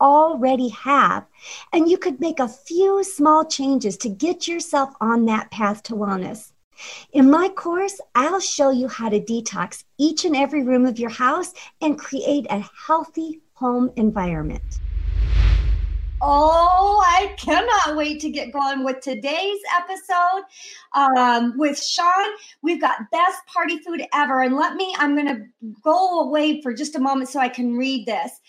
already 0.00 0.68
have. 0.68 1.26
And 1.72 1.88
you 1.88 1.98
could 1.98 2.20
make 2.20 2.40
a 2.40 2.48
few 2.48 3.02
small 3.04 3.44
changes 3.44 3.96
to 3.98 4.08
get 4.08 4.48
yourself 4.48 4.94
on 5.00 5.24
that 5.26 5.50
path 5.50 5.82
to 5.84 5.94
wellness. 5.94 6.52
In 7.12 7.30
my 7.30 7.48
course, 7.48 8.00
I'll 8.14 8.40
show 8.40 8.70
you 8.70 8.88
how 8.88 9.08
to 9.08 9.20
detox 9.20 9.84
each 9.98 10.24
and 10.24 10.36
every 10.36 10.62
room 10.62 10.86
of 10.86 10.98
your 10.98 11.10
house 11.10 11.52
and 11.80 11.98
create 11.98 12.46
a 12.50 12.64
healthy 12.86 13.40
home 13.54 13.90
environment. 13.96 14.78
Oh, 16.20 17.00
I 17.06 17.32
cannot 17.36 17.96
wait 17.96 18.20
to 18.22 18.30
get 18.30 18.52
going 18.52 18.84
with 18.84 19.00
today's 19.00 19.60
episode 19.76 20.42
um, 20.94 21.56
with 21.56 21.80
Sean. 21.80 22.26
We've 22.60 22.80
got 22.80 23.10
best 23.12 23.46
party 23.46 23.78
food 23.78 24.02
ever. 24.12 24.42
And 24.42 24.56
let 24.56 24.74
me, 24.74 24.92
I'm 24.98 25.14
going 25.14 25.28
to 25.28 25.72
go 25.82 26.20
away 26.20 26.60
for 26.60 26.72
just 26.72 26.96
a 26.96 27.00
moment 27.00 27.30
so 27.30 27.38
I 27.38 27.48
can 27.48 27.76
read 27.76 28.06
this. 28.06 28.40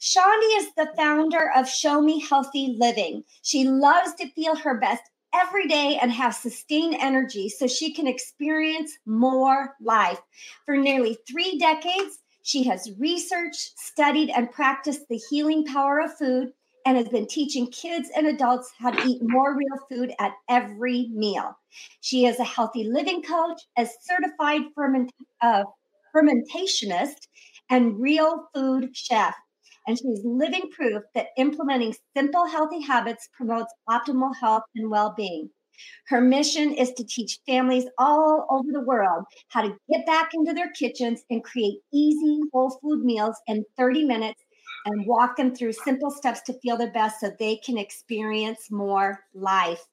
Shawndi 0.00 0.58
is 0.58 0.72
the 0.76 0.92
founder 0.96 1.50
of 1.56 1.68
Show 1.68 2.00
Me 2.00 2.20
Healthy 2.20 2.76
Living. 2.78 3.24
She 3.42 3.64
loves 3.64 4.14
to 4.14 4.30
feel 4.30 4.54
her 4.54 4.78
best 4.78 5.02
every 5.34 5.66
day 5.66 5.98
and 6.00 6.12
have 6.12 6.36
sustained 6.36 6.94
energy 7.00 7.48
so 7.48 7.66
she 7.66 7.92
can 7.92 8.06
experience 8.06 8.96
more 9.06 9.74
life. 9.80 10.20
For 10.64 10.76
nearly 10.76 11.18
three 11.28 11.58
decades, 11.58 12.20
she 12.44 12.62
has 12.64 12.92
researched, 12.96 13.76
studied, 13.76 14.30
and 14.30 14.52
practiced 14.52 15.08
the 15.08 15.20
healing 15.30 15.64
power 15.64 15.98
of 15.98 16.16
food 16.16 16.52
and 16.86 16.96
has 16.96 17.08
been 17.08 17.26
teaching 17.26 17.66
kids 17.66 18.08
and 18.16 18.28
adults 18.28 18.72
how 18.78 18.92
to 18.92 19.04
eat 19.04 19.20
more 19.22 19.56
real 19.56 19.78
food 19.90 20.14
at 20.20 20.32
every 20.48 21.08
meal. 21.12 21.58
She 22.02 22.24
is 22.24 22.38
a 22.38 22.44
healthy 22.44 22.84
living 22.84 23.20
coach, 23.22 23.60
a 23.76 23.84
certified 24.02 24.62
ferment, 24.76 25.12
uh, 25.42 25.64
fermentationist, 26.14 27.26
and 27.68 28.00
real 28.00 28.48
food 28.54 28.96
chef 28.96 29.34
and 29.88 29.98
she's 29.98 30.20
living 30.22 30.70
proof 30.70 31.02
that 31.14 31.28
implementing 31.38 31.94
simple, 32.14 32.46
healthy 32.46 32.80
habits 32.80 33.28
promotes 33.32 33.72
optimal 33.88 34.32
health 34.38 34.62
and 34.76 34.90
well 34.90 35.14
being. 35.16 35.48
Her 36.08 36.20
mission 36.20 36.74
is 36.74 36.92
to 36.92 37.04
teach 37.04 37.38
families 37.46 37.86
all 37.98 38.46
over 38.50 38.68
the 38.70 38.84
world 38.84 39.24
how 39.48 39.62
to 39.62 39.76
get 39.90 40.06
back 40.06 40.30
into 40.34 40.52
their 40.52 40.70
kitchens 40.72 41.22
and 41.30 41.42
create 41.42 41.78
easy, 41.92 42.40
whole 42.52 42.78
food 42.82 43.04
meals 43.04 43.36
in 43.46 43.64
30 43.76 44.04
minutes 44.04 44.42
and 44.84 45.06
walk 45.06 45.36
them 45.36 45.54
through 45.54 45.72
simple 45.72 46.10
steps 46.10 46.42
to 46.42 46.58
feel 46.60 46.76
their 46.76 46.92
best 46.92 47.20
so 47.20 47.30
they 47.38 47.56
can 47.56 47.78
experience 47.78 48.70
more 48.70 49.20
life. 49.34 49.84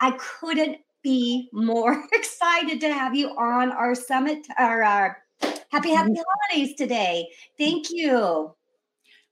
I 0.00 0.12
couldn't 0.12 0.78
be 1.02 1.48
more 1.52 2.02
excited 2.12 2.80
to 2.80 2.92
have 2.92 3.14
you 3.14 3.28
on 3.30 3.70
our 3.70 3.94
summit, 3.94 4.46
our, 4.58 4.82
our 4.82 5.18
happy, 5.70 5.90
happy 5.90 6.10
mm-hmm. 6.10 6.22
holidays 6.50 6.74
today. 6.76 7.28
Thank 7.58 7.86
you. 7.90 8.54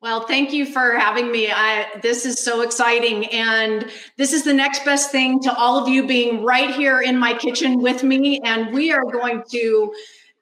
Well, 0.03 0.27
thank 0.27 0.53
you 0.53 0.67
for 0.67 0.99
having 0.99 1.31
me. 1.31 1.53
I, 1.53 1.87
this 2.03 2.27
is 2.27 2.43
so 2.43 2.63
exciting. 2.63 3.27
And 3.27 3.89
this 4.19 4.33
is 4.33 4.43
the 4.43 4.53
next 4.53 4.85
best 4.85 5.13
thing 5.13 5.41
to 5.43 5.55
all 5.55 5.81
of 5.81 5.89
you 5.89 6.09
being 6.09 6.43
right 6.43 6.75
here 6.75 7.03
in 7.03 7.17
my 7.17 7.35
kitchen 7.35 7.81
with 7.81 8.03
me. 8.03 8.41
And 8.41 8.75
we 8.75 8.91
are 8.91 9.05
going 9.05 9.45
to 9.53 9.95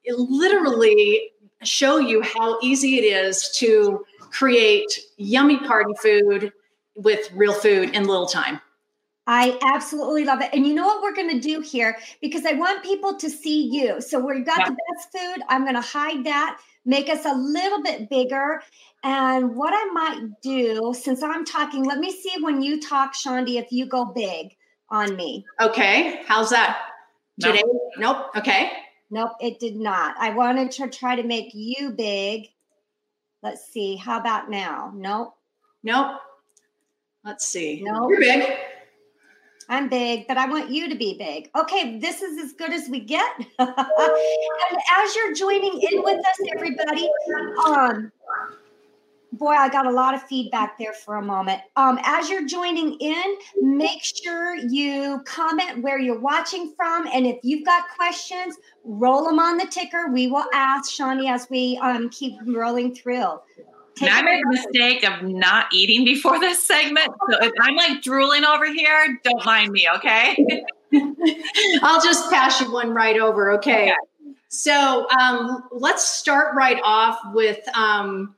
literally 0.08 1.32
show 1.62 1.98
you 1.98 2.22
how 2.22 2.58
easy 2.62 2.96
it 2.96 3.04
is 3.04 3.50
to 3.56 4.02
create 4.30 4.98
yummy 5.18 5.58
party 5.58 5.92
food 6.00 6.52
with 6.94 7.30
real 7.34 7.52
food 7.52 7.94
in 7.94 8.06
little 8.06 8.26
time. 8.26 8.62
I 9.32 9.56
absolutely 9.62 10.24
love 10.24 10.40
it. 10.40 10.50
And 10.52 10.66
you 10.66 10.74
know 10.74 10.84
what 10.84 11.02
we're 11.02 11.14
going 11.14 11.30
to 11.30 11.38
do 11.38 11.60
here? 11.60 11.96
Because 12.20 12.44
I 12.44 12.54
want 12.54 12.82
people 12.82 13.16
to 13.16 13.30
see 13.30 13.68
you. 13.68 14.00
So 14.00 14.18
we've 14.18 14.44
got 14.44 14.58
yeah. 14.58 14.70
the 14.70 14.76
best 14.92 15.12
food. 15.12 15.44
I'm 15.48 15.62
going 15.62 15.76
to 15.76 15.80
hide 15.80 16.24
that, 16.24 16.58
make 16.84 17.08
us 17.08 17.24
a 17.24 17.32
little 17.32 17.80
bit 17.80 18.10
bigger. 18.10 18.60
And 19.04 19.54
what 19.54 19.72
I 19.72 19.84
might 19.92 20.40
do, 20.42 20.92
since 21.00 21.22
I'm 21.22 21.44
talking, 21.44 21.84
let 21.84 21.98
me 21.98 22.10
see 22.10 22.42
when 22.42 22.60
you 22.60 22.80
talk, 22.80 23.14
Shawndi, 23.14 23.54
if 23.54 23.70
you 23.70 23.86
go 23.86 24.04
big 24.04 24.56
on 24.88 25.14
me. 25.14 25.46
Okay. 25.60 26.22
How's 26.26 26.50
that? 26.50 26.78
Nope. 27.38 27.54
Today? 27.54 27.68
Nope. 27.98 28.26
Okay. 28.36 28.72
Nope, 29.12 29.32
it 29.40 29.60
did 29.60 29.76
not. 29.76 30.16
I 30.18 30.30
wanted 30.30 30.72
to 30.72 30.88
try 30.88 31.14
to 31.14 31.22
make 31.22 31.52
you 31.54 31.90
big. 31.90 32.48
Let's 33.44 33.64
see. 33.72 33.94
How 33.94 34.18
about 34.18 34.50
now? 34.50 34.92
Nope. 34.92 35.34
Nope. 35.84 36.16
Let's 37.24 37.46
see. 37.46 37.80
Nope. 37.84 38.10
You're 38.10 38.18
big. 38.18 38.56
I'm 39.70 39.88
big, 39.88 40.26
but 40.26 40.36
I 40.36 40.48
want 40.48 40.68
you 40.68 40.88
to 40.88 40.96
be 40.96 41.16
big. 41.16 41.48
Okay, 41.56 41.98
this 42.00 42.22
is 42.22 42.38
as 42.44 42.52
good 42.52 42.72
as 42.72 42.88
we 42.88 42.98
get. 42.98 43.30
and 43.58 43.70
as 43.78 45.14
you're 45.14 45.32
joining 45.32 45.80
in 45.80 46.02
with 46.02 46.18
us, 46.18 46.48
everybody, 46.56 47.08
um, 47.64 48.10
boy, 49.32 49.52
I 49.52 49.68
got 49.68 49.86
a 49.86 49.90
lot 49.92 50.12
of 50.12 50.22
feedback 50.24 50.76
there 50.76 50.92
for 50.92 51.18
a 51.18 51.22
moment. 51.22 51.60
Um, 51.76 52.00
as 52.02 52.28
you're 52.28 52.46
joining 52.46 52.94
in, 52.98 53.36
make 53.62 54.02
sure 54.02 54.56
you 54.56 55.22
comment 55.24 55.82
where 55.82 56.00
you're 56.00 56.18
watching 56.18 56.74
from. 56.76 57.06
And 57.06 57.24
if 57.24 57.38
you've 57.44 57.64
got 57.64 57.84
questions, 57.94 58.56
roll 58.82 59.24
them 59.24 59.38
on 59.38 59.56
the 59.56 59.66
ticker. 59.66 60.08
We 60.12 60.26
will 60.26 60.46
ask 60.52 60.90
Shawndi 60.90 61.30
as 61.30 61.48
we 61.48 61.78
um, 61.80 62.10
keep 62.10 62.34
rolling 62.44 62.92
through. 62.92 63.38
Take 64.00 64.12
I 64.12 64.22
made 64.22 64.42
the 64.42 64.50
mistake 64.50 65.04
of 65.04 65.22
not 65.22 65.66
eating 65.72 66.04
before 66.04 66.40
this 66.40 66.66
segment. 66.66 67.08
So 67.30 67.38
if 67.42 67.52
I'm 67.60 67.76
like 67.76 68.02
drooling 68.02 68.44
over 68.44 68.72
here, 68.72 69.20
don't 69.22 69.44
mind 69.44 69.72
me, 69.72 69.86
okay? 69.96 70.64
I'll 71.82 72.02
just 72.02 72.30
pass 72.30 72.60
you 72.60 72.72
one 72.72 72.90
right 72.90 73.20
over, 73.20 73.52
okay? 73.52 73.92
okay. 73.92 73.94
So 74.48 75.06
um, 75.10 75.68
let's 75.70 76.04
start 76.04 76.54
right 76.56 76.80
off 76.82 77.18
with 77.32 77.60
um, 77.76 78.34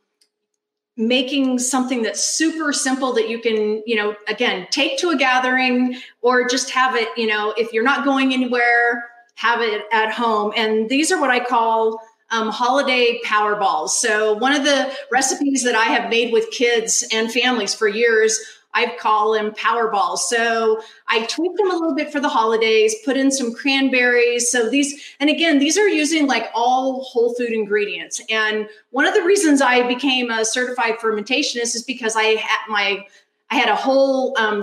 making 0.97 1.59
something 1.59 2.03
that's 2.03 2.23
super 2.23 2.73
simple 2.73 3.13
that 3.15 3.29
you 3.29 3.39
can 3.39 3.83
you 3.87 3.97
know 3.97 4.15
again 4.29 4.67
take 4.71 4.99
to 4.99 5.09
a 5.09 5.17
gathering 5.17 5.97
or 6.21 6.47
just 6.47 6.69
have 6.69 6.95
it 6.95 7.09
you 7.17 7.27
know 7.27 7.55
if 7.57 7.73
you're 7.73 7.83
not 7.83 8.05
going 8.05 8.35
anywhere 8.35 9.09
have 9.37 9.63
it 9.63 9.85
at 9.91 10.13
home 10.13 10.53
and 10.55 10.91
these 10.91 11.11
are 11.11 11.19
what 11.19 11.31
i 11.31 11.41
call 11.41 11.99
um, 12.33 12.49
holiday 12.49 13.21
power 13.23 13.55
balls 13.57 13.97
so 14.01 14.35
one 14.35 14.53
of 14.53 14.65
the 14.65 14.93
recipes 15.11 15.63
that 15.63 15.75
i 15.75 15.85
have 15.85 16.11
made 16.11 16.33
with 16.33 16.51
kids 16.51 17.05
and 17.13 17.33
families 17.33 17.75
for 17.75 17.87
years 17.87 18.41
I 18.75 18.97
call 18.99 19.33
them 19.33 19.53
power 19.55 19.91
balls. 19.91 20.29
So 20.29 20.83
I 21.09 21.27
tweak 21.27 21.57
them 21.57 21.71
a 21.71 21.75
little 21.75 21.95
bit 21.95 22.11
for 22.11 22.21
the 22.21 22.29
holidays, 22.29 22.95
put 23.05 23.17
in 23.17 23.31
some 23.31 23.53
cranberries. 23.53 24.51
So 24.51 24.71
these, 24.71 25.15
and 25.21 25.29
again, 25.29 25.59
these 25.59 25.77
are 25.77 25.89
using 25.89 26.27
like 26.27 26.51
all 26.55 27.03
whole 27.05 27.35
food 27.35 27.51
ingredients. 27.51 28.21
And 28.31 28.69
one 28.91 29.07
of 29.07 29.15
the 29.15 29.23
reasons 29.23 29.61
I 29.61 29.87
became 29.87 30.31
a 30.31 30.45
certified 30.45 30.99
fermentationist 30.99 31.75
is 31.75 31.83
because 31.83 32.17
I 32.17 32.37
had 32.37 32.61
my, 32.69 33.07
I 33.51 33.57
had 33.57 33.69
a 33.69 33.77
whole 33.77 34.35
um, 34.39 34.63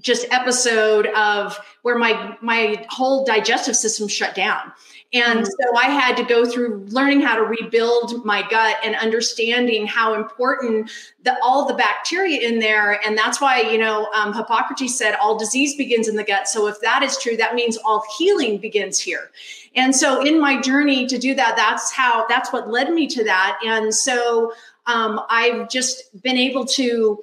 just 0.00 0.26
episode 0.30 1.06
of 1.08 1.58
where 1.82 1.98
my 1.98 2.36
my 2.40 2.84
whole 2.88 3.24
digestive 3.24 3.76
system 3.76 4.08
shut 4.08 4.34
down 4.34 4.72
and 5.12 5.40
mm. 5.40 5.46
so 5.46 5.76
I 5.76 5.86
had 5.86 6.16
to 6.16 6.24
go 6.24 6.46
through 6.46 6.86
learning 6.88 7.20
how 7.20 7.36
to 7.36 7.42
rebuild 7.42 8.24
my 8.24 8.46
gut 8.48 8.76
and 8.84 8.94
understanding 8.96 9.86
how 9.86 10.14
important 10.14 10.90
the, 11.24 11.36
all 11.42 11.66
the 11.66 11.74
bacteria 11.74 12.40
in 12.40 12.58
there. 12.58 13.00
And 13.06 13.16
that's 13.16 13.40
why, 13.40 13.60
you 13.60 13.78
know, 13.78 14.08
um, 14.14 14.32
Hippocrates 14.32 14.96
said 14.96 15.14
all 15.16 15.38
disease 15.38 15.76
begins 15.76 16.08
in 16.08 16.16
the 16.16 16.24
gut. 16.24 16.48
So 16.48 16.66
if 16.66 16.80
that 16.80 17.02
is 17.02 17.18
true, 17.18 17.36
that 17.36 17.54
means 17.54 17.76
all 17.84 18.02
healing 18.16 18.58
begins 18.58 18.98
here. 18.98 19.30
And 19.74 19.94
so 19.94 20.22
in 20.22 20.40
my 20.40 20.60
journey 20.60 21.06
to 21.06 21.18
do 21.18 21.34
that, 21.34 21.56
that's 21.56 21.92
how, 21.92 22.26
that's 22.28 22.52
what 22.52 22.70
led 22.70 22.92
me 22.92 23.06
to 23.08 23.24
that. 23.24 23.58
And 23.64 23.94
so 23.94 24.52
um, 24.86 25.20
I've 25.28 25.68
just 25.68 26.22
been 26.22 26.36
able 26.36 26.64
to 26.66 27.22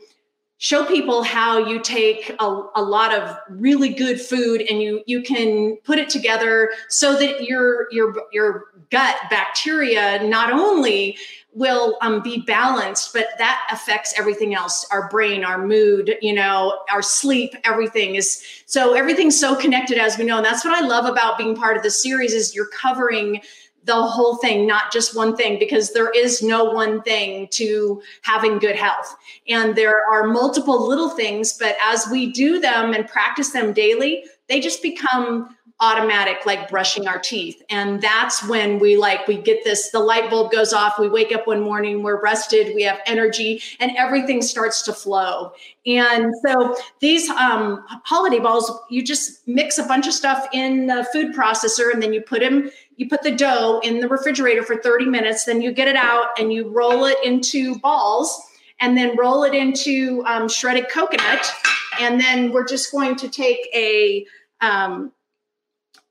show 0.59 0.83
people 0.83 1.23
how 1.23 1.57
you 1.57 1.79
take 1.79 2.35
a, 2.37 2.63
a 2.75 2.83
lot 2.83 3.13
of 3.13 3.35
really 3.49 3.89
good 3.89 4.19
food 4.19 4.61
and 4.69 4.81
you 4.81 5.01
you 5.07 5.21
can 5.21 5.77
put 5.85 5.97
it 5.97 6.09
together 6.09 6.71
so 6.89 7.17
that 7.17 7.45
your 7.45 7.87
your 7.91 8.13
your 8.31 8.65
gut 8.91 9.15
bacteria 9.29 10.21
not 10.27 10.51
only 10.51 11.17
will 11.53 11.97
um, 12.01 12.21
be 12.21 12.41
balanced 12.41 13.13
but 13.13 13.27
that 13.37 13.67
affects 13.71 14.13
everything 14.19 14.53
else 14.53 14.85
our 14.91 15.07
brain 15.09 15.45
our 15.45 15.65
mood 15.65 16.15
you 16.21 16.33
know 16.33 16.77
our 16.91 17.01
sleep 17.01 17.55
everything 17.63 18.15
is 18.15 18.43
so 18.65 18.93
everything's 18.93 19.39
so 19.39 19.55
connected 19.55 19.97
as 19.97 20.17
we 20.17 20.25
know. 20.25 20.37
And 20.37 20.45
that's 20.45 20.65
what 20.65 20.75
i 20.75 20.85
love 20.85 21.05
about 21.05 21.37
being 21.37 21.55
part 21.55 21.77
of 21.77 21.83
the 21.83 21.91
series 21.91 22.33
is 22.33 22.53
you're 22.53 22.67
covering 22.67 23.41
the 23.85 24.01
whole 24.01 24.37
thing, 24.37 24.67
not 24.67 24.91
just 24.91 25.15
one 25.15 25.35
thing, 25.35 25.57
because 25.57 25.93
there 25.93 26.09
is 26.11 26.43
no 26.43 26.65
one 26.65 27.01
thing 27.01 27.47
to 27.51 28.01
having 28.21 28.59
good 28.59 28.75
health. 28.75 29.15
And 29.47 29.75
there 29.75 29.95
are 30.11 30.27
multiple 30.27 30.87
little 30.87 31.09
things, 31.09 31.57
but 31.57 31.75
as 31.81 32.07
we 32.11 32.31
do 32.31 32.59
them 32.59 32.93
and 32.93 33.07
practice 33.07 33.49
them 33.49 33.73
daily, 33.73 34.25
they 34.47 34.59
just 34.59 34.81
become 34.81 35.55
automatic 35.81 36.45
like 36.45 36.67
brushing 36.67 37.07
our 37.07 37.17
teeth 37.19 37.63
and 37.69 38.01
that's 38.01 38.45
when 38.49 38.79
we 38.79 38.97
like 38.97 39.25
we 39.29 39.37
get 39.37 39.63
this 39.63 39.91
the 39.91 39.99
light 39.99 40.29
bulb 40.29 40.51
goes 40.51 40.73
off 40.73 40.99
we 40.99 41.07
wake 41.07 41.33
up 41.33 41.47
one 41.47 41.61
morning 41.61 42.03
we're 42.03 42.21
rested 42.21 42.75
we 42.75 42.83
have 42.83 42.99
energy 43.05 43.61
and 43.79 43.95
everything 43.95 44.41
starts 44.41 44.81
to 44.81 44.91
flow 44.91 45.53
and 45.85 46.33
so 46.45 46.75
these 46.99 47.29
um, 47.29 47.81
holiday 48.03 48.39
balls 48.39 48.69
you 48.89 49.01
just 49.01 49.47
mix 49.47 49.77
a 49.77 49.83
bunch 49.83 50.05
of 50.05 50.13
stuff 50.13 50.49
in 50.51 50.87
the 50.87 51.07
food 51.13 51.33
processor 51.33 51.93
and 51.93 52.03
then 52.03 52.11
you 52.11 52.19
put 52.21 52.41
them 52.41 52.69
you 52.99 53.07
put 53.07 53.23
the 53.23 53.31
dough 53.31 53.79
in 53.83 53.99
the 53.99 54.07
refrigerator 54.07 54.61
for 54.61 54.75
30 54.75 55.05
minutes 55.05 55.45
then 55.45 55.61
you 55.61 55.71
get 55.71 55.87
it 55.87 55.95
out 55.95 56.27
and 56.39 56.53
you 56.53 56.67
roll 56.69 57.05
it 57.05 57.17
into 57.23 57.79
balls 57.79 58.41
and 58.81 58.97
then 58.97 59.15
roll 59.17 59.43
it 59.43 59.53
into 59.53 60.23
um, 60.25 60.47
shredded 60.47 60.89
coconut 60.89 61.51
and 61.99 62.19
then 62.19 62.51
we're 62.51 62.67
just 62.67 62.91
going 62.91 63.15
to 63.15 63.29
take 63.29 63.67
a 63.73 64.25
um, 64.61 65.11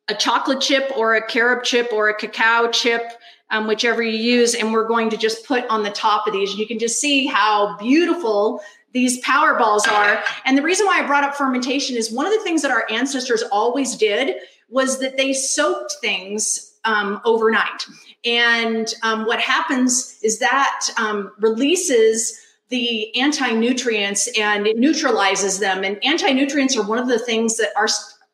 a 0.09 0.15
chocolate 0.15 0.61
chip 0.61 0.91
or 0.97 1.15
a 1.15 1.27
carob 1.27 1.65
chip 1.65 1.93
or 1.93 2.09
a 2.09 2.15
cacao 2.15 2.71
chip, 2.71 3.03
um, 3.51 3.67
whichever 3.67 4.03
you 4.03 4.17
use, 4.19 4.55
and 4.55 4.73
we're 4.73 4.87
going 4.89 5.11
to 5.11 5.17
just 5.17 5.47
put 5.47 5.67
on 5.69 5.83
the 5.83 5.91
top 5.91 6.27
of 6.27 6.33
these. 6.33 6.51
And 6.51 6.59
you 6.59 6.67
can 6.67 6.79
just 6.79 7.01
see 7.01 7.27
how 7.27 7.77
beautiful 7.77 8.61
these 8.93 9.21
power 9.21 9.59
balls 9.59 9.87
are. 9.87 10.23
And 10.47 10.57
the 10.57 10.63
reason 10.63 10.87
why 10.87 11.01
I 11.03 11.07
brought 11.07 11.25
up 11.25 11.35
fermentation 11.35 11.97
is 11.97 12.11
one 12.11 12.27
of 12.27 12.33
the 12.33 12.43
things 12.43 12.63
that 12.63 12.71
our 12.71 12.87
ancestors 12.91 13.43
always 13.53 13.97
did 13.97 14.37
was 14.71 14.99
that 15.01 15.19
they 15.19 15.35
soaked 15.35 15.97
things 16.01 16.68
um, 16.85 17.21
overnight. 17.25 17.87
And 18.25 18.93
um, 19.03 19.27
what 19.27 19.41
happens 19.41 20.19
is 20.23 20.39
that 20.39 20.89
um, 20.99 21.33
releases 21.39 22.39
the 22.69 23.15
anti 23.17 23.51
nutrients 23.53 24.29
and 24.39 24.67
it 24.67 24.77
neutralizes 24.77 25.59
them. 25.59 25.85
And 25.85 26.03
anti 26.05 26.33
nutrients 26.33 26.77
are 26.77 26.87
one 26.87 26.99
of 26.99 27.09
the 27.09 27.19
things 27.19 27.57
that 27.57 27.71
our 27.77 27.89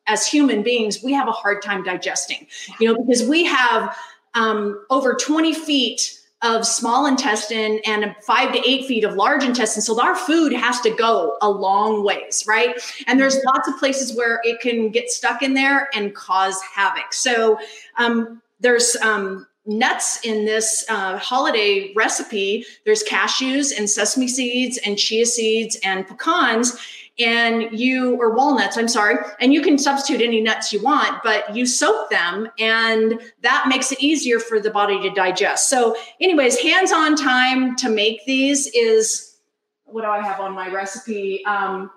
as 0.07 0.27
human 0.27 0.61
beings, 0.61 1.01
we 1.03 1.13
have 1.13 1.27
a 1.27 1.31
hard 1.31 1.63
time 1.63 1.83
digesting, 1.83 2.45
you 2.79 2.87
know, 2.87 3.03
because 3.03 3.27
we 3.27 3.43
have 3.45 3.97
um, 4.35 4.85
over 4.89 5.15
20 5.15 5.53
feet 5.53 6.19
of 6.45 6.65
small 6.65 7.07
intestine 7.07 7.79
and 7.85 8.15
five 8.21 8.53
to 8.53 8.59
eight 8.69 8.85
feet 8.85 9.03
of 9.03 9.15
large 9.15 9.43
intestine. 9.43 9.81
So 9.81 9.99
our 9.99 10.15
food 10.15 10.53
has 10.53 10.79
to 10.81 10.91
go 10.91 11.37
a 11.41 11.49
long 11.49 12.03
ways, 12.03 12.45
right? 12.47 12.79
And 13.07 13.19
there's 13.19 13.43
lots 13.45 13.67
of 13.67 13.77
places 13.77 14.15
where 14.15 14.39
it 14.43 14.61
can 14.61 14.89
get 14.89 15.09
stuck 15.09 15.41
in 15.41 15.55
there 15.55 15.89
and 15.95 16.13
cause 16.13 16.61
havoc. 16.61 17.13
So 17.13 17.57
um, 17.97 18.43
there's 18.59 18.95
um, 18.97 19.47
nuts 19.65 20.23
in 20.23 20.45
this 20.45 20.85
uh, 20.87 21.17
holiday 21.17 21.91
recipe. 21.95 22.63
There's 22.85 23.03
cashews 23.03 23.75
and 23.75 23.89
sesame 23.89 24.27
seeds 24.27 24.77
and 24.85 24.99
chia 24.99 25.25
seeds 25.25 25.77
and 25.83 26.07
pecans 26.07 26.77
and 27.19 27.77
you 27.77 28.15
or 28.19 28.35
walnuts 28.35 28.77
i'm 28.77 28.87
sorry 28.87 29.15
and 29.39 29.53
you 29.53 29.61
can 29.61 29.77
substitute 29.77 30.21
any 30.21 30.41
nuts 30.41 30.73
you 30.73 30.81
want 30.83 31.23
but 31.23 31.55
you 31.55 31.65
soak 31.65 32.09
them 32.09 32.49
and 32.59 33.19
that 33.41 33.65
makes 33.67 33.91
it 33.91 34.01
easier 34.01 34.39
for 34.39 34.59
the 34.59 34.69
body 34.69 35.01
to 35.01 35.09
digest. 35.11 35.69
So 35.69 35.95
anyways 36.19 36.59
hands-on 36.59 37.15
time 37.15 37.75
to 37.77 37.89
make 37.89 38.25
these 38.25 38.67
is 38.67 39.37
what 39.85 40.01
do 40.01 40.07
i 40.07 40.21
have 40.21 40.39
on 40.39 40.53
my 40.53 40.69
recipe? 40.69 41.45
Um, 41.45 41.91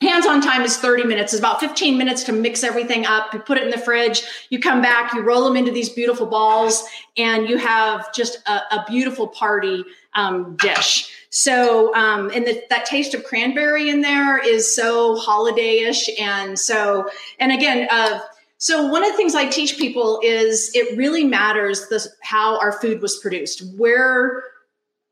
hands-on 0.00 0.40
time 0.40 0.62
is 0.62 0.76
30 0.76 1.04
minutes. 1.04 1.32
It's 1.32 1.40
about 1.40 1.60
15 1.60 1.98
minutes 1.98 2.22
to 2.24 2.32
mix 2.32 2.62
everything 2.62 3.04
up. 3.04 3.34
You 3.34 3.40
put 3.40 3.58
it 3.58 3.64
in 3.64 3.70
the 3.70 3.78
fridge. 3.78 4.22
You 4.50 4.60
come 4.60 4.80
back 4.80 5.12
you 5.12 5.22
roll 5.22 5.44
them 5.44 5.56
into 5.56 5.72
these 5.72 5.88
beautiful 5.88 6.26
balls 6.26 6.84
and 7.16 7.48
you 7.48 7.58
have 7.58 8.12
just 8.14 8.38
a, 8.46 8.76
a 8.76 8.84
beautiful 8.88 9.28
party 9.28 9.84
um, 10.14 10.56
dish 10.56 11.12
so, 11.30 11.94
um, 11.94 12.30
and 12.34 12.46
the, 12.46 12.62
that 12.70 12.86
taste 12.86 13.14
of 13.14 13.24
cranberry 13.24 13.90
in 13.90 14.00
there 14.00 14.38
is 14.38 14.74
so 14.74 15.16
holiday-ish, 15.16 16.08
and 16.18 16.58
so, 16.58 17.08
and 17.38 17.52
again, 17.52 17.86
uh, 17.90 18.20
so 18.56 18.88
one 18.88 19.04
of 19.04 19.10
the 19.12 19.16
things 19.16 19.34
I 19.34 19.46
teach 19.46 19.78
people 19.78 20.20
is 20.24 20.70
it 20.74 20.96
really 20.96 21.24
matters 21.24 21.88
the 21.88 22.04
how 22.22 22.58
our 22.58 22.72
food 22.72 23.02
was 23.02 23.18
produced, 23.18 23.62
where, 23.76 24.42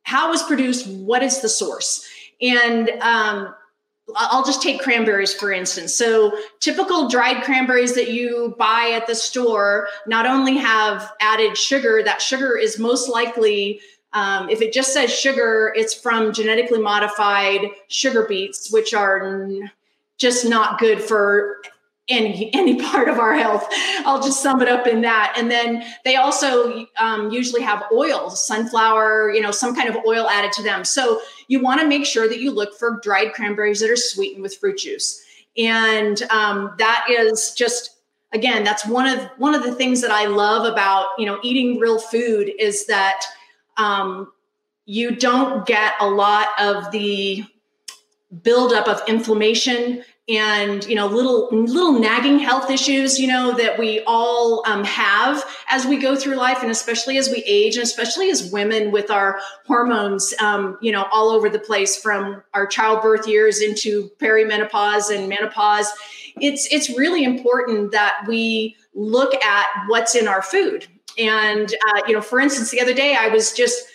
how 0.04 0.28
it 0.28 0.30
was 0.30 0.42
produced, 0.42 0.88
what 0.88 1.22
is 1.22 1.40
the 1.40 1.48
source, 1.48 2.06
and 2.40 2.90
um, 3.02 3.54
I'll 4.14 4.44
just 4.44 4.62
take 4.62 4.80
cranberries 4.80 5.34
for 5.34 5.52
instance. 5.52 5.94
So, 5.94 6.32
typical 6.60 7.08
dried 7.08 7.42
cranberries 7.42 7.94
that 7.94 8.10
you 8.10 8.54
buy 8.58 8.92
at 8.94 9.06
the 9.06 9.14
store 9.14 9.88
not 10.06 10.26
only 10.26 10.56
have 10.56 11.12
added 11.20 11.58
sugar, 11.58 12.02
that 12.04 12.22
sugar 12.22 12.56
is 12.56 12.78
most 12.78 13.08
likely 13.08 13.80
um, 14.16 14.48
if 14.48 14.62
it 14.62 14.72
just 14.72 14.94
says 14.94 15.12
sugar, 15.12 15.74
it's 15.76 15.92
from 15.92 16.32
genetically 16.32 16.80
modified 16.80 17.60
sugar 17.88 18.24
beets, 18.26 18.72
which 18.72 18.94
are 18.94 19.50
just 20.16 20.46
not 20.46 20.78
good 20.78 21.02
for 21.02 21.58
any 22.08 22.50
any 22.54 22.80
part 22.80 23.10
of 23.10 23.18
our 23.18 23.34
health. 23.34 23.66
I'll 24.06 24.22
just 24.22 24.42
sum 24.42 24.62
it 24.62 24.68
up 24.68 24.86
in 24.86 25.02
that. 25.02 25.34
And 25.36 25.50
then 25.50 25.84
they 26.06 26.16
also 26.16 26.86
um, 26.98 27.30
usually 27.30 27.60
have 27.60 27.84
oils, 27.92 28.44
sunflower, 28.46 29.32
you 29.34 29.42
know, 29.42 29.50
some 29.50 29.74
kind 29.74 29.90
of 29.90 29.96
oil 30.06 30.26
added 30.30 30.52
to 30.52 30.62
them. 30.62 30.86
So 30.86 31.20
you 31.48 31.60
want 31.60 31.82
to 31.82 31.86
make 31.86 32.06
sure 32.06 32.26
that 32.26 32.40
you 32.40 32.52
look 32.52 32.78
for 32.78 32.98
dried 33.02 33.34
cranberries 33.34 33.80
that 33.80 33.90
are 33.90 33.96
sweetened 33.96 34.42
with 34.42 34.56
fruit 34.56 34.78
juice. 34.78 35.22
And 35.58 36.22
um, 36.30 36.74
that 36.78 37.06
is 37.10 37.52
just 37.52 37.98
again, 38.32 38.64
that's 38.64 38.86
one 38.86 39.06
of 39.06 39.26
one 39.36 39.54
of 39.54 39.62
the 39.62 39.74
things 39.74 40.00
that 40.00 40.10
I 40.10 40.24
love 40.24 40.64
about 40.64 41.08
you 41.18 41.26
know 41.26 41.38
eating 41.42 41.78
real 41.78 41.98
food 41.98 42.50
is 42.58 42.86
that 42.86 43.20
um, 43.76 44.32
you 44.84 45.16
don't 45.16 45.66
get 45.66 45.94
a 46.00 46.08
lot 46.08 46.48
of 46.58 46.90
the 46.92 47.44
buildup 48.42 48.88
of 48.88 49.02
inflammation 49.08 50.02
and 50.28 50.84
you 50.86 50.94
know 50.96 51.06
little 51.06 51.48
little 51.52 51.98
nagging 52.00 52.38
health 52.40 52.68
issues 52.68 53.18
you 53.18 53.28
know 53.28 53.52
that 53.56 53.78
we 53.78 54.02
all 54.06 54.62
um, 54.66 54.82
have 54.82 55.44
as 55.68 55.86
we 55.86 55.96
go 55.96 56.16
through 56.16 56.34
life 56.34 56.58
and 56.62 56.70
especially 56.70 57.16
as 57.16 57.30
we 57.30 57.44
age 57.46 57.76
and 57.76 57.84
especially 57.84 58.28
as 58.28 58.50
women 58.50 58.90
with 58.90 59.10
our 59.10 59.38
hormones 59.66 60.34
um, 60.40 60.76
you 60.80 60.90
know 60.90 61.06
all 61.12 61.30
over 61.30 61.48
the 61.48 61.58
place 61.58 61.96
from 61.96 62.42
our 62.54 62.66
childbirth 62.66 63.28
years 63.28 63.60
into 63.60 64.10
perimenopause 64.18 65.14
and 65.14 65.28
menopause. 65.28 65.92
It's 66.40 66.66
it's 66.72 66.90
really 66.98 67.22
important 67.22 67.92
that 67.92 68.24
we 68.26 68.76
look 68.94 69.34
at 69.44 69.66
what's 69.86 70.16
in 70.16 70.26
our 70.26 70.42
food 70.42 70.88
and 71.18 71.72
uh, 71.88 72.02
you 72.06 72.14
know, 72.14 72.20
for 72.20 72.40
instance, 72.40 72.70
the 72.70 72.80
other 72.80 72.94
day 72.94 73.16
I 73.18 73.28
was 73.28 73.52
just 73.52 73.86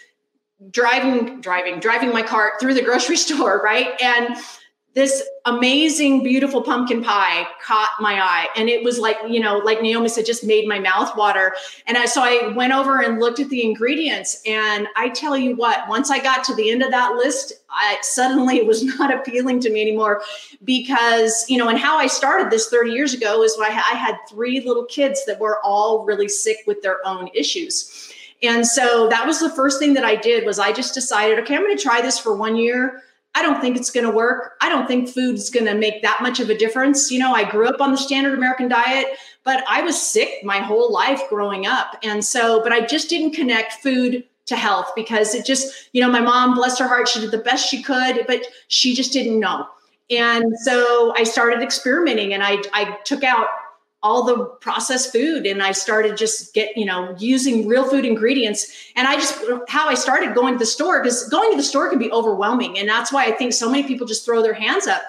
driving, 0.69 1.41
driving, 1.41 1.79
driving 1.79 2.11
my 2.11 2.21
cart 2.21 2.53
through 2.59 2.73
the 2.73 2.83
grocery 2.83 3.17
store, 3.27 3.61
right? 3.63 3.99
And 4.01 4.35
this 4.93 5.23
amazing, 5.45 6.21
beautiful 6.21 6.61
pumpkin 6.61 7.01
pie 7.01 7.47
caught 7.63 7.91
my 8.01 8.13
eye. 8.21 8.47
And 8.57 8.67
it 8.67 8.83
was 8.83 8.99
like, 8.99 9.15
you 9.27 9.39
know, 9.39 9.57
like 9.59 9.81
Naomi 9.81 10.09
said, 10.09 10.25
just 10.25 10.43
made 10.43 10.67
my 10.67 10.79
mouth 10.79 11.15
water. 11.15 11.55
And 11.87 11.97
I, 11.97 12.05
so 12.05 12.21
I 12.21 12.47
went 12.55 12.73
over 12.73 13.01
and 13.01 13.19
looked 13.19 13.39
at 13.39 13.49
the 13.49 13.63
ingredients. 13.63 14.41
And 14.45 14.87
I 14.97 15.09
tell 15.09 15.37
you 15.37 15.55
what, 15.55 15.87
once 15.87 16.11
I 16.11 16.19
got 16.19 16.43
to 16.45 16.55
the 16.55 16.69
end 16.69 16.83
of 16.83 16.91
that 16.91 17.15
list, 17.15 17.53
I 17.69 17.97
suddenly 18.01 18.57
it 18.57 18.65
was 18.65 18.83
not 18.99 19.13
appealing 19.13 19.61
to 19.61 19.69
me 19.69 19.81
anymore 19.81 20.21
because, 20.65 21.45
you 21.47 21.57
know, 21.57 21.69
and 21.69 21.79
how 21.79 21.97
I 21.97 22.07
started 22.07 22.51
this 22.51 22.67
30 22.67 22.91
years 22.91 23.13
ago 23.13 23.43
is 23.43 23.57
I, 23.61 23.67
I 23.69 23.95
had 23.95 24.17
three 24.29 24.59
little 24.59 24.85
kids 24.85 25.25
that 25.25 25.39
were 25.39 25.59
all 25.63 26.03
really 26.03 26.27
sick 26.27 26.57
with 26.67 26.81
their 26.81 27.05
own 27.07 27.29
issues. 27.33 28.11
And 28.43 28.65
so 28.67 29.07
that 29.07 29.25
was 29.25 29.39
the 29.39 29.51
first 29.51 29.79
thing 29.79 29.93
that 29.93 30.03
I 30.03 30.15
did 30.15 30.45
was 30.45 30.59
I 30.59 30.73
just 30.73 30.93
decided, 30.93 31.39
okay, 31.39 31.55
I'm 31.55 31.61
going 31.61 31.77
to 31.77 31.81
try 31.81 32.01
this 32.01 32.19
for 32.19 32.35
one 32.35 32.57
year 32.57 33.03
I 33.33 33.41
don't 33.41 33.61
think 33.61 33.77
it's 33.77 33.89
going 33.89 34.05
to 34.05 34.11
work. 34.11 34.53
I 34.61 34.69
don't 34.69 34.87
think 34.87 35.09
food's 35.09 35.49
going 35.49 35.65
to 35.65 35.73
make 35.73 36.01
that 36.01 36.19
much 36.21 36.39
of 36.39 36.49
a 36.49 36.57
difference. 36.57 37.11
You 37.11 37.19
know, 37.19 37.33
I 37.33 37.49
grew 37.49 37.67
up 37.67 37.79
on 37.79 37.91
the 37.91 37.97
standard 37.97 38.37
American 38.37 38.67
diet, 38.67 39.07
but 39.43 39.63
I 39.69 39.81
was 39.81 40.01
sick 40.01 40.43
my 40.43 40.59
whole 40.59 40.91
life 40.91 41.21
growing 41.29 41.65
up. 41.65 41.95
And 42.03 42.23
so, 42.25 42.61
but 42.61 42.73
I 42.73 42.85
just 42.85 43.09
didn't 43.09 43.31
connect 43.31 43.73
food 43.73 44.25
to 44.47 44.55
health 44.57 44.91
because 44.95 45.33
it 45.33 45.45
just, 45.45 45.89
you 45.93 46.01
know, 46.01 46.09
my 46.09 46.19
mom, 46.19 46.55
bless 46.55 46.77
her 46.79 46.87
heart, 46.87 47.07
she 47.07 47.21
did 47.21 47.31
the 47.31 47.37
best 47.37 47.69
she 47.69 47.81
could, 47.81 48.25
but 48.27 48.45
she 48.67 48.93
just 48.93 49.13
didn't 49.13 49.39
know. 49.39 49.65
And 50.09 50.57
so 50.59 51.13
I 51.15 51.23
started 51.23 51.61
experimenting 51.61 52.33
and 52.33 52.43
I, 52.43 52.57
I 52.73 52.97
took 53.05 53.23
out 53.23 53.47
all 54.03 54.23
the 54.23 54.45
processed 54.61 55.11
food 55.11 55.45
and 55.45 55.61
I 55.61 55.73
started 55.73 56.17
just 56.17 56.53
get, 56.53 56.75
you 56.75 56.85
know, 56.85 57.15
using 57.19 57.67
real 57.67 57.87
food 57.87 58.03
ingredients. 58.03 58.91
And 58.95 59.07
I 59.07 59.15
just, 59.15 59.39
how 59.67 59.87
I 59.87 59.93
started 59.93 60.33
going 60.33 60.55
to 60.55 60.59
the 60.59 60.65
store, 60.65 61.03
because 61.03 61.29
going 61.29 61.51
to 61.51 61.57
the 61.57 61.63
store 61.63 61.89
can 61.89 61.99
be 61.99 62.11
overwhelming. 62.11 62.79
And 62.79 62.89
that's 62.89 63.13
why 63.13 63.25
I 63.25 63.31
think 63.31 63.53
so 63.53 63.69
many 63.69 63.83
people 63.83 64.07
just 64.07 64.25
throw 64.25 64.41
their 64.41 64.53
hands 64.53 64.87
up. 64.87 65.03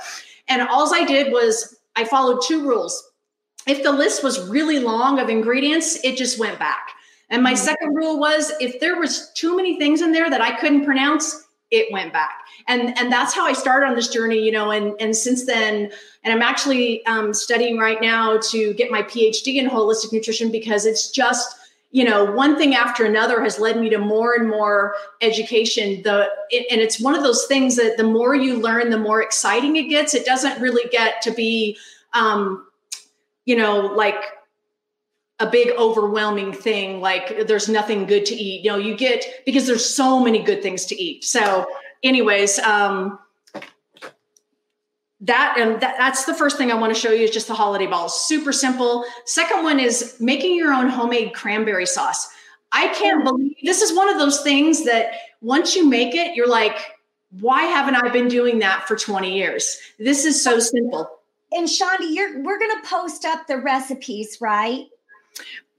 And 0.48 0.60
all 0.62 0.92
I 0.94 1.04
did 1.04 1.32
was 1.32 1.78
I 1.96 2.04
followed 2.04 2.42
two 2.46 2.66
rules. 2.66 3.10
If 3.66 3.82
the 3.82 3.92
list 3.92 4.22
was 4.22 4.48
really 4.48 4.80
long 4.80 5.18
of 5.18 5.28
ingredients, 5.28 5.98
it 6.04 6.16
just 6.16 6.38
went 6.38 6.58
back. 6.58 6.90
And 7.30 7.42
my 7.42 7.54
mm-hmm. 7.54 7.64
second 7.64 7.94
rule 7.94 8.18
was 8.18 8.52
if 8.60 8.78
there 8.78 8.98
was 8.98 9.32
too 9.34 9.56
many 9.56 9.78
things 9.78 10.02
in 10.02 10.12
there 10.12 10.28
that 10.28 10.42
I 10.42 10.58
couldn't 10.58 10.84
pronounce, 10.84 11.44
it 11.70 11.90
went 11.92 12.12
back. 12.12 12.41
And 12.68 12.96
and 12.98 13.12
that's 13.12 13.34
how 13.34 13.44
I 13.46 13.52
started 13.52 13.86
on 13.86 13.94
this 13.94 14.08
journey, 14.08 14.38
you 14.38 14.52
know, 14.52 14.70
and 14.70 14.94
and 15.00 15.14
since 15.16 15.46
then 15.46 15.90
and 16.24 16.32
I'm 16.32 16.42
actually 16.42 17.04
um, 17.06 17.34
studying 17.34 17.78
right 17.78 18.00
now 18.00 18.38
to 18.50 18.74
get 18.74 18.90
my 18.90 19.02
PhD 19.02 19.56
in 19.56 19.68
holistic 19.68 20.12
nutrition 20.12 20.52
because 20.52 20.86
it's 20.86 21.10
just 21.10 21.58
you 21.90 22.04
know 22.04 22.24
one 22.24 22.56
thing 22.56 22.74
after 22.74 23.04
another 23.04 23.42
has 23.42 23.58
led 23.58 23.78
me 23.78 23.90
to 23.90 23.98
more 23.98 24.34
and 24.34 24.48
more 24.48 24.94
education. 25.20 26.02
The 26.02 26.28
and 26.52 26.80
it's 26.80 27.00
one 27.00 27.14
of 27.14 27.22
those 27.22 27.46
things 27.46 27.76
that 27.76 27.96
the 27.96 28.04
more 28.04 28.34
you 28.34 28.58
learn 28.58 28.90
the 28.90 28.98
more 28.98 29.22
exciting 29.22 29.76
it 29.76 29.88
gets. 29.88 30.14
It 30.14 30.24
doesn't 30.24 30.60
really 30.60 30.88
get 30.90 31.20
to 31.22 31.32
be 31.32 31.76
um 32.14 32.66
you 33.44 33.56
know 33.56 33.80
like 33.80 34.22
a 35.40 35.50
big 35.50 35.70
overwhelming 35.76 36.52
thing 36.52 37.00
like 37.00 37.48
there's 37.48 37.68
nothing 37.68 38.06
good 38.06 38.24
to 38.26 38.34
eat. 38.34 38.64
You 38.64 38.70
know 38.70 38.78
you 38.78 38.96
get 38.96 39.24
because 39.44 39.66
there's 39.66 39.84
so 39.84 40.20
many 40.22 40.42
good 40.42 40.62
things 40.62 40.86
to 40.86 41.02
eat. 41.02 41.24
So 41.24 41.66
anyways 42.02 42.58
um 42.60 43.18
that 45.20 45.54
and 45.56 45.80
that, 45.80 45.94
that's 45.98 46.24
the 46.24 46.34
first 46.34 46.58
thing 46.58 46.70
i 46.70 46.74
want 46.74 46.92
to 46.92 46.98
show 46.98 47.10
you 47.10 47.24
is 47.24 47.30
just 47.30 47.48
the 47.48 47.54
holiday 47.54 47.86
balls 47.86 48.26
super 48.26 48.52
simple. 48.52 49.04
Second 49.24 49.62
one 49.62 49.78
is 49.78 50.16
making 50.20 50.56
your 50.56 50.72
own 50.72 50.88
homemade 50.88 51.32
cranberry 51.34 51.86
sauce. 51.86 52.28
I 52.72 52.88
can't 52.88 53.22
believe 53.22 53.54
this 53.62 53.82
is 53.82 53.96
one 53.96 54.08
of 54.08 54.18
those 54.18 54.40
things 54.42 54.84
that 54.84 55.12
once 55.40 55.76
you 55.76 55.88
make 55.88 56.14
it 56.14 56.34
you're 56.34 56.48
like 56.48 56.96
why 57.40 57.62
haven't 57.62 57.94
i 57.94 58.08
been 58.08 58.28
doing 58.28 58.58
that 58.58 58.86
for 58.86 58.96
20 58.96 59.34
years? 59.34 59.78
This 59.98 60.24
is 60.24 60.42
so 60.42 60.58
simple. 60.58 61.08
And 61.52 61.68
Shawndi, 61.68 62.14
you're 62.14 62.42
we're 62.42 62.58
gonna 62.58 62.82
post 62.84 63.24
up 63.24 63.46
the 63.46 63.58
recipes, 63.58 64.38
right? 64.40 64.86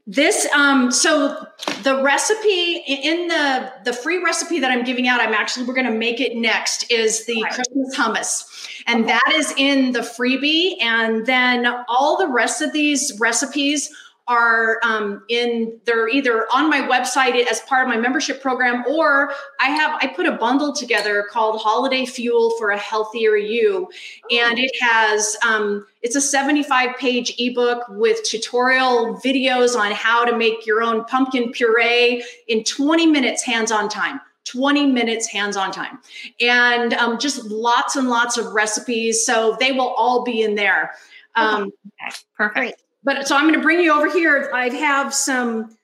This 0.06 0.46
um 0.54 0.92
so 0.92 1.48
the 1.84 2.04
recipe 2.04 2.84
in 2.88 3.30
the 3.30 3.72
the 3.86 3.94
free 3.94 4.22
recipe 4.22 4.60
that 4.60 4.70
I'm 4.70 4.84
giving 4.84 5.08
out, 5.08 5.22
I'm 5.22 5.34
actually 5.34 5.66
we're 5.66 5.76
going 5.76 5.92
to 5.92 5.98
make 5.98 6.20
it 6.20 6.36
next 6.36 6.92
is 6.92 7.26
the 7.26 7.42
right. 7.42 7.54
Christmas 7.54 7.96
hummus. 7.96 8.84
And 8.86 9.08
that 9.08 9.32
is 9.34 9.54
in 9.56 9.94
the 9.94 10.00
freebie 10.00 10.76
and 10.82 11.26
then 11.26 11.66
all 11.88 12.18
the 12.18 12.28
rest 12.28 12.62
of 12.62 12.74
these 12.74 13.18
recipes 13.18 13.90
are 14.28 14.80
um, 14.84 15.24
in 15.30 15.80
they're 15.86 16.08
either 16.08 16.48
on 16.54 16.70
my 16.70 16.80
website 16.80 17.46
as 17.46 17.60
part 17.62 17.88
of 17.88 17.94
my 17.94 18.00
membership 18.00 18.42
program 18.42 18.84
or 18.88 19.34
i 19.60 19.68
have 19.68 20.00
i 20.02 20.08
put 20.08 20.26
a 20.26 20.32
bundle 20.32 20.72
together 20.72 21.28
called 21.30 21.60
holiday 21.60 22.06
fuel 22.06 22.52
for 22.58 22.70
a 22.70 22.78
healthier 22.78 23.36
you. 23.36 23.90
And 24.32 24.60
it 24.60 24.72
has 24.82 25.36
um, 25.46 25.86
it's 26.02 26.16
a 26.16 26.22
75 26.22 26.96
page 26.98 27.34
ebook 27.40 27.84
with 27.90 28.24
tutorial 28.24 29.20
videos 29.24 29.78
on 29.78 29.92
how 29.92 30.26
to 30.26 30.36
make 30.36 30.66
your 30.66 30.82
own 30.82 31.06
pumpkin 31.06 31.52
puree 31.52 32.24
in 32.48 32.64
20 32.64 33.08
minutes 33.08 33.44
hands-on 33.44 33.90
time 33.90 34.20
20 34.46 34.88
minutes 34.88 35.26
hands-on 35.28 35.72
time. 35.72 36.00
And 36.42 36.94
um, 36.96 37.18
just 37.18 37.46
lots 37.46 37.96
and 37.96 38.10
lots 38.10 38.38
of 38.38 38.52
recipes 38.54 39.26
so 39.26 39.56
they 39.60 39.72
will 39.72 39.94
all 39.96 40.24
be 40.24 40.42
in 40.42 40.56
there. 40.56 40.94
Um, 41.36 41.72
okay. 42.02 42.16
perfect 42.36 42.84
but 43.04 43.28
so 43.28 43.36
I'm 43.36 43.44
going 43.44 43.56
to 43.56 43.62
bring 43.62 43.80
you 43.80 43.94
over 43.94 44.12
here. 44.12 44.50
I 44.54 44.70
have 44.70 45.14
some, 45.14 45.76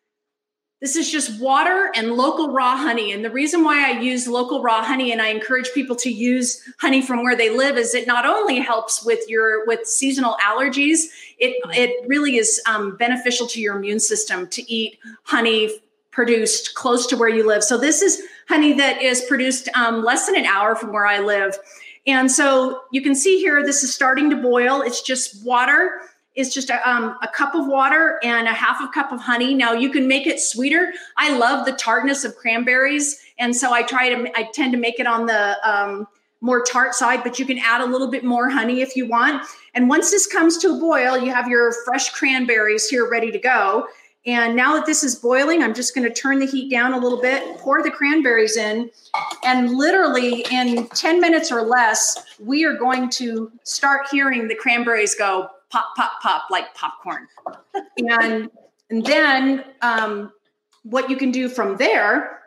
this 0.82 0.96
is 0.96 1.12
just 1.12 1.42
water 1.42 1.92
and 1.96 2.14
local 2.14 2.54
raw 2.54 2.78
honey. 2.78 3.12
And 3.12 3.24
the 3.24 3.30
reason 3.30 3.64
why 3.64 3.90
I 3.90 4.00
use 4.00 4.28
local 4.28 4.64
raw 4.64 4.84
honey 4.84 5.12
and 5.12 5.22
I 5.22 5.28
encourage 5.28 5.72
people 5.74 5.96
to 5.98 6.10
use 6.10 6.62
honey 6.80 7.02
from 7.02 7.24
where 7.24 7.36
they 7.36 7.50
live 7.50 7.78
is 7.78 7.94
it 7.94 8.08
not 8.08 8.26
only 8.26 8.60
helps 8.60 9.04
with 9.04 9.20
your, 9.28 9.66
with 9.66 9.86
seasonal 9.86 10.38
allergies, 10.42 11.08
it, 11.38 11.58
it 11.76 12.08
really 12.08 12.38
is 12.38 12.62
um, 12.66 12.96
beneficial 12.96 13.48
to 13.48 13.60
your 13.60 13.76
immune 13.76 14.00
system 14.00 14.48
to 14.48 14.72
eat 14.72 14.98
honey 15.24 15.70
produced 16.12 16.74
close 16.76 17.06
to 17.08 17.18
where 17.18 17.30
you 17.30 17.46
live. 17.46 17.64
So 17.64 17.78
this 17.78 18.02
is 18.02 18.22
honey 18.48 18.74
that 18.74 19.02
is 19.02 19.22
produced 19.22 19.70
um, 19.76 20.04
less 20.04 20.26
than 20.26 20.36
an 20.36 20.46
hour 20.46 20.76
from 20.76 20.92
where 20.92 21.06
I 21.06 21.20
live. 21.20 21.58
And 22.08 22.32
so 22.32 22.82
you 22.92 23.02
can 23.02 23.14
see 23.14 23.40
here, 23.40 23.64
this 23.64 23.84
is 23.84 23.94
starting 23.94 24.30
to 24.30 24.36
boil. 24.38 24.82
It's 24.82 25.02
just 25.02 25.46
water 25.46 26.02
is 26.40 26.54
just 26.54 26.70
a, 26.70 26.90
um, 26.90 27.18
a 27.22 27.28
cup 27.28 27.54
of 27.54 27.68
water 27.68 28.20
and 28.24 28.48
a 28.48 28.54
half 28.54 28.80
a 28.82 28.88
cup 28.88 29.12
of 29.12 29.20
honey. 29.20 29.54
Now 29.54 29.74
you 29.74 29.90
can 29.90 30.08
make 30.08 30.26
it 30.26 30.40
sweeter. 30.40 30.94
I 31.18 31.38
love 31.38 31.66
the 31.66 31.74
tartness 31.74 32.24
of 32.24 32.36
cranberries, 32.38 33.20
and 33.38 33.56
so 33.56 33.74
I 33.74 33.84
try 33.84 34.10
to 34.10 34.32
I 34.38 34.50
tend 34.54 34.72
to 34.72 34.80
make 34.80 35.00
it 35.00 35.06
on 35.08 35.26
the 35.26 35.58
um, 35.70 36.08
more 36.42 36.64
tart 36.64 36.96
side, 36.96 37.24
but 37.24 37.38
you 37.38 37.46
can 37.46 37.60
add 37.60 37.82
a 37.82 37.86
little 37.86 38.10
bit 38.10 38.24
more 38.24 38.50
honey 38.50 38.82
if 38.82 38.96
you 38.96 39.06
want. 39.06 39.46
And 39.74 39.90
once 39.90 40.12
this 40.12 40.26
comes 40.26 40.58
to 40.60 40.70
a 40.70 40.80
boil, 40.80 41.18
you 41.18 41.32
have 41.34 41.50
your 41.50 41.74
fresh 41.86 42.12
cranberries 42.12 42.88
here 42.88 43.10
ready 43.10 43.32
to 43.32 43.40
go. 43.40 43.88
And 44.26 44.56
now 44.56 44.76
that 44.76 44.86
this 44.86 45.04
is 45.04 45.16
boiling, 45.16 45.62
I'm 45.62 45.74
just 45.74 45.96
going 45.96 46.08
to 46.08 46.14
turn 46.14 46.40
the 46.40 46.46
heat 46.46 46.70
down 46.70 46.94
a 46.94 46.98
little 46.98 47.22
bit, 47.22 47.58
pour 47.58 47.82
the 47.82 47.90
cranberries 47.90 48.58
in, 48.58 48.90
and 49.46 49.72
literally 49.72 50.46
in 50.52 50.88
10 50.88 51.20
minutes 51.20 51.52
or 51.52 51.64
less, 51.64 52.18
we 52.38 52.64
are 52.66 52.76
going 52.76 53.10
to 53.12 53.52
start 53.64 54.08
hearing 54.12 54.48
the 54.48 54.56
cranberries 54.56 55.16
go 55.16 55.50
pop, 55.70 55.96
pop, 55.96 56.22
pop, 56.22 56.44
like 56.50 56.74
popcorn. 56.76 57.28
and, 57.98 58.50
and 58.90 59.06
then 59.06 59.64
um, 59.82 60.32
what 60.84 61.10
you 61.10 61.16
can 61.16 61.32
do 61.32 61.50
from 61.50 61.78
there 61.78 62.40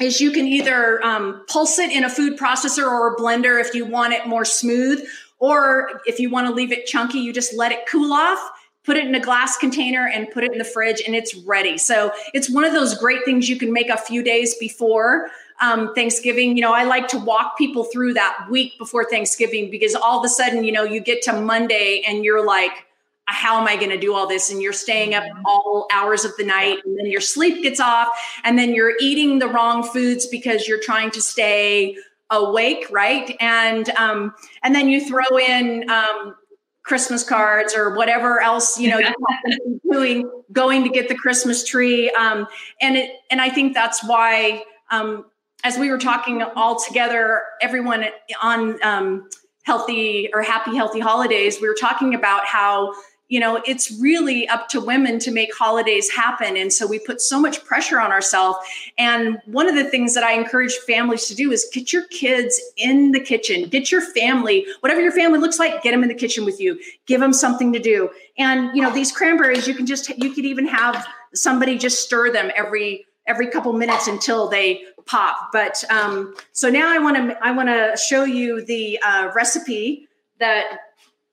is 0.00 0.20
you 0.20 0.30
can 0.32 0.46
either 0.46 1.02
um, 1.04 1.44
pulse 1.48 1.78
it 1.78 1.90
in 1.90 2.04
a 2.04 2.10
food 2.10 2.38
processor 2.38 2.84
or 2.84 3.14
a 3.14 3.16
blender 3.16 3.60
if 3.60 3.74
you 3.74 3.84
want 3.84 4.12
it 4.12 4.26
more 4.26 4.44
smooth, 4.44 5.04
or 5.38 6.00
if 6.06 6.18
you 6.18 6.30
want 6.30 6.46
to 6.46 6.52
leave 6.52 6.72
it 6.72 6.86
chunky, 6.86 7.18
you 7.18 7.32
just 7.32 7.54
let 7.54 7.72
it 7.72 7.86
cool 7.86 8.12
off 8.12 8.50
put 8.86 8.96
it 8.96 9.04
in 9.04 9.14
a 9.16 9.20
glass 9.20 9.58
container 9.58 10.06
and 10.06 10.30
put 10.30 10.44
it 10.44 10.52
in 10.52 10.58
the 10.58 10.64
fridge 10.64 11.02
and 11.04 11.14
it's 11.14 11.34
ready. 11.34 11.76
So 11.76 12.12
it's 12.32 12.48
one 12.48 12.64
of 12.64 12.72
those 12.72 12.96
great 12.96 13.24
things 13.24 13.48
you 13.48 13.58
can 13.58 13.72
make 13.72 13.90
a 13.90 13.96
few 13.96 14.22
days 14.22 14.54
before 14.54 15.28
um, 15.60 15.94
Thanksgiving. 15.94 16.56
You 16.56 16.62
know, 16.62 16.72
I 16.72 16.84
like 16.84 17.08
to 17.08 17.18
walk 17.18 17.56
people 17.56 17.84
through 17.84 18.14
that 18.14 18.46
week 18.50 18.78
before 18.78 19.04
Thanksgiving 19.04 19.70
because 19.70 19.94
all 19.94 20.18
of 20.18 20.24
a 20.24 20.28
sudden, 20.28 20.64
you 20.64 20.72
know, 20.72 20.84
you 20.84 21.00
get 21.00 21.22
to 21.22 21.40
Monday 21.40 22.02
and 22.06 22.24
you're 22.24 22.44
like, 22.44 22.86
how 23.26 23.60
am 23.60 23.66
I 23.66 23.76
going 23.76 23.90
to 23.90 23.98
do 23.98 24.14
all 24.14 24.26
this? 24.26 24.50
And 24.50 24.62
you're 24.62 24.72
staying 24.72 25.14
up 25.14 25.24
mm-hmm. 25.24 25.42
all 25.44 25.88
hours 25.92 26.24
of 26.24 26.36
the 26.36 26.44
night, 26.44 26.78
and 26.84 26.98
then 26.98 27.06
your 27.06 27.20
sleep 27.20 27.62
gets 27.62 27.80
off, 27.80 28.08
and 28.44 28.58
then 28.58 28.74
you're 28.74 28.94
eating 29.00 29.38
the 29.38 29.48
wrong 29.48 29.82
foods 29.82 30.26
because 30.26 30.68
you're 30.68 30.80
trying 30.80 31.10
to 31.10 31.20
stay 31.20 31.96
awake, 32.30 32.86
right? 32.90 33.36
And 33.40 33.88
um, 33.90 34.32
and 34.62 34.74
then 34.74 34.88
you 34.88 35.04
throw 35.04 35.38
in 35.38 35.90
um, 35.90 36.36
Christmas 36.84 37.24
cards 37.24 37.74
or 37.74 37.96
whatever 37.96 38.40
else 38.40 38.78
you 38.78 38.90
know 38.90 38.98
you're 38.98 39.80
doing, 39.92 40.30
going 40.52 40.84
to 40.84 40.88
get 40.88 41.08
the 41.08 41.16
Christmas 41.16 41.64
tree, 41.64 42.10
um, 42.10 42.46
and 42.80 42.96
it 42.96 43.10
and 43.30 43.40
I 43.40 43.48
think 43.48 43.74
that's 43.74 44.04
why 44.04 44.62
um, 44.90 45.24
as 45.64 45.76
we 45.78 45.90
were 45.90 45.98
talking 45.98 46.42
all 46.42 46.78
together, 46.78 47.42
everyone 47.60 48.06
on 48.42 48.82
um, 48.82 49.28
healthy 49.64 50.30
or 50.32 50.42
happy, 50.42 50.76
healthy 50.76 51.00
holidays, 51.00 51.60
we 51.60 51.68
were 51.68 51.74
talking 51.74 52.14
about 52.14 52.46
how 52.46 52.94
you 53.28 53.40
know 53.40 53.60
it's 53.66 53.90
really 54.00 54.46
up 54.48 54.68
to 54.68 54.80
women 54.80 55.18
to 55.18 55.32
make 55.32 55.52
holidays 55.52 56.08
happen. 56.08 56.56
And 56.56 56.72
so 56.72 56.86
we 56.86 57.00
put 57.00 57.20
so 57.20 57.40
much 57.40 57.64
pressure 57.64 58.00
on 58.00 58.12
ourselves. 58.12 58.56
And 58.96 59.38
one 59.46 59.68
of 59.68 59.74
the 59.74 59.82
things 59.82 60.14
that 60.14 60.22
i 60.22 60.32
encourage 60.32 60.74
families 60.86 61.26
to 61.26 61.34
do 61.34 61.50
is 61.50 61.68
get 61.72 61.92
your 61.92 62.04
kids 62.04 62.60
in 62.76 63.10
the 63.10 63.18
kitchen 63.18 63.68
get 63.68 63.90
your 63.90 64.00
family 64.00 64.64
whatever 64.80 65.00
your 65.00 65.10
family 65.10 65.40
looks 65.40 65.58
like 65.58 65.82
get 65.82 65.90
them 65.90 66.04
in 66.04 66.08
the 66.08 66.14
kitchen 66.14 66.44
with 66.44 66.60
you. 66.60 66.78
Give 67.06 67.20
them 67.20 67.32
something 67.32 67.72
to 67.72 67.80
do. 67.80 68.10
And 68.38 68.70
you 68.76 68.82
know 68.82 68.94
these 68.94 69.10
cranberries 69.10 69.66
you 69.66 69.74
can 69.74 69.86
just 69.86 70.08
you 70.16 70.32
could 70.32 70.44
even 70.44 70.68
have 70.68 71.04
somebody 71.34 71.76
just 71.76 72.04
stir 72.04 72.30
them 72.30 72.52
every 72.54 73.04
every 73.26 73.48
couple 73.48 73.72
minutes 73.72 74.06
until 74.06 74.48
they 74.48 74.82
pop. 75.06 75.50
But 75.52 75.82
um, 75.90 76.34
so 76.52 76.68
now 76.68 76.92
I 76.92 76.98
want 76.98 77.16
to 77.16 77.44
I 77.44 77.52
want 77.52 77.68
to 77.68 77.96
show 77.96 78.24
you 78.24 78.64
the 78.64 78.98
uh, 79.04 79.30
recipe 79.34 80.08
that 80.38 80.78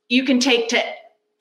you 0.10 0.24
can 0.24 0.40
take 0.40 0.70
to 0.70 0.82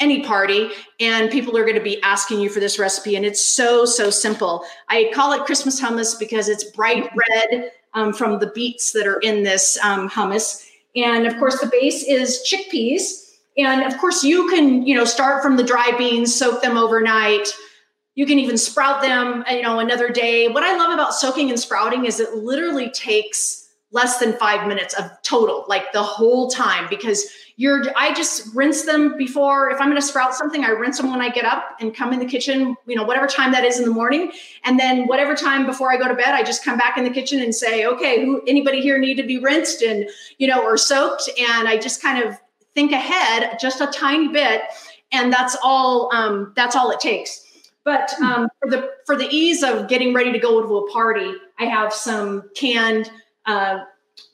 any 0.00 0.25
party 0.25 0.68
and 0.99 1.30
people 1.30 1.56
are 1.56 1.62
going 1.62 1.76
to 1.76 1.82
be 1.82 2.02
asking 2.02 2.40
you 2.40 2.50
for 2.50 2.59
this 2.59 2.76
recipe 2.76 3.14
and 3.14 3.25
it's 3.25 3.44
so 3.44 3.85
so 3.85 4.11
simple. 4.11 4.64
I 4.88 5.11
call 5.14 5.32
it 5.32 5.44
christmas 5.44 5.80
hummus 5.80 6.18
because 6.18 6.49
it's 6.49 6.64
bright 6.64 7.09
red 7.30 7.71
um, 7.94 8.12
from 8.12 8.40
the 8.40 8.49
beets 8.49 8.92
that 8.92 9.06
are 9.06 9.21
in 9.21 9.44
this 9.44 9.78
um, 9.85 10.09
hummus. 10.09 10.66
And 10.97 11.26
of 11.26 11.38
course 11.38 11.61
the 11.61 11.68
base 11.68 12.02
is 12.02 12.44
chickpeas. 12.44 13.37
And 13.56 13.82
of 13.82 13.99
course 14.00 14.25
you 14.25 14.49
can 14.49 14.85
you 14.85 14.97
know 14.97 15.04
start 15.04 15.40
from 15.42 15.56
the 15.56 15.62
dry 15.62 15.92
beans 15.97 16.35
soak 16.35 16.62
them 16.62 16.76
overnight 16.76 17.49
you 18.14 18.26
can 18.26 18.38
even 18.38 18.59
sprout 18.59 19.02
them, 19.02 19.45
you 19.50 19.62
know, 19.62 19.78
another 19.78 20.11
day. 20.11 20.49
What 20.49 20.62
I 20.62 20.76
love 20.76 20.92
about 20.92 21.14
soaking 21.14 21.50
and 21.50 21.59
sprouting 21.59 22.04
is 22.04 22.21
it 22.21 22.35
literally 22.35 22.90
takes 22.90 23.71
less 23.90 24.19
than 24.19 24.33
five 24.35 24.66
minutes 24.66 24.95
of 24.95 25.11
total, 25.23 25.64
like 25.69 25.92
the 25.92 26.02
whole 26.02 26.49
time, 26.50 26.87
because 26.88 27.26
you're 27.57 27.85
i 27.97 28.12
just 28.14 28.54
rinse 28.54 28.83
them 28.83 29.16
before 29.16 29.71
if 29.71 29.81
i'm 29.81 29.88
going 29.88 30.00
to 30.00 30.07
sprout 30.07 30.35
something 30.35 30.64
i 30.64 30.69
rinse 30.69 30.99
them 30.99 31.11
when 31.11 31.21
i 31.21 31.28
get 31.28 31.45
up 31.45 31.76
and 31.81 31.95
come 31.95 32.12
in 32.12 32.19
the 32.19 32.25
kitchen 32.25 32.75
you 32.87 32.97
know 32.97 33.04
whatever 33.04 33.26
time 33.26 33.52
that 33.52 33.64
is 33.64 33.78
in 33.78 33.85
the 33.85 33.90
morning. 33.90 34.33
And 34.64 34.78
then 34.78 35.07
whatever 35.07 35.35
time 35.35 35.66
before 35.66 35.92
i 35.92 35.97
go 35.97 36.09
to 36.09 36.14
bed 36.14 36.35
i 36.35 36.42
just 36.42 36.64
come 36.64 36.78
back 36.78 36.97
in 36.97 37.04
the 37.04 37.11
kitchen 37.11 37.40
and 37.40 37.54
say 37.54 37.87
okay 37.87 38.25
who 38.25 38.42
anybody 38.47 38.81
here 38.81 38.99
need 38.99 39.16
to 39.16 39.23
be 39.23 39.38
rinsed 39.38 39.83
and 39.83 40.09
you 40.38 40.49
know 40.49 40.62
or 40.62 40.76
soaked? 40.76 41.28
And 41.38 41.69
i 41.69 41.76
just 41.76 42.02
kind 42.02 42.23
of 42.23 42.38
think 42.75 42.92
ahead 42.92 43.59
just 43.61 43.81
a 43.81 43.87
tiny 43.88 44.28
bit 44.28 44.62
and 45.12 45.31
that's 45.31 45.57
all 45.62 46.11
um, 46.14 46.52
that's 46.57 46.75
all 46.75 46.90
it 46.90 47.00
takes 47.00 47.41
but 47.84 48.12
um, 48.22 48.48
for 48.60 48.70
the 48.70 48.90
for 49.06 49.16
the 49.16 49.28
ease 49.30 49.62
of 49.62 49.88
getting 49.88 50.14
ready 50.14 50.32
to 50.32 50.38
go 50.38 50.62
to 50.62 50.76
a 50.78 50.90
party 50.92 51.32
i 51.58 51.64
have 51.64 51.92
some 51.92 52.48
canned 52.54 53.10
uh, 53.46 53.80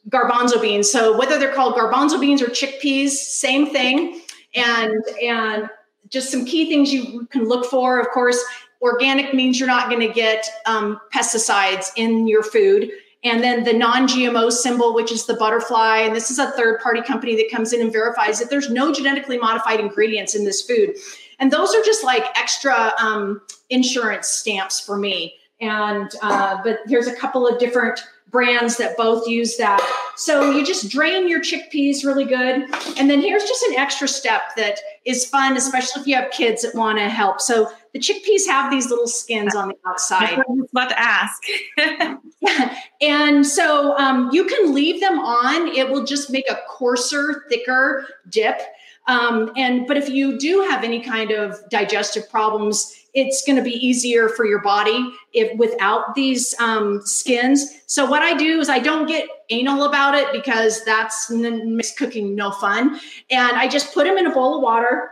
garbanzo 0.08 0.60
beans. 0.60 0.90
So 0.90 1.16
whether 1.16 1.38
they're 1.38 1.54
called 1.54 1.74
garbanzo 1.74 2.20
beans 2.20 2.42
or 2.42 2.46
chickpeas, 2.46 3.10
same 3.10 3.70
thing. 3.70 4.20
And 4.54 5.04
and 5.22 5.68
just 6.08 6.30
some 6.30 6.44
key 6.44 6.68
things 6.68 6.92
you 6.92 7.26
can 7.26 7.44
look 7.44 7.66
for. 7.66 8.00
Of 8.00 8.08
course, 8.08 8.42
organic 8.80 9.34
means 9.34 9.58
you're 9.58 9.68
not 9.68 9.90
going 9.90 10.06
to 10.06 10.12
get 10.12 10.48
um, 10.64 10.98
pesticides 11.14 11.90
in 11.96 12.26
your 12.26 12.42
food. 12.42 12.90
And 13.24 13.42
then 13.42 13.64
the 13.64 13.72
non-GMO 13.72 14.50
symbol, 14.52 14.94
which 14.94 15.10
is 15.10 15.26
the 15.26 15.34
butterfly, 15.34 15.98
and 15.98 16.14
this 16.14 16.30
is 16.30 16.38
a 16.38 16.52
third-party 16.52 17.02
company 17.02 17.34
that 17.34 17.50
comes 17.50 17.72
in 17.72 17.80
and 17.80 17.92
verifies 17.92 18.38
that 18.38 18.48
there's 18.48 18.70
no 18.70 18.92
genetically 18.92 19.36
modified 19.36 19.80
ingredients 19.80 20.36
in 20.36 20.44
this 20.44 20.62
food. 20.62 20.94
And 21.38 21.52
those 21.52 21.74
are 21.74 21.82
just 21.82 22.04
like 22.04 22.24
extra 22.36 22.92
um, 23.00 23.40
insurance 23.70 24.28
stamps 24.28 24.80
for 24.80 24.96
me. 24.96 25.34
And 25.60 26.10
uh, 26.22 26.62
but 26.62 26.80
there's 26.86 27.06
a 27.06 27.14
couple 27.14 27.46
of 27.46 27.58
different 27.58 28.00
brands 28.30 28.76
that 28.76 28.96
both 28.96 29.26
use 29.26 29.56
that. 29.56 29.80
So 30.16 30.50
you 30.50 30.64
just 30.64 30.90
drain 30.90 31.28
your 31.28 31.40
chickpeas 31.40 32.04
really 32.04 32.24
good. 32.24 32.68
And 32.98 33.08
then 33.08 33.20
here's 33.20 33.44
just 33.44 33.62
an 33.68 33.76
extra 33.76 34.06
step 34.06 34.42
that 34.56 34.78
is 35.04 35.24
fun, 35.24 35.56
especially 35.56 36.02
if 36.02 36.08
you 36.08 36.14
have 36.16 36.30
kids 36.30 36.62
that 36.62 36.74
want 36.74 36.98
to 36.98 37.08
help. 37.08 37.40
So 37.40 37.70
the 37.94 37.98
chickpeas 37.98 38.46
have 38.46 38.70
these 38.70 38.90
little 38.90 39.06
skins 39.06 39.54
on 39.54 39.68
the 39.68 39.76
outside. 39.86 40.38
I 40.38 40.42
was 40.48 40.68
about 40.70 40.90
to 40.90 41.00
ask. 41.00 41.42
and 43.00 43.46
so 43.46 43.96
um, 43.96 44.28
you 44.32 44.44
can 44.44 44.74
leave 44.74 45.00
them 45.00 45.18
on. 45.18 45.68
It 45.68 45.88
will 45.88 46.04
just 46.04 46.30
make 46.30 46.50
a 46.50 46.58
coarser, 46.68 47.44
thicker 47.48 48.06
dip. 48.28 48.60
Um, 49.08 49.50
and 49.56 49.86
but 49.86 49.96
if 49.96 50.08
you 50.08 50.38
do 50.38 50.60
have 50.68 50.84
any 50.84 51.00
kind 51.00 51.30
of 51.30 51.58
digestive 51.70 52.30
problems, 52.30 52.94
it's 53.14 53.42
going 53.44 53.56
to 53.56 53.62
be 53.62 53.74
easier 53.84 54.28
for 54.28 54.44
your 54.44 54.60
body 54.60 55.12
if 55.32 55.56
without 55.58 56.14
these 56.14 56.54
um, 56.60 57.00
skins. 57.04 57.80
So 57.86 58.04
what 58.04 58.22
I 58.22 58.34
do 58.36 58.60
is 58.60 58.68
I 58.68 58.78
don't 58.78 59.06
get 59.06 59.26
anal 59.48 59.84
about 59.84 60.14
it 60.14 60.30
because 60.30 60.84
that's 60.84 61.30
makes 61.30 61.92
cooking 61.94 62.34
no 62.34 62.50
fun. 62.52 63.00
And 63.30 63.56
I 63.56 63.66
just 63.66 63.94
put 63.94 64.04
them 64.04 64.18
in 64.18 64.26
a 64.26 64.30
bowl 64.30 64.56
of 64.56 64.62
water. 64.62 65.10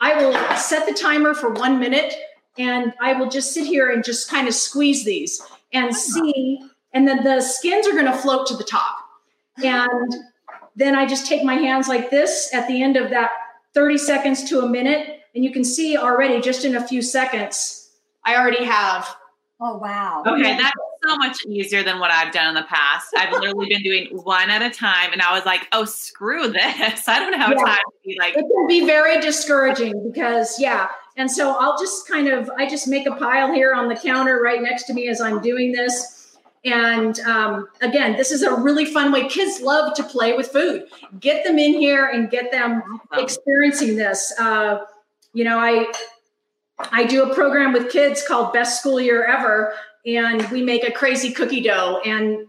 I 0.00 0.16
will 0.16 0.34
set 0.56 0.86
the 0.86 0.94
timer 0.94 1.32
for 1.32 1.52
one 1.52 1.78
minute, 1.78 2.14
and 2.58 2.92
I 3.00 3.12
will 3.12 3.28
just 3.28 3.52
sit 3.52 3.64
here 3.66 3.90
and 3.90 4.02
just 4.02 4.28
kind 4.28 4.48
of 4.48 4.54
squeeze 4.54 5.04
these 5.04 5.40
and 5.72 5.94
see. 5.94 6.60
And 6.92 7.06
then 7.06 7.22
the 7.22 7.40
skins 7.40 7.86
are 7.86 7.92
going 7.92 8.06
to 8.06 8.12
float 8.12 8.46
to 8.48 8.56
the 8.56 8.64
top. 8.64 8.98
And 9.62 10.14
then 10.76 10.94
I 10.94 11.06
just 11.06 11.26
take 11.26 11.42
my 11.42 11.54
hands 11.54 11.88
like 11.88 12.10
this 12.10 12.50
at 12.52 12.68
the 12.68 12.82
end 12.82 12.96
of 12.96 13.10
that 13.10 13.30
30 13.74 13.98
seconds 13.98 14.48
to 14.50 14.60
a 14.60 14.68
minute 14.68 15.20
and 15.36 15.44
you 15.44 15.52
can 15.52 15.64
see 15.64 15.96
already 15.96 16.40
just 16.40 16.64
in 16.64 16.76
a 16.76 16.88
few 16.88 17.02
seconds, 17.02 17.90
I 18.24 18.36
already 18.36 18.64
have. 18.64 19.06
Oh, 19.60 19.76
wow. 19.76 20.22
Okay, 20.26 20.56
that's 20.56 20.72
so 21.06 21.16
much 21.16 21.44
easier 21.46 21.82
than 21.82 21.98
what 21.98 22.10
I've 22.10 22.32
done 22.32 22.48
in 22.48 22.54
the 22.54 22.66
past. 22.68 23.08
I've 23.16 23.32
literally 23.32 23.68
been 23.68 23.82
doing 23.82 24.08
one 24.12 24.50
at 24.50 24.62
a 24.62 24.70
time, 24.70 25.12
and 25.12 25.20
I 25.20 25.34
was 25.34 25.44
like, 25.44 25.68
oh, 25.72 25.84
screw 25.84 26.48
this. 26.48 27.08
I 27.08 27.20
don't 27.20 27.34
have 27.34 27.50
yeah. 27.50 27.64
time 27.64 27.76
to 27.76 28.08
be 28.08 28.16
like. 28.18 28.34
It 28.36 28.44
can 28.50 28.66
be 28.66 28.86
very 28.86 29.20
discouraging 29.20 30.10
because, 30.10 30.58
yeah. 30.58 30.88
And 31.18 31.30
so 31.30 31.56
I'll 31.58 31.78
just 31.78 32.08
kind 32.08 32.28
of, 32.28 32.50
I 32.56 32.68
just 32.68 32.88
make 32.88 33.06
a 33.06 33.14
pile 33.14 33.52
here 33.52 33.74
on 33.74 33.88
the 33.88 33.96
counter 33.96 34.40
right 34.42 34.62
next 34.62 34.84
to 34.84 34.94
me 34.94 35.08
as 35.08 35.20
I'm 35.20 35.40
doing 35.40 35.72
this. 35.72 36.15
And 36.66 37.20
um, 37.20 37.68
again, 37.80 38.16
this 38.16 38.32
is 38.32 38.42
a 38.42 38.52
really 38.52 38.84
fun 38.84 39.12
way. 39.12 39.28
Kids 39.28 39.60
love 39.60 39.94
to 39.94 40.02
play 40.02 40.32
with 40.36 40.48
food. 40.48 40.86
Get 41.20 41.44
them 41.44 41.60
in 41.60 41.74
here 41.74 42.06
and 42.06 42.28
get 42.28 42.50
them 42.50 42.82
experiencing 43.12 43.94
this. 43.94 44.34
Uh, 44.38 44.80
you 45.32 45.44
know, 45.44 45.60
I 45.60 45.92
I 46.78 47.04
do 47.04 47.22
a 47.22 47.34
program 47.34 47.72
with 47.72 47.90
kids 47.90 48.26
called 48.26 48.52
Best 48.52 48.80
School 48.80 49.00
Year 49.00 49.24
Ever, 49.24 49.74
and 50.04 50.44
we 50.50 50.60
make 50.60 50.86
a 50.86 50.90
crazy 50.90 51.30
cookie 51.30 51.60
dough, 51.60 52.00
and 52.04 52.48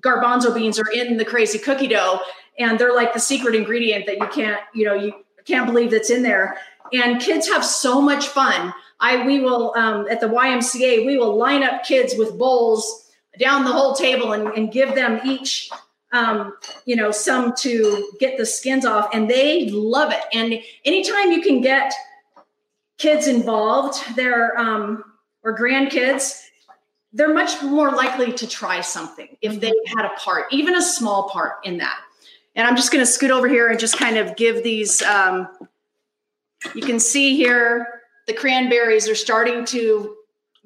garbanzo 0.00 0.54
beans 0.54 0.78
are 0.78 0.88
in 0.94 1.16
the 1.16 1.24
crazy 1.24 1.58
cookie 1.58 1.88
dough, 1.88 2.20
and 2.60 2.78
they're 2.78 2.94
like 2.94 3.12
the 3.14 3.20
secret 3.20 3.56
ingredient 3.56 4.06
that 4.06 4.18
you 4.18 4.28
can't, 4.28 4.60
you 4.74 4.84
know, 4.84 4.94
you 4.94 5.12
can't 5.44 5.66
believe 5.66 5.90
that's 5.90 6.10
in 6.10 6.22
there. 6.22 6.56
And 6.92 7.20
kids 7.20 7.48
have 7.48 7.64
so 7.64 8.00
much 8.00 8.28
fun. 8.28 8.72
I 9.00 9.26
we 9.26 9.40
will 9.40 9.74
um, 9.76 10.06
at 10.08 10.20
the 10.20 10.28
YMCA 10.28 11.04
we 11.04 11.18
will 11.18 11.36
line 11.36 11.64
up 11.64 11.84
kids 11.84 12.14
with 12.16 12.38
bowls 12.38 13.05
down 13.38 13.64
the 13.64 13.72
whole 13.72 13.94
table 13.94 14.32
and, 14.32 14.48
and 14.48 14.72
give 14.72 14.94
them 14.94 15.20
each 15.24 15.70
um, 16.12 16.56
you 16.84 16.96
know 16.96 17.10
some 17.10 17.54
to 17.56 18.10
get 18.20 18.38
the 18.38 18.46
skins 18.46 18.84
off, 18.84 19.10
and 19.12 19.28
they 19.28 19.68
love 19.70 20.12
it. 20.12 20.22
And 20.32 20.60
anytime 20.84 21.32
you 21.32 21.42
can 21.42 21.60
get 21.60 21.92
kids 22.98 23.26
involved, 23.26 24.16
their 24.16 24.58
um, 24.58 25.04
or 25.42 25.56
grandkids, 25.56 26.42
they're 27.12 27.34
much 27.34 27.62
more 27.62 27.90
likely 27.90 28.32
to 28.32 28.48
try 28.48 28.80
something 28.80 29.36
if 29.42 29.60
they 29.60 29.72
had 29.94 30.04
a 30.04 30.10
part, 30.18 30.46
even 30.50 30.76
a 30.76 30.82
small 30.82 31.28
part 31.28 31.56
in 31.64 31.78
that. 31.78 31.98
And 32.54 32.66
I'm 32.66 32.76
just 32.76 32.90
going 32.90 33.04
to 33.04 33.10
scoot 33.10 33.30
over 33.30 33.48
here 33.48 33.68
and 33.68 33.78
just 33.78 33.98
kind 33.98 34.16
of 34.16 34.36
give 34.36 34.62
these. 34.62 35.02
Um, 35.02 35.48
you 36.74 36.82
can 36.82 36.98
see 36.98 37.36
here 37.36 38.00
the 38.26 38.32
cranberries 38.32 39.08
are 39.08 39.14
starting 39.14 39.64
to 39.66 40.15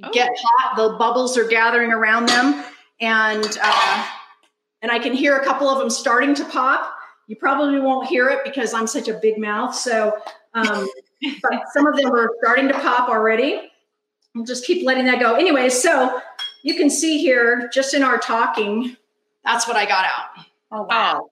oh. 0.02 0.10
get 0.12 0.30
hot. 0.36 0.76
The 0.76 0.96
bubbles 0.96 1.36
are 1.36 1.46
gathering 1.46 1.92
around 1.92 2.28
them, 2.28 2.64
and 3.00 3.58
uh, 3.62 4.06
and 4.82 4.90
I 4.90 4.98
can 4.98 5.12
hear 5.12 5.36
a 5.36 5.44
couple 5.44 5.68
of 5.68 5.78
them 5.78 5.90
starting 5.90 6.34
to 6.34 6.44
pop. 6.44 6.94
You 7.26 7.36
probably 7.36 7.80
won't 7.80 8.08
hear 8.08 8.28
it 8.28 8.40
because 8.44 8.74
I'm 8.74 8.86
such 8.86 9.08
a 9.08 9.14
big 9.14 9.38
mouth. 9.38 9.74
So 9.74 10.20
um, 10.54 10.88
but 11.42 11.62
some 11.72 11.86
of 11.86 11.96
them 11.96 12.12
are 12.12 12.30
starting 12.42 12.68
to 12.68 12.74
pop 12.74 13.08
already. 13.08 13.70
We'll 14.34 14.44
just 14.44 14.64
keep 14.64 14.86
letting 14.86 15.06
that 15.06 15.20
go. 15.20 15.34
Anyway, 15.34 15.68
so 15.68 16.20
you 16.62 16.74
can 16.74 16.88
see 16.88 17.18
here, 17.18 17.68
just 17.72 17.94
in 17.94 18.02
our 18.02 18.18
talking, 18.18 18.96
that's 19.44 19.66
what 19.66 19.76
I 19.76 19.86
got 19.86 20.04
out. 20.04 20.44
Oh, 20.70 20.82
wow. 20.82 21.30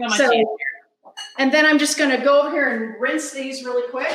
Oh, 0.00 0.08
so, 0.16 0.28
so 0.28 1.14
and 1.38 1.52
then 1.52 1.64
I'm 1.64 1.78
just 1.78 1.98
going 1.98 2.10
to 2.10 2.22
go 2.22 2.42
over 2.42 2.50
here 2.50 2.68
and 2.68 3.00
rinse 3.00 3.30
these 3.30 3.64
really 3.64 3.88
quick. 3.90 4.12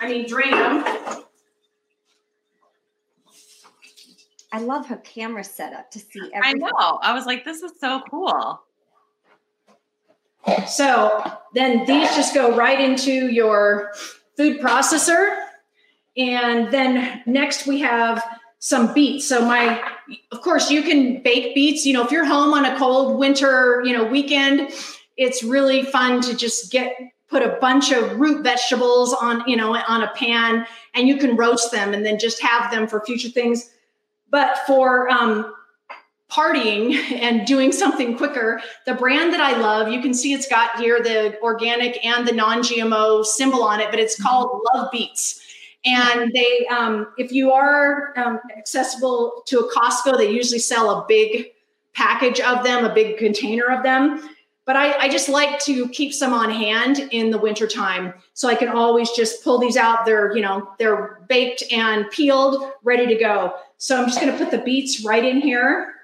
I 0.00 0.08
mean, 0.08 0.26
drain 0.26 0.52
them. 0.52 0.84
I 4.54 4.58
love 4.58 4.86
her 4.86 4.98
camera 4.98 5.42
setup 5.42 5.90
to 5.90 5.98
see 5.98 6.30
everything. 6.32 6.62
I 6.62 6.68
know. 6.68 6.98
I 7.02 7.12
was 7.12 7.26
like, 7.26 7.44
this 7.44 7.60
is 7.60 7.72
so 7.80 8.02
cool. 8.08 8.62
So 10.68 11.24
then 11.54 11.84
these 11.86 12.14
just 12.14 12.34
go 12.34 12.54
right 12.56 12.80
into 12.80 13.30
your 13.32 13.90
food 14.36 14.60
processor. 14.60 15.36
And 16.16 16.72
then 16.72 17.24
next 17.26 17.66
we 17.66 17.80
have 17.80 18.22
some 18.60 18.94
beets. 18.94 19.26
So 19.26 19.44
my, 19.44 19.82
of 20.30 20.40
course, 20.40 20.70
you 20.70 20.82
can 20.82 21.20
bake 21.20 21.56
beets. 21.56 21.84
You 21.84 21.94
know, 21.94 22.04
if 22.04 22.12
you're 22.12 22.24
home 22.24 22.54
on 22.54 22.64
a 22.64 22.78
cold 22.78 23.18
winter, 23.18 23.82
you 23.84 23.92
know, 23.92 24.04
weekend, 24.04 24.70
it's 25.16 25.42
really 25.42 25.82
fun 25.82 26.20
to 26.20 26.36
just 26.36 26.70
get 26.70 26.96
put 27.28 27.42
a 27.42 27.58
bunch 27.60 27.90
of 27.90 28.20
root 28.20 28.44
vegetables 28.44 29.12
on, 29.14 29.42
you 29.48 29.56
know, 29.56 29.74
on 29.74 30.04
a 30.04 30.12
pan, 30.14 30.64
and 30.94 31.08
you 31.08 31.16
can 31.16 31.34
roast 31.34 31.72
them 31.72 31.92
and 31.92 32.06
then 32.06 32.20
just 32.20 32.40
have 32.40 32.70
them 32.70 32.86
for 32.86 33.04
future 33.04 33.30
things. 33.30 33.70
But 34.34 34.58
for 34.66 35.08
um, 35.10 35.54
partying 36.28 36.94
and 37.12 37.46
doing 37.46 37.70
something 37.70 38.16
quicker. 38.16 38.60
The 38.84 38.94
brand 38.94 39.32
that 39.32 39.40
I 39.40 39.56
love, 39.56 39.92
you 39.92 40.02
can 40.02 40.12
see 40.12 40.32
it's 40.32 40.48
got 40.48 40.76
here 40.80 41.00
the 41.00 41.40
organic 41.40 42.04
and 42.04 42.26
the 42.26 42.32
non-GMO 42.32 43.24
symbol 43.24 43.62
on 43.62 43.78
it, 43.78 43.92
but 43.92 44.00
it's 44.00 44.20
called 44.20 44.60
Love 44.74 44.90
Beets. 44.90 45.40
And 45.84 46.32
they, 46.32 46.66
um, 46.66 47.12
if 47.16 47.30
you 47.30 47.52
are 47.52 48.12
um, 48.18 48.40
accessible 48.58 49.44
to 49.46 49.60
a 49.60 49.72
Costco, 49.72 50.16
they 50.16 50.32
usually 50.32 50.58
sell 50.58 50.90
a 50.90 51.04
big 51.06 51.52
package 51.92 52.40
of 52.40 52.64
them, 52.64 52.84
a 52.84 52.92
big 52.92 53.16
container 53.16 53.66
of 53.66 53.84
them. 53.84 54.28
But 54.66 54.76
I, 54.76 54.98
I 54.98 55.08
just 55.10 55.28
like 55.28 55.58
to 55.60 55.88
keep 55.88 56.14
some 56.14 56.32
on 56.32 56.50
hand 56.50 57.08
in 57.10 57.30
the 57.30 57.38
wintertime. 57.38 58.14
So 58.32 58.48
I 58.48 58.54
can 58.54 58.68
always 58.68 59.10
just 59.10 59.44
pull 59.44 59.58
these 59.58 59.76
out. 59.76 60.06
They're, 60.06 60.34
you 60.34 60.42
know, 60.42 60.70
they're 60.78 61.20
baked 61.28 61.62
and 61.70 62.10
peeled, 62.10 62.72
ready 62.82 63.06
to 63.06 63.14
go. 63.14 63.54
So 63.76 64.00
I'm 64.00 64.06
just 64.06 64.20
going 64.20 64.32
to 64.32 64.38
put 64.38 64.50
the 64.50 64.64
beets 64.64 65.04
right 65.04 65.24
in 65.24 65.40
here. 65.40 65.94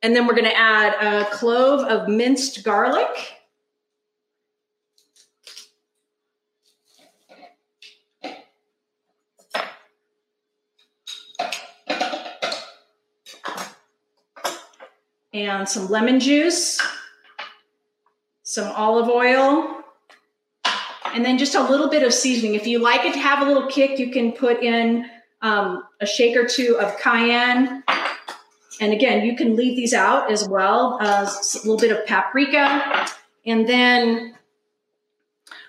And 0.00 0.14
then 0.14 0.28
we're 0.28 0.34
going 0.34 0.44
to 0.44 0.56
add 0.56 0.94
a 1.02 1.28
clove 1.30 1.80
of 1.88 2.08
minced 2.08 2.62
garlic. 2.62 3.37
And 15.46 15.68
some 15.68 15.88
lemon 15.88 16.20
juice. 16.20 16.80
some 18.48 18.72
olive 18.72 19.10
oil, 19.10 19.82
and 21.12 21.22
then 21.22 21.36
just 21.36 21.54
a 21.54 21.60
little 21.60 21.90
bit 21.90 22.02
of 22.02 22.14
seasoning. 22.14 22.54
If 22.54 22.66
you 22.66 22.78
like 22.78 23.04
it 23.04 23.12
to 23.12 23.18
have 23.18 23.46
a 23.46 23.50
little 23.50 23.68
kick, 23.68 23.98
you 23.98 24.10
can 24.10 24.32
put 24.32 24.62
in 24.62 25.04
um, 25.42 25.84
a 26.00 26.06
shake 26.06 26.34
or 26.34 26.46
two 26.46 26.78
of 26.80 26.98
cayenne. 26.98 27.84
And 28.80 28.94
again, 28.94 29.26
you 29.26 29.36
can 29.36 29.54
leave 29.54 29.76
these 29.76 29.92
out 29.92 30.32
as 30.32 30.48
well. 30.48 30.96
Uh, 30.98 31.28
a 31.28 31.58
little 31.58 31.76
bit 31.76 31.90
of 31.90 32.06
paprika. 32.06 33.06
And 33.44 33.68
then 33.68 34.34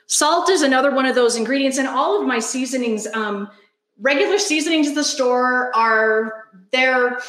salt 0.07 0.49
is 0.49 0.61
another 0.61 0.95
one 0.95 1.05
of 1.05 1.15
those 1.15 1.35
ingredients. 1.35 1.77
And 1.77 1.87
all 1.87 2.21
of 2.21 2.25
my 2.25 2.39
seasonings, 2.39 3.07
um, 3.07 3.49
regular 3.99 4.39
seasonings 4.39 4.87
at 4.87 4.95
the 4.95 5.03
store 5.03 5.75
are, 5.75 6.45
they're 6.71 7.19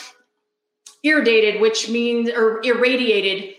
irradiated, 1.03 1.61
which 1.61 1.89
means, 1.89 2.31
or 2.31 2.61
irradiated, 2.63 3.55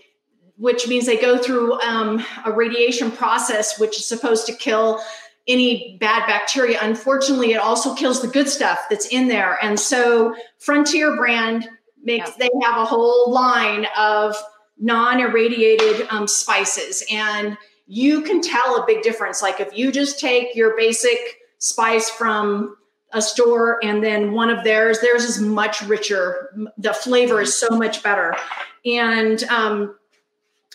which 0.56 0.86
means 0.86 1.06
they 1.06 1.16
go 1.16 1.38
through 1.38 1.80
um, 1.80 2.24
a 2.44 2.52
radiation 2.52 3.10
process, 3.10 3.78
which 3.78 3.98
is 3.98 4.06
supposed 4.06 4.46
to 4.46 4.52
kill 4.54 5.00
any 5.48 5.96
bad 6.00 6.26
bacteria. 6.26 6.78
Unfortunately, 6.82 7.52
it 7.52 7.56
also 7.56 7.94
kills 7.94 8.22
the 8.22 8.28
good 8.28 8.48
stuff 8.48 8.80
that's 8.88 9.06
in 9.06 9.26
there. 9.26 9.58
And 9.62 9.78
so 9.78 10.34
Frontier 10.58 11.16
brand 11.16 11.68
makes, 12.04 12.30
yeah. 12.30 12.34
they 12.38 12.50
have 12.64 12.80
a 12.80 12.84
whole 12.84 13.32
line 13.32 13.86
of 13.96 14.36
non-irradiated 14.78 16.06
um, 16.10 16.28
spices. 16.28 17.04
And 17.10 17.58
you 17.86 18.22
can 18.22 18.40
tell 18.40 18.76
a 18.76 18.86
big 18.86 19.02
difference. 19.02 19.42
Like 19.42 19.58
if 19.60 19.76
you 19.76 19.90
just 19.90 20.20
take 20.20 20.54
your 20.54 20.76
basic 20.76 21.18
spice 21.58 22.08
from 22.08 22.76
a 23.12 23.22
store 23.22 23.78
and 23.84 24.02
then 24.02 24.32
one 24.32 24.50
of 24.50 24.64
theirs, 24.64 25.00
theirs 25.00 25.24
is 25.24 25.40
much 25.40 25.82
richer. 25.82 26.52
The 26.78 26.94
flavor 26.94 27.40
is 27.40 27.58
so 27.58 27.68
much 27.70 28.02
better. 28.02 28.34
And 28.84 29.42
um, 29.44 29.96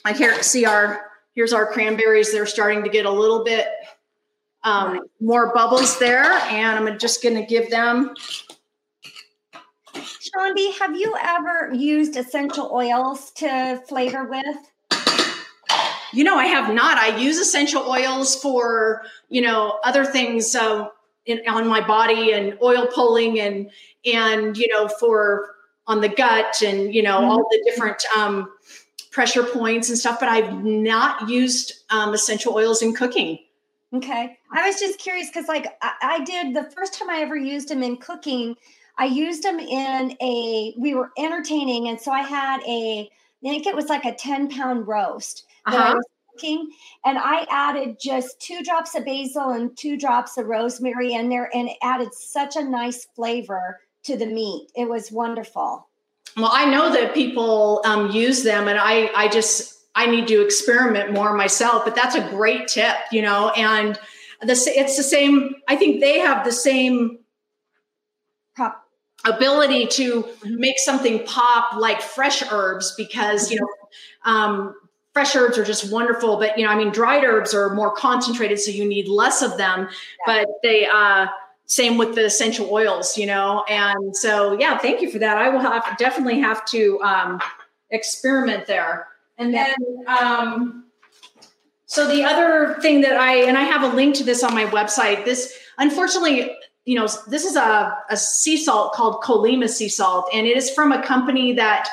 I 0.06 0.14
can't 0.14 0.44
see 0.44 0.66
our, 0.66 1.10
here's 1.34 1.54
our 1.54 1.66
cranberries. 1.72 2.32
They're 2.32 2.46
starting 2.46 2.84
to 2.84 2.90
get 2.90 3.06
a 3.06 3.12
little 3.12 3.44
bit 3.44 3.68
um, 4.64 5.02
more 5.20 5.54
bubbles 5.54 5.98
there. 6.00 6.24
And 6.24 6.88
I'm 6.88 7.00
just 7.00 7.24
going 7.24 7.36
to 7.36 7.46
give 7.46 7.70
them. 7.70 8.14
Shawndi, 9.94 10.78
have 10.80 10.96
you 10.96 11.16
ever 11.20 11.74
used 11.74 12.18
essential 12.18 12.70
oils 12.72 13.32
to 13.34 13.82
flavor 13.88 14.26
with? 14.26 14.58
You 16.14 16.24
know, 16.24 16.38
I 16.38 16.46
have 16.46 16.74
not. 16.74 16.98
I 16.98 17.18
use 17.18 17.38
essential 17.38 17.84
oils 17.84 18.36
for, 18.36 19.04
you 19.30 19.42
know, 19.42 19.80
other 19.84 20.06
things 20.06 20.56
um, 20.56 20.90
in, 21.28 21.42
on 21.48 21.68
my 21.68 21.86
body 21.86 22.34
and 22.34 22.58
oil 22.62 22.88
pulling 22.88 23.40
and, 23.40 23.70
and, 24.06 24.58
you 24.58 24.68
know, 24.68 24.88
for 24.88 25.56
on 25.86 26.02
the 26.02 26.10
gut 26.10 26.62
and, 26.66 26.94
you 26.94 27.04
know, 27.04 27.18
mm-hmm. 27.20 27.30
all 27.30 27.38
the 27.38 27.62
different 27.66 28.04
um, 28.16 28.52
pressure 29.12 29.44
points 29.44 29.90
and 29.90 29.98
stuff, 29.98 30.20
but 30.20 30.30
I've 30.30 30.64
not 30.64 31.30
used 31.30 31.74
um, 31.90 32.14
essential 32.14 32.54
oils 32.54 32.82
in 32.82 32.94
cooking. 32.94 33.40
Okay. 33.94 34.38
I 34.52 34.68
was 34.68 34.80
just 34.80 35.00
curious 35.00 35.30
because, 35.30 35.48
like, 35.48 35.78
I, 35.82 35.94
I, 36.02 36.24
did 36.26 36.54
the 36.54 36.70
first 36.72 36.94
time 36.94 37.10
I 37.10 37.22
ever 37.22 37.38
used 37.38 37.70
them 37.70 37.84
in 37.84 37.98
cooking, 37.98 38.56
I 38.98 39.06
used 39.06 39.44
them 39.44 39.60
in 39.60 40.18
a, 40.22 40.74
we 40.78 40.94
were 40.94 41.12
entertaining. 41.18 41.88
And 41.88 42.00
so 42.00 42.12
I 42.12 42.22
had 42.22 42.62
a, 42.68 43.10
I 43.46 43.48
think 43.48 43.66
it 43.66 43.76
was 43.76 43.88
like 43.88 44.04
a 44.04 44.14
10 44.14 44.50
pound 44.50 44.88
roast 44.88 45.46
uh-huh. 45.68 45.78
I 45.78 45.94
was 45.94 46.06
cooking. 46.38 46.70
And 47.06 47.18
I 47.18 47.46
added 47.50 47.98
just 48.00 48.40
two 48.40 48.64
drops 48.64 48.96
of 48.96 49.06
basil 49.06 49.50
and 49.50 49.76
two 49.78 49.98
drops 49.98 50.38
of 50.38 50.48
rosemary 50.48 51.14
in 51.14 51.30
there 51.30 51.50
and 51.54 51.70
it 51.70 51.78
added 51.82 52.14
such 52.14 52.56
a 52.56 52.64
nice 52.64 53.06
flavor 53.16 53.80
to 54.04 54.18
the 54.18 54.26
meat. 54.26 54.72
It 54.76 54.90
was 54.90 55.12
wonderful. 55.12 55.88
Well, 56.36 56.52
I 56.52 56.66
know 56.66 56.92
that 56.92 57.14
people 57.14 57.82
um, 57.84 58.12
use 58.12 58.44
them, 58.44 58.68
and 58.68 58.78
I, 58.78 59.10
I 59.16 59.28
just 59.28 59.74
I 59.96 60.06
need 60.06 60.28
to 60.28 60.44
experiment 60.46 61.12
more 61.12 61.34
myself. 61.34 61.84
But 61.84 61.96
that's 61.96 62.14
a 62.14 62.30
great 62.30 62.68
tip, 62.68 62.96
you 63.12 63.24
know. 63.24 63.50
And 63.58 64.00
this, 64.44 64.68
it's 64.68 64.98
the 64.98 65.04
same. 65.04 65.56
I 65.68 65.76
think 65.76 66.00
they 66.00 66.20
have 66.20 66.46
the 66.46 66.52
same 66.52 67.20
pop 68.56 68.84
ability 69.26 69.88
to 69.88 70.24
mm-hmm. 70.24 70.60
make 70.60 70.78
something 70.78 71.24
pop 71.26 71.76
like 71.76 72.02
fresh 72.02 72.44
herbs 72.52 72.94
because 72.96 73.52
you 73.52 73.60
know 73.60 74.32
um, 74.32 74.76
fresh 75.18 75.36
herbs 75.36 75.58
are 75.58 75.64
just 75.64 75.92
wonderful. 75.92 76.38
But 76.38 76.60
you 76.60 76.64
know, 76.64 76.72
I 76.72 76.76
mean, 76.76 76.92
dried 76.92 77.24
herbs 77.24 77.52
are 77.56 77.74
more 77.74 77.92
concentrated, 77.92 78.60
so 78.60 78.70
you 78.70 78.86
need 78.86 79.08
less 79.08 79.42
of 79.42 79.58
them. 79.58 79.90
Yeah. 79.90 80.44
But 80.44 80.48
they 80.62 80.86
uh, 80.86 81.26
same 81.66 81.98
with 81.98 82.14
the 82.14 82.26
essential 82.26 82.72
oils, 82.72 83.18
you 83.18 83.26
know. 83.26 83.64
And 83.68 84.16
so, 84.16 84.56
yeah, 84.60 84.78
thank 84.78 85.02
you 85.02 85.10
for 85.10 85.18
that. 85.18 85.40
I 85.40 85.50
will 85.50 85.60
have 85.60 85.98
definitely 85.98 86.40
have 86.40 86.64
to 86.66 87.02
um, 87.02 87.42
experiment 87.90 88.68
there. 88.68 89.08
And 89.40 89.56
then, 89.56 89.74
um, 90.08 90.86
so 91.88 92.08
the 92.08 92.24
other 92.24 92.78
thing 92.80 93.02
that 93.02 93.18
I, 93.18 93.38
and 93.38 93.58
I 93.58 93.64
have 93.64 93.92
a 93.92 93.96
link 93.96 94.16
to 94.18 94.24
this 94.24 94.44
on 94.44 94.54
my 94.54 94.66
website, 94.66 95.26
this, 95.26 95.58
unfortunately, 95.80 96.52
you 96.86 96.96
know, 96.96 97.08
this 97.28 97.44
is 97.44 97.56
a, 97.56 97.98
a 98.12 98.18
sea 98.18 98.58
salt 98.58 98.94
called 98.94 99.24
Colima 99.24 99.68
sea 99.68 99.90
salt, 99.90 100.30
and 100.32 100.46
it 100.46 100.56
is 100.56 100.70
from 100.70 100.92
a 100.92 101.04
company 101.04 101.54
that 101.54 101.90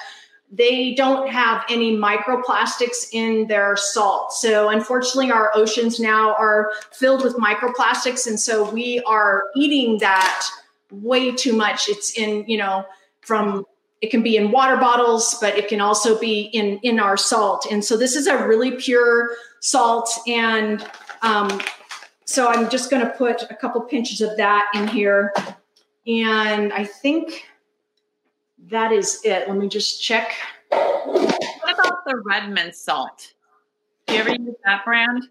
they 0.56 0.94
don't 0.94 1.28
have 1.28 1.64
any 1.68 1.96
microplastics 1.96 3.08
in 3.12 3.46
their 3.48 3.76
salt. 3.76 4.32
So 4.32 4.68
unfortunately, 4.68 5.32
our 5.32 5.50
oceans 5.54 5.98
now 5.98 6.34
are 6.34 6.70
filled 6.92 7.24
with 7.24 7.34
microplastics. 7.36 8.26
And 8.26 8.38
so 8.38 8.70
we 8.70 9.00
are 9.00 9.44
eating 9.56 9.98
that 9.98 10.46
way 10.92 11.32
too 11.32 11.54
much. 11.54 11.88
It's 11.88 12.16
in, 12.16 12.44
you 12.46 12.58
know, 12.58 12.84
from 13.22 13.66
it 14.00 14.10
can 14.10 14.22
be 14.22 14.36
in 14.36 14.50
water 14.50 14.76
bottles, 14.76 15.36
but 15.40 15.56
it 15.56 15.68
can 15.68 15.80
also 15.80 16.18
be 16.18 16.42
in 16.52 16.78
in 16.82 17.00
our 17.00 17.16
salt. 17.16 17.66
And 17.70 17.84
so 17.84 17.96
this 17.96 18.14
is 18.14 18.26
a 18.26 18.46
really 18.46 18.72
pure 18.72 19.30
salt. 19.60 20.10
And 20.28 20.86
um, 21.22 21.60
so 22.26 22.48
I'm 22.48 22.68
just 22.70 22.90
going 22.90 23.04
to 23.04 23.12
put 23.12 23.42
a 23.50 23.56
couple 23.56 23.80
pinches 23.80 24.20
of 24.20 24.36
that 24.36 24.70
in 24.74 24.86
here. 24.86 25.32
And 26.06 26.72
I 26.72 26.84
think 26.84 27.44
that 28.70 28.92
is 28.92 29.20
it. 29.24 29.48
Let 29.48 29.56
me 29.56 29.68
just 29.68 30.02
check. 30.02 30.32
What 30.70 31.78
about 31.78 32.04
the 32.06 32.22
Redmond 32.24 32.74
salt? 32.74 33.32
Do 34.06 34.14
you 34.14 34.20
ever 34.20 34.30
use 34.30 34.54
that 34.64 34.84
brand? 34.84 35.28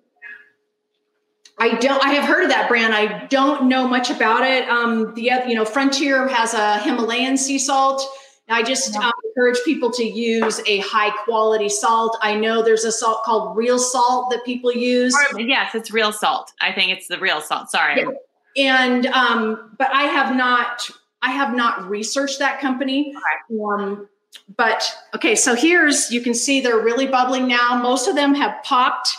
I 1.59 1.75
don't. 1.75 2.03
I 2.03 2.13
have 2.13 2.25
heard 2.25 2.43
of 2.43 2.49
that 2.49 2.67
brand. 2.67 2.93
I 2.93 3.25
don't 3.27 3.67
know 3.67 3.87
much 3.87 4.09
about 4.09 4.43
it. 4.43 4.67
Um, 4.67 5.13
the 5.13 5.31
you 5.47 5.53
know 5.53 5.65
Frontier 5.65 6.27
has 6.27 6.53
a 6.53 6.79
Himalayan 6.79 7.37
sea 7.37 7.59
salt. 7.59 8.03
I 8.49 8.61
just 8.61 8.95
um, 8.95 9.11
encourage 9.25 9.59
people 9.63 9.89
to 9.91 10.03
use 10.03 10.59
a 10.67 10.79
high 10.79 11.11
quality 11.23 11.69
salt. 11.69 12.17
I 12.21 12.35
know 12.35 12.61
there's 12.61 12.83
a 12.83 12.91
salt 12.91 13.23
called 13.23 13.55
real 13.55 13.79
salt 13.79 14.31
that 14.31 14.43
people 14.43 14.71
use. 14.71 15.15
yes, 15.37 15.73
it's 15.73 15.91
real 15.91 16.11
salt. 16.11 16.51
I 16.59 16.73
think 16.73 16.91
it's 16.91 17.07
the 17.07 17.19
real 17.19 17.39
salt. 17.39 17.71
Sorry. 17.71 18.01
Yeah. 18.01 18.09
And 18.55 19.05
um, 19.07 19.75
but 19.77 19.89
I 19.93 20.03
have 20.03 20.35
not. 20.35 20.89
I 21.23 21.31
have 21.31 21.55
not 21.55 21.89
researched 21.89 22.37
that 22.39 22.59
company. 22.59 23.15
Um, 23.63 24.09
but 24.57 24.83
okay, 25.15 25.35
so 25.35 25.55
here's 25.55 26.11
you 26.11 26.21
can 26.21 26.33
see 26.33 26.59
they're 26.59 26.79
really 26.79 27.07
bubbling 27.07 27.47
now. 27.47 27.79
Most 27.81 28.07
of 28.07 28.15
them 28.15 28.35
have 28.35 28.61
popped 28.63 29.15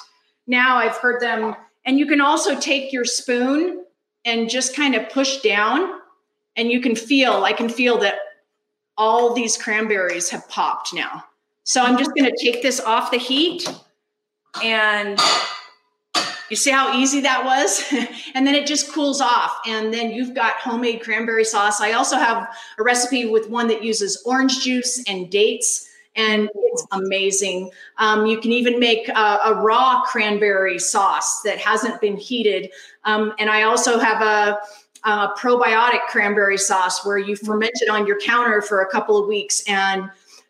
now. 0.46 0.76
I've 0.76 0.96
heard 0.98 1.20
them, 1.22 1.56
and 1.86 1.98
you 1.98 2.06
can 2.06 2.20
also 2.20 2.60
take 2.60 2.92
your 2.92 3.04
spoon 3.04 3.84
and 4.24 4.50
just 4.50 4.76
kind 4.76 4.94
of 4.94 5.08
push 5.08 5.40
down, 5.40 6.00
and 6.56 6.70
you 6.70 6.80
can 6.80 6.94
feel. 6.94 7.44
I 7.44 7.52
can 7.52 7.68
feel 7.68 7.98
that 7.98 8.16
all 8.98 9.32
these 9.32 9.56
cranberries 9.56 10.28
have 10.30 10.48
popped 10.48 10.92
now. 10.92 11.24
So 11.64 11.82
I'm 11.82 11.96
just 11.96 12.14
going 12.14 12.30
to 12.30 12.36
take 12.38 12.62
this 12.62 12.80
off 12.80 13.10
the 13.10 13.16
heat 13.18 13.66
and 14.62 15.18
you 16.50 16.56
see 16.56 16.70
how 16.70 16.96
easy 16.96 17.20
that 17.20 17.44
was? 17.44 17.82
and 18.34 18.46
then 18.46 18.54
it 18.54 18.66
just 18.66 18.92
cools 18.92 19.20
off. 19.20 19.58
And 19.66 19.92
then 19.92 20.10
you've 20.10 20.34
got 20.34 20.54
homemade 20.56 21.02
cranberry 21.02 21.44
sauce. 21.44 21.80
I 21.80 21.92
also 21.92 22.16
have 22.16 22.48
a 22.78 22.82
recipe 22.82 23.26
with 23.26 23.48
one 23.48 23.66
that 23.68 23.82
uses 23.82 24.22
orange 24.24 24.60
juice 24.60 25.02
and 25.08 25.30
dates, 25.30 25.88
and 26.16 26.48
it's 26.54 26.86
amazing. 26.92 27.70
Um, 27.98 28.26
you 28.26 28.40
can 28.40 28.52
even 28.52 28.78
make 28.78 29.08
a, 29.08 29.38
a, 29.44 29.54
raw 29.54 30.02
cranberry 30.04 30.78
sauce 30.78 31.42
that 31.42 31.58
hasn't 31.58 32.00
been 32.00 32.16
heated. 32.16 32.70
Um, 33.04 33.32
and 33.38 33.50
I 33.50 33.62
also 33.62 33.98
have 33.98 34.22
a, 34.22 34.58
a 35.08 35.34
probiotic 35.36 36.02
cranberry 36.08 36.58
sauce 36.58 37.04
where 37.04 37.18
you 37.18 37.36
ferment 37.36 37.72
it 37.80 37.88
on 37.88 38.06
your 38.06 38.20
counter 38.20 38.62
for 38.62 38.82
a 38.82 38.90
couple 38.90 39.20
of 39.20 39.26
weeks 39.26 39.64
and 39.66 40.08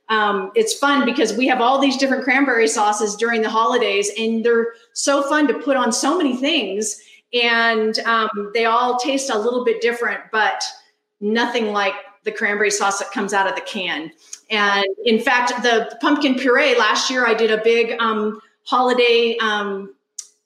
um, 0.09 0.53
it's 0.55 0.75
fun 0.75 1.05
because 1.05 1.37
we 1.37 1.47
have 1.47 1.61
all 1.61 1.79
these 1.79 1.97
different 1.97 2.25
cranberry 2.25 2.69
sauces 2.69 3.17
during 3.17 3.43
the 3.43 3.49
holidays 3.49 4.11
and 4.19 4.45
they're 4.45 4.75
so 4.93 5.23
fun 5.29 5.47
to 5.49 5.55
put 5.55 5.77
on 5.77 5.93
so 5.93 6.17
many 6.17 6.37
things. 6.37 7.01
And 7.33 7.99
um, 8.01 8.51
they 8.53 8.67
all 8.67 8.99
taste 8.99 9.31
a 9.31 9.39
little 9.39 9.65
bit 9.65 9.81
different 9.81 10.21
but 10.31 10.63
nothing 11.21 11.73
like 11.73 11.95
the 12.25 12.33
cranberry 12.33 12.71
sauce 12.71 12.99
that 12.99 13.11
comes 13.13 13.33
out 13.33 13.47
of 13.47 13.55
the 13.55 13.63
can. 13.63 14.11
And 14.51 14.85
in 15.05 15.21
fact 15.21 15.63
the 15.63 15.97
pumpkin 16.01 16.35
puree 16.35 16.79
last 16.79 17.11
year 17.11 17.27
i 17.27 17.35
did 17.35 17.51
a 17.51 17.63
big 17.63 17.97
um, 17.99 18.41
holiday 18.65 19.37
um, 19.39 19.95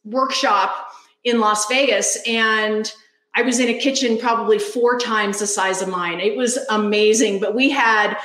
workshop 0.05 0.89
in 1.25 1.41
las 1.41 1.67
vegas 1.67 2.17
and 2.27 2.93
i 3.35 3.43
was 3.43 3.59
in 3.59 3.69
a 3.69 3.79
kitchen 3.79 4.17
probably 4.17 4.59
four 4.59 4.99
times 4.99 5.41
the 5.41 5.47
size 5.47 5.83
of 5.83 5.89
mine. 5.89 6.21
It 6.21 6.37
was 6.37 6.59
amazing 6.71 7.41
but 7.41 7.57
we 7.57 7.71
had 7.71 8.17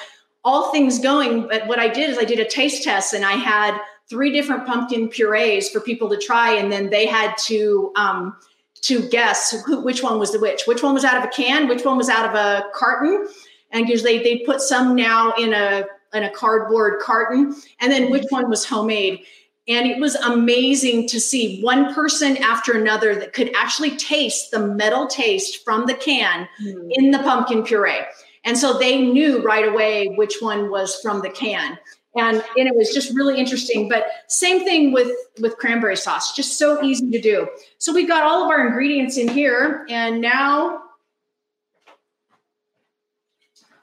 all 0.44 0.72
things 0.72 1.00
going. 1.00 1.48
But 1.48 1.68
what 1.68 1.80
I 1.80 1.88
did 1.88 2.10
is 2.10 2.18
I 2.18 2.24
did 2.24 2.40
a 2.40 2.46
taste 2.46 2.84
test 2.84 3.14
and 3.14 3.24
I 3.24 3.34
had 3.34 3.80
three 4.10 4.32
different 4.32 4.66
pumpkin 4.66 5.10
purees 5.10 5.70
for 5.70 5.80
people 5.80 6.10
to 6.10 6.18
try, 6.18 6.54
and 6.56 6.72
then 6.72 6.90
they 6.90 7.06
had 7.06 7.36
to 7.46 7.92
um, 7.96 8.36
to 8.82 9.08
guess 9.10 9.52
who, 9.66 9.82
which 9.82 10.04
one 10.04 10.20
was 10.20 10.32
the 10.32 10.40
which. 10.40 10.64
Which 10.66 10.84
one 10.84 10.94
was 10.94 11.06
out 11.06 11.18
of 11.18 11.24
a 11.24 11.28
can? 11.28 11.68
Which 11.68 11.86
one 11.86 11.98
was 11.98 12.10
out 12.10 12.28
of 12.28 12.36
a 12.36 12.66
carton? 12.74 13.28
And 13.72 13.86
because 13.86 14.04
they 14.04 14.22
they 14.22 14.40
put 14.40 14.62
some 14.62 14.96
now 14.96 15.34
in 15.34 15.54
a 15.54 15.86
in 16.14 16.24
a 16.24 16.30
cardboard 16.30 17.00
carton, 17.02 17.56
and 17.80 17.92
then 17.92 18.12
which 18.12 18.26
one 18.30 18.50
was 18.50 18.66
homemade. 18.66 19.26
And 19.66 19.88
it 19.88 19.98
was 19.98 20.16
amazing 20.16 21.08
to 21.08 21.22
see 21.22 21.62
one 21.62 21.94
person 21.94 22.36
after 22.38 22.74
another 22.74 23.16
that 23.16 23.32
could 23.32 23.50
actually 23.56 23.96
taste 23.96 24.52
the 24.52 24.60
metal 24.60 25.08
taste 25.08 25.64
from 25.64 25.86
the 25.86 25.94
can 25.94 26.50
mm. 26.62 26.88
in 26.92 27.12
the 27.12 27.20
pumpkin 27.20 27.64
puree. 27.64 28.02
And 28.46 28.58
so 28.58 28.78
they 28.78 29.02
knew 29.02 29.42
right 29.42 29.68
away 29.68 30.10
which 30.16 30.38
one 30.40 30.70
was 30.70 31.00
from 31.02 31.22
the 31.22 31.30
can. 31.30 31.78
And, 32.16 32.44
and 32.58 32.68
it 32.68 32.76
was 32.76 32.94
just 32.94 33.16
really 33.16 33.40
interesting. 33.40 33.90
But 33.90 34.06
same 34.28 34.64
thing 34.64 34.92
with, 34.92 35.12
with 35.42 35.58
cranberry 35.58 35.98
sauce, 35.98 36.36
just 36.36 36.60
so 36.60 36.84
easy 36.84 37.10
to 37.10 37.20
do. 37.20 37.48
So 37.80 37.94
we've 37.94 38.08
got 38.08 38.24
all 38.24 38.44
of 38.44 38.50
our 38.50 38.68
ingredients 38.68 39.18
in 39.18 39.28
here. 39.28 39.86
And 39.90 40.22
now 40.22 40.84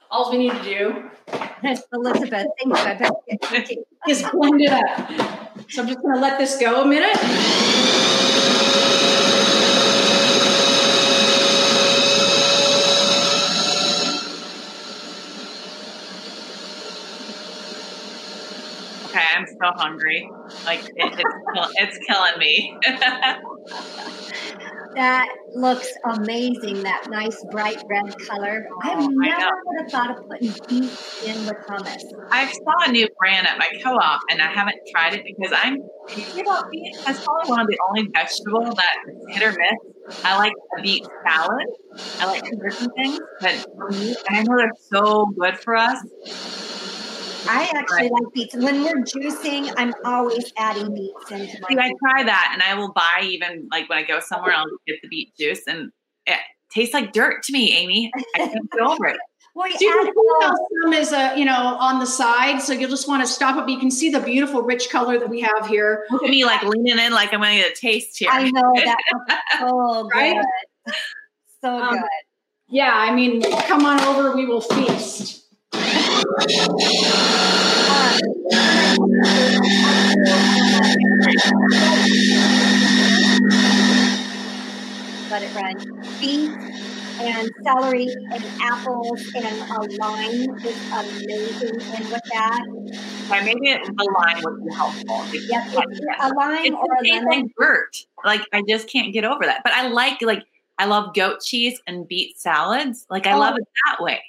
all 0.09 0.31
we 0.31 0.37
need 0.37 0.51
to 0.51 0.63
do 0.63 1.11
Elizabeth, 1.93 2.47
thank 3.41 3.69
you. 3.69 3.85
is 4.09 4.23
blend 4.31 4.61
it 4.61 4.71
up. 4.71 4.81
So 5.69 5.81
I'm 5.81 5.87
just 5.87 6.01
going 6.01 6.15
to 6.15 6.19
let 6.19 6.39
this 6.39 6.57
go 6.57 6.81
a 6.81 6.85
minute. 6.85 7.15
Okay, 19.05 19.25
I'm 19.35 19.45
so 19.61 19.71
hungry. 19.75 20.29
Like 20.65 20.83
it, 20.95 21.13
it's, 21.17 21.95
it's 21.95 21.97
killing 22.07 22.37
me. 22.39 22.77
That 24.95 25.29
looks 25.55 25.87
amazing. 26.03 26.83
That 26.83 27.07
nice 27.09 27.41
bright 27.49 27.81
red 27.89 28.13
color. 28.27 28.67
Oh, 28.69 28.79
I've 28.83 28.97
oh, 28.99 29.07
never 29.07 29.51
would 29.65 29.81
have 29.81 29.91
thought 29.91 30.17
of 30.17 30.27
putting 30.27 30.53
beets 30.67 31.23
in 31.25 31.45
with 31.45 31.55
hummus. 31.67 32.01
I 32.29 32.51
saw 32.51 32.89
a 32.89 32.91
new 32.91 33.07
brand 33.17 33.47
at 33.47 33.57
my 33.57 33.67
co-op, 33.83 34.21
and 34.29 34.41
I 34.41 34.47
haven't 34.47 34.77
tried 34.91 35.13
it 35.13 35.23
because 35.25 35.53
I'm 35.55 35.75
you 36.35 36.43
know 36.43 36.61
beet 36.69 36.93
is 37.07 37.19
probably 37.23 37.49
one 37.49 37.59
of 37.61 37.67
the 37.67 37.77
only 37.89 38.09
vegetable 38.13 38.75
that 38.75 38.97
hit 39.29 39.43
or 39.43 39.51
miss. 39.51 40.21
I 40.25 40.37
like 40.37 40.53
a 40.77 40.81
beet 40.81 41.05
salad. 41.25 41.67
I 42.19 42.25
like 42.25 42.43
different 42.43 42.91
things, 42.95 43.19
but 43.39 43.65
I 44.29 44.43
know 44.43 44.57
they're 44.57 44.71
so 44.91 45.27
good 45.39 45.57
for 45.57 45.77
us. 45.77 45.99
I 47.47 47.71
actually 47.75 48.03
right. 48.03 48.11
like 48.11 48.33
beets. 48.33 48.55
When 48.55 48.83
we're 48.83 49.03
juicing, 49.03 49.73
I'm 49.77 49.93
always 50.05 50.51
adding 50.57 50.93
beets 50.93 51.31
into 51.31 51.61
my. 51.61 51.67
See, 51.69 51.77
I 51.77 51.91
try 51.99 52.23
that, 52.23 52.51
and 52.53 52.61
I 52.61 52.75
will 52.75 52.91
buy 52.93 53.21
even 53.23 53.67
like 53.71 53.89
when 53.89 53.97
I 53.97 54.03
go 54.03 54.19
somewhere, 54.19 54.53
I'll 54.53 54.65
get 54.87 54.97
the 55.01 55.07
beet 55.09 55.35
juice, 55.37 55.61
and 55.67 55.91
it 56.25 56.39
tastes 56.73 56.93
like 56.93 57.13
dirt 57.13 57.43
to 57.43 57.53
me, 57.53 57.75
Aimee. 57.77 58.11
I 58.15 58.47
can't 58.47 58.71
get 58.71 58.81
over 58.81 59.07
it. 59.07 59.17
Well, 59.53 59.67
you 59.67 59.77
so 59.77 60.07
add 60.43 60.55
some 60.81 60.93
is 60.93 61.11
a 61.11 61.37
you 61.37 61.43
know 61.43 61.75
on 61.77 61.99
the 61.99 62.05
side, 62.05 62.61
so 62.61 62.71
you'll 62.71 62.89
just 62.89 63.09
want 63.09 63.21
to 63.21 63.27
stop 63.27 63.57
it. 63.57 63.61
But 63.61 63.69
you 63.69 63.79
can 63.79 63.91
see 63.91 64.09
the 64.09 64.21
beautiful 64.21 64.61
rich 64.61 64.89
color 64.89 65.19
that 65.19 65.27
we 65.27 65.41
have 65.41 65.67
here. 65.67 66.05
Look 66.09 66.23
at 66.23 66.29
me 66.29 66.45
like 66.45 66.63
leaning 66.63 66.97
in, 66.97 67.11
like 67.11 67.33
I'm 67.33 67.41
going 67.41 67.57
to 67.57 67.63
get 67.63 67.71
a 67.73 67.75
taste 67.75 68.17
here. 68.17 68.29
I 68.31 68.49
know 68.49 68.71
that 68.75 68.97
so 69.59 70.07
right? 70.13 70.41
good, 70.85 70.95
so 71.61 71.69
um, 71.69 71.95
good. 71.95 72.03
Yeah, 72.69 72.93
I 72.93 73.13
mean, 73.13 73.41
come 73.63 73.85
on 73.85 73.99
over, 73.99 74.33
we 74.33 74.45
will 74.45 74.61
feast. 74.61 75.40
Let 85.29 85.43
it 85.43 85.55
run. 85.55 85.75
Beets 86.19 86.81
and 87.19 87.49
celery 87.63 88.07
and 88.31 88.43
apples 88.61 89.21
and 89.35 89.45
a 89.45 89.81
lime 89.99 90.55
is 90.65 90.91
amazing. 90.91 91.81
And 91.95 92.09
with 92.09 92.21
that, 92.31 92.65
okay, 93.29 93.45
maybe 93.45 93.71
a 93.71 93.77
lime 93.77 94.41
would 94.43 94.65
be 94.65 94.73
helpful. 94.73 95.25
Yes, 95.33 95.75
a 95.75 96.33
lime 96.33 96.65
it's 96.65 96.75
or 96.75 96.95
a 96.95 97.07
lemon. 97.07 97.51
Like. 97.57 98.07
Like 98.23 98.41
I 98.53 98.63
just 98.67 98.89
can't 98.89 99.13
get 99.13 99.25
over 99.25 99.45
that. 99.45 99.61
But 99.63 99.73
I 99.73 99.89
like 99.89 100.21
like 100.21 100.43
I 100.77 100.85
love 100.85 101.13
goat 101.13 101.41
cheese 101.41 101.81
and 101.85 102.07
beet 102.07 102.39
salads. 102.39 103.05
Like 103.09 103.27
I 103.27 103.33
oh. 103.33 103.39
love 103.39 103.57
it 103.57 103.67
that 103.85 104.03
way. 104.03 104.21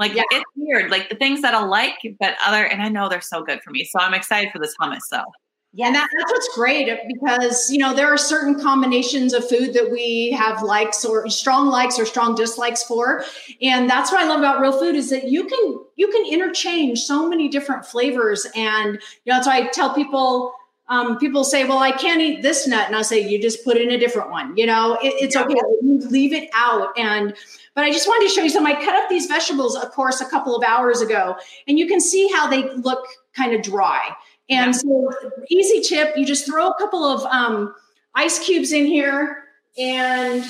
Like 0.00 0.14
yeah. 0.14 0.22
it's 0.30 0.50
weird. 0.56 0.90
Like 0.90 1.10
the 1.10 1.14
things 1.14 1.42
that 1.42 1.54
I 1.54 1.62
like, 1.62 1.98
but 2.18 2.34
other, 2.44 2.64
and 2.64 2.82
I 2.82 2.88
know 2.88 3.10
they're 3.10 3.20
so 3.20 3.44
good 3.44 3.62
for 3.62 3.70
me. 3.70 3.84
So 3.84 4.00
I'm 4.00 4.14
excited 4.14 4.50
for 4.50 4.58
this 4.58 4.74
hummus 4.80 5.02
though. 5.10 5.26
Yeah, 5.72 5.86
and 5.86 5.94
that, 5.94 6.08
that's 6.18 6.32
what's 6.32 6.48
great 6.56 6.88
because 7.06 7.70
you 7.70 7.78
know 7.78 7.94
there 7.94 8.08
are 8.08 8.16
certain 8.16 8.58
combinations 8.58 9.34
of 9.34 9.48
food 9.48 9.72
that 9.74 9.90
we 9.92 10.32
have 10.32 10.62
likes 10.62 11.04
or 11.04 11.28
strong 11.28 11.68
likes 11.68 11.96
or 11.98 12.06
strong 12.06 12.34
dislikes 12.34 12.82
for, 12.82 13.24
and 13.62 13.88
that's 13.88 14.10
what 14.10 14.20
I 14.20 14.26
love 14.26 14.40
about 14.40 14.60
real 14.60 14.76
food 14.76 14.96
is 14.96 15.10
that 15.10 15.28
you 15.28 15.44
can 15.44 15.78
you 15.96 16.08
can 16.08 16.26
interchange 16.26 17.00
so 17.00 17.28
many 17.28 17.48
different 17.48 17.84
flavors, 17.84 18.46
and 18.56 18.94
you 18.94 19.32
know 19.32 19.36
that's 19.36 19.46
why 19.46 19.58
I 19.58 19.66
tell 19.68 19.94
people. 19.94 20.54
Um, 20.88 21.18
people 21.18 21.44
say, 21.44 21.64
"Well, 21.64 21.78
I 21.78 21.92
can't 21.92 22.20
eat 22.20 22.42
this 22.42 22.66
nut," 22.66 22.88
and 22.88 22.96
I 22.96 23.02
say, 23.02 23.20
"You 23.20 23.40
just 23.40 23.62
put 23.62 23.76
in 23.76 23.92
a 23.92 23.98
different 23.98 24.30
one." 24.30 24.56
You 24.56 24.66
know, 24.66 24.98
it, 25.00 25.14
it's 25.20 25.36
okay. 25.36 25.54
You 25.82 26.00
leave 26.08 26.32
it 26.32 26.50
out, 26.52 26.98
and 26.98 27.32
but 27.74 27.84
I 27.84 27.90
just 27.90 28.08
wanted 28.08 28.28
to 28.28 28.34
show 28.34 28.42
you 28.42 28.50
some. 28.50 28.66
I 28.66 28.74
cut 28.74 28.94
up 28.94 29.08
these 29.08 29.26
vegetables, 29.26 29.76
of 29.76 29.90
course, 29.92 30.20
a 30.20 30.28
couple 30.28 30.56
of 30.56 30.64
hours 30.64 31.00
ago, 31.00 31.36
and 31.68 31.78
you 31.78 31.86
can 31.86 32.00
see 32.00 32.28
how 32.28 32.48
they 32.48 32.68
look 32.74 33.06
kind 33.34 33.54
of 33.54 33.62
dry. 33.62 34.10
And 34.48 34.74
so, 34.74 35.10
easy 35.48 35.80
tip: 35.80 36.16
you 36.16 36.26
just 36.26 36.46
throw 36.46 36.68
a 36.68 36.74
couple 36.78 37.04
of 37.04 37.24
um, 37.26 37.74
ice 38.14 38.38
cubes 38.44 38.72
in 38.72 38.86
here 38.86 39.44
and 39.78 40.44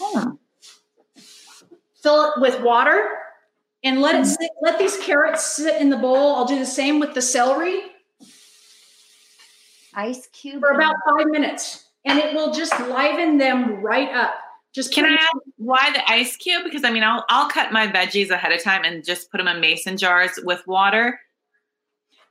hmm. 0.00 0.30
fill 2.02 2.32
it 2.32 2.40
with 2.40 2.60
water, 2.60 3.08
and 3.82 4.00
let 4.00 4.14
it 4.14 4.18
mm-hmm. 4.18 4.30
sit, 4.30 4.50
let 4.62 4.78
these 4.78 4.96
carrots 4.98 5.56
sit 5.56 5.80
in 5.80 5.90
the 5.90 5.96
bowl. 5.96 6.36
I'll 6.36 6.46
do 6.46 6.58
the 6.58 6.66
same 6.66 7.00
with 7.00 7.14
the 7.14 7.22
celery. 7.22 7.80
Ice 9.94 10.28
cube 10.28 10.60
for 10.60 10.70
about 10.70 10.94
five 11.08 11.26
minutes, 11.26 11.88
and 12.04 12.18
it 12.18 12.32
will 12.32 12.52
just 12.52 12.78
liven 12.78 13.38
them 13.38 13.82
right 13.82 14.10
up. 14.10 14.34
Just 14.72 14.94
can 14.94 15.04
I 15.04 15.14
ask 15.14 15.32
why 15.56 15.90
the 15.92 16.08
ice 16.10 16.36
cube? 16.36 16.62
Because 16.64 16.84
I 16.84 16.90
mean, 16.90 17.02
I'll 17.02 17.24
I'll 17.28 17.48
cut 17.48 17.72
my 17.72 17.88
veggies 17.88 18.30
ahead 18.30 18.52
of 18.52 18.62
time 18.62 18.84
and 18.84 19.04
just 19.04 19.30
put 19.30 19.38
them 19.38 19.48
in 19.48 19.60
mason 19.60 19.96
jars 19.96 20.38
with 20.44 20.64
water. 20.66 21.18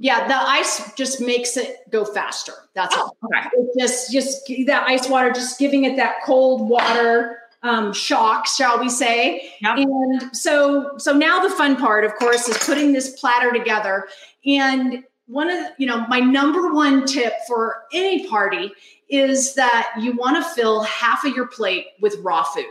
Yeah, 0.02 0.26
the 0.30 0.36
ice 0.36 0.94
just 0.94 1.20
makes 1.20 1.58
it 1.58 1.78
go 1.92 2.06
faster. 2.06 2.54
That's 2.74 2.96
oh, 2.98 3.02
all. 3.02 3.18
Okay. 3.26 3.50
It 3.54 3.80
just 3.80 4.12
just 4.12 4.48
that 4.68 4.88
ice 4.88 5.10
water, 5.10 5.32
just 5.32 5.60
giving 5.60 5.84
it 5.84 5.98
that 5.98 6.24
cold 6.26 6.70
water 6.70 7.40
um, 7.64 7.92
shock, 7.92 8.48
shall 8.48 8.80
we 8.80 8.88
say? 8.88 9.52
Yep. 9.62 9.78
And 9.80 10.36
so 10.36 10.98
so 10.98 11.12
now 11.12 11.44
the 11.44 11.50
fun 11.50 11.76
part, 11.76 12.06
of 12.06 12.16
course, 12.16 12.48
is 12.48 12.58
putting 12.60 12.94
this 12.94 13.20
platter 13.20 13.52
together. 13.52 14.08
And 14.46 15.04
one 15.28 15.50
of 15.50 15.58
the, 15.58 15.74
you 15.78 15.86
know 15.86 16.08
my 16.08 16.22
number 16.22 16.74
one 16.74 17.06
tip 17.06 17.34
for 17.46 17.84
any 17.94 18.28
party 18.30 18.72
is 19.10 19.56
that 19.56 19.92
you 20.00 20.16
want 20.16 20.38
to 20.38 20.50
fill 20.54 20.84
half 20.84 21.26
of 21.26 21.36
your 21.36 21.48
plate 21.48 21.88
with 22.00 22.18
raw 22.20 22.44
food. 22.44 22.66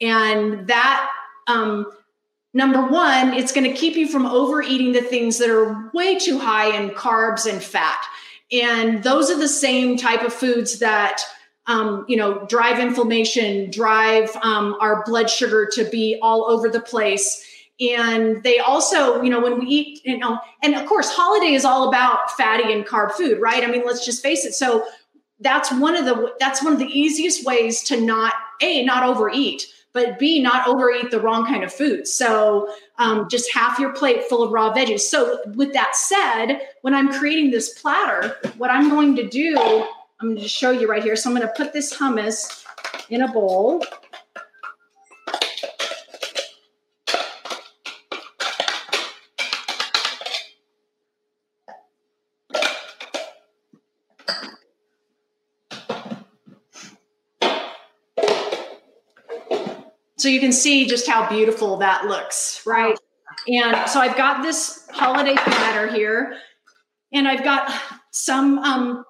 And 0.00 0.66
that, 0.66 1.10
um, 1.46 1.90
number 2.52 2.86
one, 2.86 3.32
it's 3.32 3.52
going 3.52 3.70
to 3.70 3.76
keep 3.76 3.96
you 3.96 4.06
from 4.08 4.26
overeating 4.26 4.92
the 4.92 5.02
things 5.02 5.38
that 5.38 5.50
are 5.50 5.90
way 5.94 6.18
too 6.18 6.38
high 6.38 6.76
in 6.76 6.90
carbs 6.90 7.50
and 7.50 7.62
fat. 7.62 8.04
And 8.52 9.02
those 9.02 9.30
are 9.30 9.38
the 9.38 9.48
same 9.48 9.96
type 9.96 10.22
of 10.22 10.32
foods 10.32 10.78
that, 10.80 11.22
um, 11.66 12.04
you 12.08 12.16
know, 12.16 12.44
drive 12.46 12.78
inflammation, 12.78 13.70
drive 13.70 14.34
um, 14.42 14.76
our 14.80 15.02
blood 15.04 15.30
sugar 15.30 15.68
to 15.72 15.84
be 15.84 16.18
all 16.20 16.44
over 16.44 16.68
the 16.68 16.80
place. 16.80 17.42
And 17.80 18.42
they 18.42 18.58
also, 18.58 19.22
you 19.22 19.30
know, 19.30 19.40
when 19.40 19.58
we 19.58 19.66
eat, 19.66 20.04
you 20.04 20.18
know, 20.18 20.38
and 20.62 20.74
of 20.74 20.86
course, 20.86 21.10
holiday 21.10 21.54
is 21.54 21.64
all 21.64 21.88
about 21.88 22.30
fatty 22.32 22.72
and 22.72 22.86
carb 22.86 23.12
food, 23.12 23.40
right? 23.40 23.64
I 23.64 23.66
mean, 23.66 23.82
let's 23.84 24.04
just 24.04 24.22
face 24.22 24.44
it. 24.44 24.52
So 24.54 24.86
that's 25.44 25.70
one 25.70 25.94
of 25.94 26.04
the 26.04 26.32
that's 26.40 26.64
one 26.64 26.72
of 26.72 26.78
the 26.80 26.86
easiest 26.86 27.44
ways 27.44 27.82
to 27.84 28.00
not 28.00 28.32
a 28.60 28.84
not 28.84 29.04
overeat 29.04 29.66
but 29.92 30.18
b 30.18 30.42
not 30.42 30.66
overeat 30.66 31.12
the 31.12 31.20
wrong 31.20 31.46
kind 31.46 31.62
of 31.62 31.72
food. 31.72 32.08
So 32.08 32.68
um, 32.98 33.28
just 33.28 33.52
half 33.54 33.78
your 33.78 33.92
plate 33.92 34.24
full 34.24 34.42
of 34.42 34.50
raw 34.50 34.74
veggies. 34.74 35.00
So 35.00 35.38
with 35.54 35.72
that 35.74 35.94
said 35.94 36.60
when 36.80 36.94
i'm 36.94 37.12
creating 37.12 37.50
this 37.50 37.78
platter 37.80 38.36
what 38.56 38.70
i'm 38.70 38.90
going 38.90 39.14
to 39.16 39.28
do 39.28 39.56
i'm 40.20 40.30
going 40.30 40.40
to 40.40 40.48
show 40.48 40.70
you 40.70 40.90
right 40.90 41.02
here. 41.02 41.14
So 41.14 41.30
i'm 41.30 41.36
going 41.36 41.46
to 41.46 41.54
put 41.54 41.72
this 41.72 41.96
hummus 41.96 42.64
in 43.10 43.22
a 43.22 43.28
bowl 43.30 43.84
So 60.24 60.30
you 60.30 60.40
can 60.40 60.52
see 60.52 60.86
just 60.86 61.06
how 61.06 61.28
beautiful 61.28 61.76
that 61.76 62.06
looks, 62.06 62.62
right? 62.64 62.98
And 63.46 63.86
so 63.86 64.00
I've 64.00 64.16
got 64.16 64.42
this 64.42 64.88
holiday 64.90 65.34
platter 65.34 65.86
here, 65.86 66.38
and 67.12 67.28
I've 67.28 67.44
got 67.44 67.70
some 68.10 68.58
um, 68.60 69.04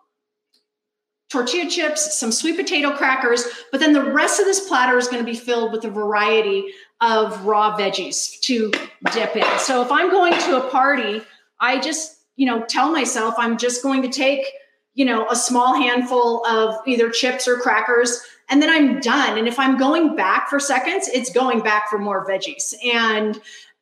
tortilla 1.31 1.71
chips, 1.71 2.19
some 2.19 2.33
sweet 2.33 2.57
potato 2.57 2.97
crackers, 2.97 3.45
but 3.71 3.79
then 3.79 3.93
the 3.93 4.03
rest 4.03 4.41
of 4.41 4.47
this 4.47 4.67
platter 4.67 4.99
is 4.99 5.07
going 5.07 5.25
to 5.25 5.25
be 5.25 5.39
filled 5.39 5.71
with 5.71 5.85
a 5.85 5.89
variety 5.89 6.65
of 7.01 7.47
raw 7.47 7.79
veggies 7.79 8.41
to 8.41 8.73
dip 9.13 9.37
in. 9.37 9.59
So 9.61 9.83
if 9.83 9.93
I'm 9.93 10.11
going 10.11 10.33
to 10.33 10.67
a 10.67 10.69
party, 10.69 11.23
I 11.61 11.79
just, 11.79 12.25
you 12.35 12.47
know, 12.47 12.65
tell 12.65 12.91
myself 12.91 13.37
I'm 13.39 13.57
just 13.57 13.85
going 13.85 14.03
to 14.03 14.09
take, 14.09 14.45
you 14.95 15.05
know, 15.05 15.29
a 15.31 15.37
small 15.37 15.81
handful 15.81 16.45
of 16.45 16.75
either 16.89 17.09
chips 17.09 17.47
or 17.47 17.59
crackers 17.59 18.21
and 18.51 18.63
then 18.63 18.71
I'm 18.71 19.01
done. 19.01 19.39
And 19.39 19.49
if 19.49 19.59
I'm 19.59 19.79
going 19.79 20.17
back 20.17 20.49
for 20.49 20.61
seconds, 20.61 21.09
it's 21.09 21.31
going 21.31 21.61
back 21.61 21.89
for 21.89 21.99
more 21.99 22.27
veggies. 22.27 22.75
And 22.85 23.41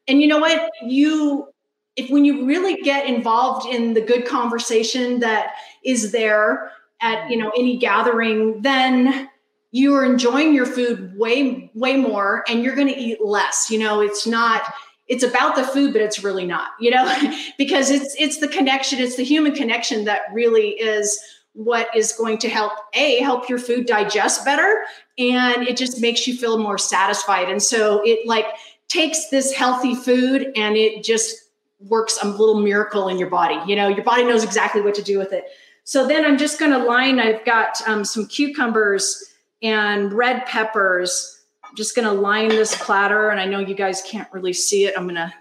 and 0.09 0.21
you 0.21 0.29
know 0.29 0.39
what? 0.39 0.71
You 0.83 1.49
if 1.97 2.11
when 2.11 2.25
you 2.25 2.47
really 2.47 2.77
get 2.83 3.07
involved 3.07 3.67
in 3.67 3.95
the 3.95 4.01
good 4.01 4.27
conversation 4.27 5.21
that 5.21 5.53
is 5.85 6.13
there 6.13 6.71
at 7.01 7.31
you 7.31 7.37
know 7.37 7.51
any 7.57 7.77
gathering, 7.77 8.63
then 8.63 9.29
you 9.73 9.95
are 9.95 10.05
enjoying 10.05 10.55
your 10.55 10.67
food 10.67 11.17
way 11.17 11.71
way 11.75 11.97
more 11.97 12.45
and 12.49 12.63
you're 12.63 12.75
going 12.75 12.89
to 12.89 12.99
eat 12.99 13.25
less. 13.25 13.71
You 13.71 13.79
know, 13.79 14.01
it's 14.01 14.27
not 14.27 14.63
it's 15.09 15.25
about 15.25 15.57
the 15.57 15.65
food 15.65 15.93
but 15.93 16.01
it's 16.01 16.23
really 16.23 16.47
not 16.47 16.71
you 16.81 16.91
know 16.91 17.05
because 17.59 17.91
it's 17.91 18.15
it's 18.19 18.39
the 18.39 18.49
connection 18.49 19.01
it's 19.01 19.17
the 19.17 19.25
human 19.25 19.53
connection 19.53 20.05
that 20.05 20.23
really 20.33 20.71
is 20.71 21.21
what 21.55 21.95
is 21.95 22.13
going 22.13 22.39
to 22.39 22.49
help 22.49 22.73
a 22.95 23.21
help 23.21 23.49
your 23.49 23.59
food 23.59 23.87
digest 23.87 24.45
better 24.45 24.85
and 25.19 25.67
it 25.69 25.77
just 25.77 26.01
makes 26.01 26.27
you 26.27 26.37
feel 26.37 26.59
more 26.59 26.79
satisfied. 26.79 27.51
And 27.51 27.63
so 27.63 28.01
it 28.05 28.27
like 28.27 28.47
takes 28.89 29.29
this 29.29 29.53
healthy 29.53 29.95
food 29.95 30.53
and 30.57 30.77
it 30.77 31.05
just 31.05 31.51
works 31.81 32.19
a 32.23 32.29
little 32.29 32.61
miracle 32.61 33.09
in 33.09 33.19
your 33.19 33.29
body. 33.29 33.59
You 33.67 33.77
know 33.77 33.89
your 33.89 34.05
body 34.05 34.25
knows 34.25 34.45
exactly 34.45 34.81
what 34.81 34.95
to 34.95 35.03
do 35.03 35.19
with 35.19 35.33
it. 35.33 35.45
So 35.85 36.07
then 36.07 36.25
i'm 36.25 36.39
just 36.39 36.59
going 36.59 36.71
to 36.71 36.79
line 36.79 37.19
i've 37.19 37.45
got 37.45 37.77
um, 37.87 38.05
some 38.05 38.27
cucumbers 38.27 39.35
and 39.63 40.13
red 40.13 40.47
peppers. 40.47 41.41
I'm 41.65 41.77
just 41.77 41.95
going 41.95 42.07
to 42.07 42.13
line 42.13 42.49
this 42.49 42.75
platter 42.77 43.29
and 43.31 43.41
i 43.41 43.45
know 43.45 43.59
you 43.59 43.75
guys 43.75 44.03
can't 44.07 44.29
really 44.33 44.53
see 44.53 44.87
it. 44.87 44.95
I'm 44.97 45.05
going 45.05 45.17
to 45.17 45.33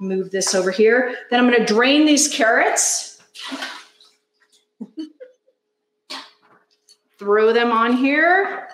move 0.00 0.30
this 0.30 0.54
over 0.54 0.70
here. 0.70 1.16
Then 1.30 1.40
i'm 1.40 1.50
going 1.50 1.58
to 1.58 1.72
drain 1.72 2.06
these 2.06 2.28
carrots 2.28 3.20
throw 7.18 7.52
them 7.52 7.70
on 7.72 7.96
here. 7.96 8.68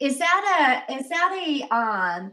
Is 0.00 0.18
that 0.18 0.84
a 0.88 0.94
is 0.94 1.08
that 1.08 1.32
a 1.46 1.74
um 1.74 2.32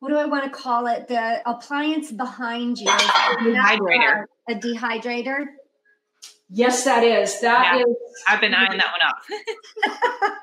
what 0.00 0.08
do 0.08 0.16
I 0.16 0.24
want 0.24 0.44
to 0.44 0.50
call 0.50 0.86
it? 0.86 1.08
The 1.08 1.48
appliance 1.48 2.10
behind 2.10 2.78
you. 2.78 2.88
dehydrator. 2.88 4.24
A, 4.48 4.52
a 4.52 4.54
dehydrator. 4.56 5.44
Yes, 6.48 6.84
that 6.84 7.04
is. 7.04 7.40
That 7.40 7.76
Yeah. 7.76 7.82
is. 7.82 7.96
I've 8.26 8.40
been 8.40 8.54
eyeing 8.54 8.78
that 8.78 8.92
one 8.92 9.90
up. 9.92 10.32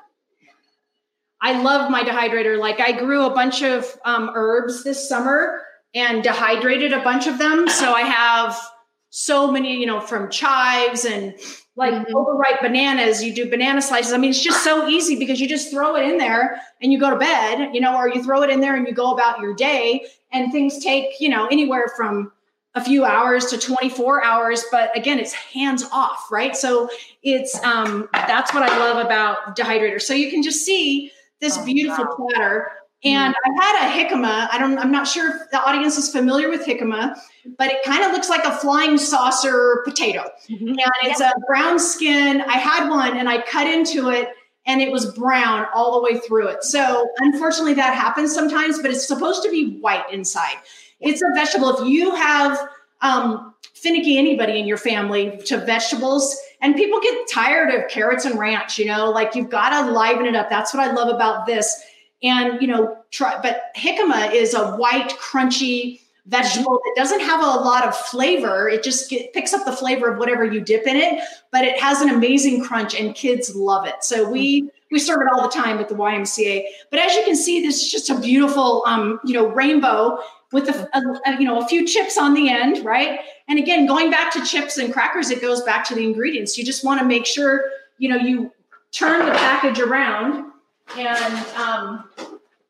I 1.40 1.60
love 1.60 1.90
my 1.90 2.02
dehydrator. 2.02 2.58
Like 2.58 2.80
I 2.80 2.92
grew 2.92 3.24
a 3.26 3.30
bunch 3.30 3.62
of 3.62 3.84
um, 4.04 4.30
herbs 4.34 4.84
this 4.84 5.08
summer 5.08 5.62
and 5.94 6.22
dehydrated 6.22 6.92
a 6.92 7.02
bunch 7.02 7.26
of 7.26 7.38
them. 7.38 7.68
So 7.68 7.92
I 7.92 8.02
have 8.02 8.58
so 9.10 9.50
many, 9.50 9.78
you 9.78 9.86
know, 9.86 10.00
from 10.00 10.30
chives 10.30 11.04
and 11.04 11.34
like 11.78 11.94
Mhm. 11.94 12.14
overripe 12.14 12.60
bananas. 12.60 13.22
You 13.24 13.32
do 13.32 13.48
banana 13.48 13.80
slices. 13.80 14.12
I 14.12 14.18
mean, 14.18 14.30
it's 14.30 14.42
just 14.42 14.64
so 14.64 14.88
easy 14.88 15.16
because 15.16 15.40
you 15.40 15.48
just 15.48 15.70
throw 15.70 15.96
it 15.96 16.04
in 16.04 16.18
there 16.18 16.60
and 16.82 16.92
you 16.92 16.98
go 16.98 17.10
to 17.10 17.16
bed, 17.16 17.70
you 17.74 17.80
know, 17.80 17.96
or 17.96 18.08
you 18.08 18.22
throw 18.22 18.42
it 18.42 18.50
in 18.50 18.60
there 18.60 18.74
and 18.76 18.86
you 18.86 18.92
go 18.94 19.12
about 19.14 19.40
your 19.40 19.54
day. 19.54 20.06
And 20.32 20.52
things 20.52 20.82
take, 20.84 21.20
you 21.20 21.28
know, 21.30 21.46
anywhere 21.46 21.86
from 21.96 22.32
a 22.74 22.84
few 22.84 23.04
hours 23.04 23.46
to 23.46 23.58
24 23.58 24.22
hours 24.24 24.64
but 24.70 24.96
again 24.96 25.18
it's 25.18 25.32
hands 25.32 25.84
off 25.90 26.30
right 26.30 26.54
so 26.56 26.88
it's 27.24 27.60
um 27.64 28.08
that's 28.12 28.52
what 28.54 28.62
i 28.62 28.78
love 28.78 29.04
about 29.04 29.56
dehydrator 29.56 30.00
so 30.00 30.14
you 30.14 30.30
can 30.30 30.42
just 30.42 30.64
see 30.64 31.10
this 31.40 31.56
Oh, 31.58 31.64
beautiful 31.64 32.04
wow. 32.04 32.16
platter 32.30 32.70
and 33.04 33.34
i 33.44 33.64
had 33.64 33.88
a 33.88 34.04
jicama 34.08 34.48
i 34.52 34.58
don't 34.58 34.78
i'm 34.78 34.90
not 34.90 35.06
sure 35.06 35.30
if 35.30 35.50
the 35.50 35.60
audience 35.62 35.96
is 35.96 36.10
familiar 36.10 36.48
with 36.50 36.66
jicama 36.66 37.16
but 37.56 37.70
it 37.70 37.82
kind 37.84 38.02
of 38.04 38.12
looks 38.12 38.28
like 38.28 38.44
a 38.44 38.52
flying 38.56 38.98
saucer 38.98 39.82
potato 39.84 40.24
Mm-hmm. 40.50 40.68
and 40.68 40.80
it's 41.04 41.20
a 41.20 41.32
brown 41.46 41.78
skin 41.78 42.40
i 42.42 42.58
had 42.58 42.88
one 42.88 43.16
and 43.16 43.28
i 43.28 43.40
cut 43.42 43.66
into 43.66 44.10
it 44.10 44.30
and 44.66 44.82
it 44.82 44.90
was 44.90 45.14
brown 45.14 45.66
all 45.74 46.00
the 46.00 46.02
way 46.02 46.18
through 46.20 46.48
it 46.48 46.64
so 46.64 47.08
unfortunately 47.18 47.74
that 47.74 47.94
happens 47.94 48.34
sometimes 48.34 48.80
but 48.80 48.90
it's 48.90 49.06
supposed 49.06 49.42
to 49.44 49.50
be 49.50 49.78
white 49.78 50.04
inside 50.12 50.56
it's 51.00 51.22
a 51.22 51.26
vegetable. 51.34 51.78
If 51.78 51.88
you 51.88 52.14
have 52.14 52.68
um, 53.00 53.54
finicky 53.74 54.18
anybody 54.18 54.58
in 54.58 54.66
your 54.66 54.76
family 54.78 55.40
to 55.46 55.58
vegetables, 55.64 56.36
and 56.60 56.74
people 56.74 57.00
get 57.00 57.28
tired 57.32 57.72
of 57.72 57.88
carrots 57.88 58.24
and 58.24 58.38
ranch, 58.38 58.78
you 58.78 58.86
know, 58.86 59.10
like 59.10 59.34
you've 59.34 59.50
got 59.50 59.70
to 59.70 59.92
liven 59.92 60.26
it 60.26 60.34
up. 60.34 60.50
That's 60.50 60.74
what 60.74 60.82
I 60.86 60.92
love 60.92 61.14
about 61.14 61.46
this. 61.46 61.84
And 62.22 62.60
you 62.60 62.66
know, 62.66 62.98
try. 63.10 63.40
But 63.40 63.74
jicama 63.76 64.32
is 64.32 64.54
a 64.54 64.72
white, 64.72 65.10
crunchy 65.10 66.00
vegetable 66.26 66.78
that 66.84 66.92
doesn't 66.94 67.20
have 67.20 67.40
a 67.40 67.60
lot 67.64 67.86
of 67.86 67.96
flavor. 67.96 68.68
It 68.68 68.82
just 68.82 69.08
get, 69.08 69.32
picks 69.32 69.54
up 69.54 69.64
the 69.64 69.72
flavor 69.72 70.12
of 70.12 70.18
whatever 70.18 70.44
you 70.44 70.60
dip 70.60 70.86
in 70.86 70.96
it, 70.96 71.22
but 71.50 71.64
it 71.64 71.80
has 71.80 72.02
an 72.02 72.10
amazing 72.10 72.64
crunch, 72.64 72.94
and 72.98 73.14
kids 73.14 73.54
love 73.54 73.86
it. 73.86 73.96
So 74.02 74.28
we 74.28 74.70
we 74.90 74.98
serve 74.98 75.20
it 75.22 75.28
all 75.32 75.42
the 75.42 75.48
time 75.48 75.78
at 75.78 75.88
the 75.88 75.94
YMCA. 75.94 76.64
But 76.90 77.00
as 77.00 77.14
you 77.14 77.22
can 77.24 77.36
see, 77.36 77.60
this 77.60 77.82
is 77.82 77.92
just 77.92 78.10
a 78.10 78.18
beautiful, 78.18 78.82
um, 78.86 79.20
you 79.24 79.34
know, 79.34 79.48
rainbow 79.48 80.18
with 80.50 80.68
a, 80.68 80.88
a, 80.96 81.30
a, 81.30 81.38
you 81.38 81.44
know 81.44 81.60
a 81.60 81.66
few 81.66 81.86
chips 81.86 82.16
on 82.16 82.34
the 82.34 82.48
end, 82.48 82.84
right? 82.84 83.20
And 83.48 83.58
again, 83.58 83.86
going 83.86 84.10
back 84.10 84.32
to 84.34 84.44
chips 84.44 84.78
and 84.78 84.92
crackers, 84.92 85.30
it 85.30 85.40
goes 85.40 85.62
back 85.62 85.86
to 85.88 85.94
the 85.94 86.04
ingredients. 86.04 86.56
You 86.56 86.64
just 86.64 86.84
want 86.84 87.00
to 87.00 87.06
make 87.06 87.26
sure 87.26 87.64
you 87.98 88.08
know 88.08 88.16
you 88.16 88.52
turn 88.92 89.26
the 89.26 89.32
package 89.32 89.80
around 89.80 90.52
and 90.96 91.46
um, 91.56 92.10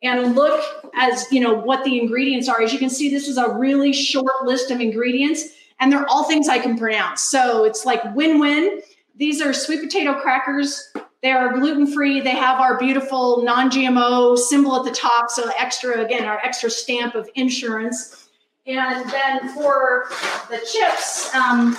and 0.03 0.35
look 0.35 0.63
as 0.95 1.27
you 1.31 1.41
know 1.41 1.55
what 1.55 1.85
the 1.85 1.99
ingredients 1.99 2.49
are. 2.49 2.61
As 2.63 2.73
you 2.73 2.79
can 2.79 2.91
see, 2.91 3.11
this 3.11 3.29
is 3.29 3.37
a 3.37 3.49
really 3.49 3.93
short 3.93 4.45
list 4.45 4.71
of 4.71 4.81
ingredients, 4.81 5.45
and 5.81 5.93
they're 5.93 6.07
all 6.09 6.25
things 6.25 6.49
I 6.49 6.59
can 6.59 6.79
pronounce. 6.79 7.23
So 7.23 7.65
it's 7.65 7.85
like 7.85 8.03
win-win. 8.15 8.81
These 9.17 9.41
are 9.41 9.53
sweet 9.53 9.83
potato 9.83 10.15
crackers. 10.15 10.93
They 11.23 11.33
are 11.33 11.53
gluten 11.59 11.93
free. 11.93 12.21
They 12.21 12.37
have 12.37 12.61
our 12.61 12.79
beautiful 12.79 13.43
non 13.43 13.71
GMO 13.71 14.39
symbol 14.39 14.77
at 14.77 14.85
the 14.85 14.93
top. 14.93 15.31
So, 15.31 15.51
extra, 15.59 16.05
again, 16.05 16.25
our 16.25 16.39
extra 16.39 16.71
stamp 16.71 17.17
of 17.17 17.29
insurance. 17.35 18.29
And 18.67 19.11
then 19.11 19.49
for 19.55 20.07
the 20.51 20.59
chips, 20.71 21.35
um, 21.35 21.77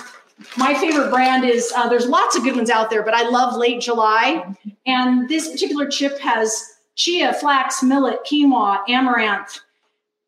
my 0.56 0.74
favorite 0.74 1.10
brand 1.10 1.44
is 1.44 1.72
uh, 1.76 1.88
there's 1.88 2.06
lots 2.06 2.36
of 2.36 2.44
good 2.44 2.56
ones 2.56 2.70
out 2.70 2.90
there, 2.90 3.02
but 3.02 3.14
I 3.14 3.28
love 3.28 3.56
Late 3.56 3.80
July. 3.80 4.54
And 4.86 5.28
this 5.28 5.48
particular 5.50 5.86
chip 5.88 6.18
has 6.20 6.64
chia, 6.94 7.32
flax, 7.34 7.82
millet, 7.82 8.20
quinoa, 8.24 8.80
amaranth. 8.88 9.60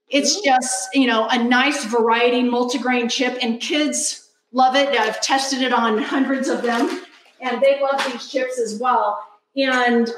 It's 0.09 0.41
just, 0.43 0.95
you 0.95 1.07
know, 1.07 1.27
a 1.29 1.43
nice 1.43 1.85
variety 1.87 2.43
multigrain 2.43 3.11
chip, 3.11 3.39
and 3.41 3.61
kids 3.61 4.29
love 4.53 4.77
it. 4.77 4.89
I've 4.91 5.21
tested 5.23 5.63
it 5.63 5.73
on 5.73 5.99
hundreds 5.99 6.49
of 6.49 6.63
them 6.63 7.03
and 7.43 7.61
they 7.61 7.81
love 7.81 8.03
these 8.11 8.29
chips 8.29 8.59
as 8.59 8.79
well. 8.79 9.19
And 9.57 10.09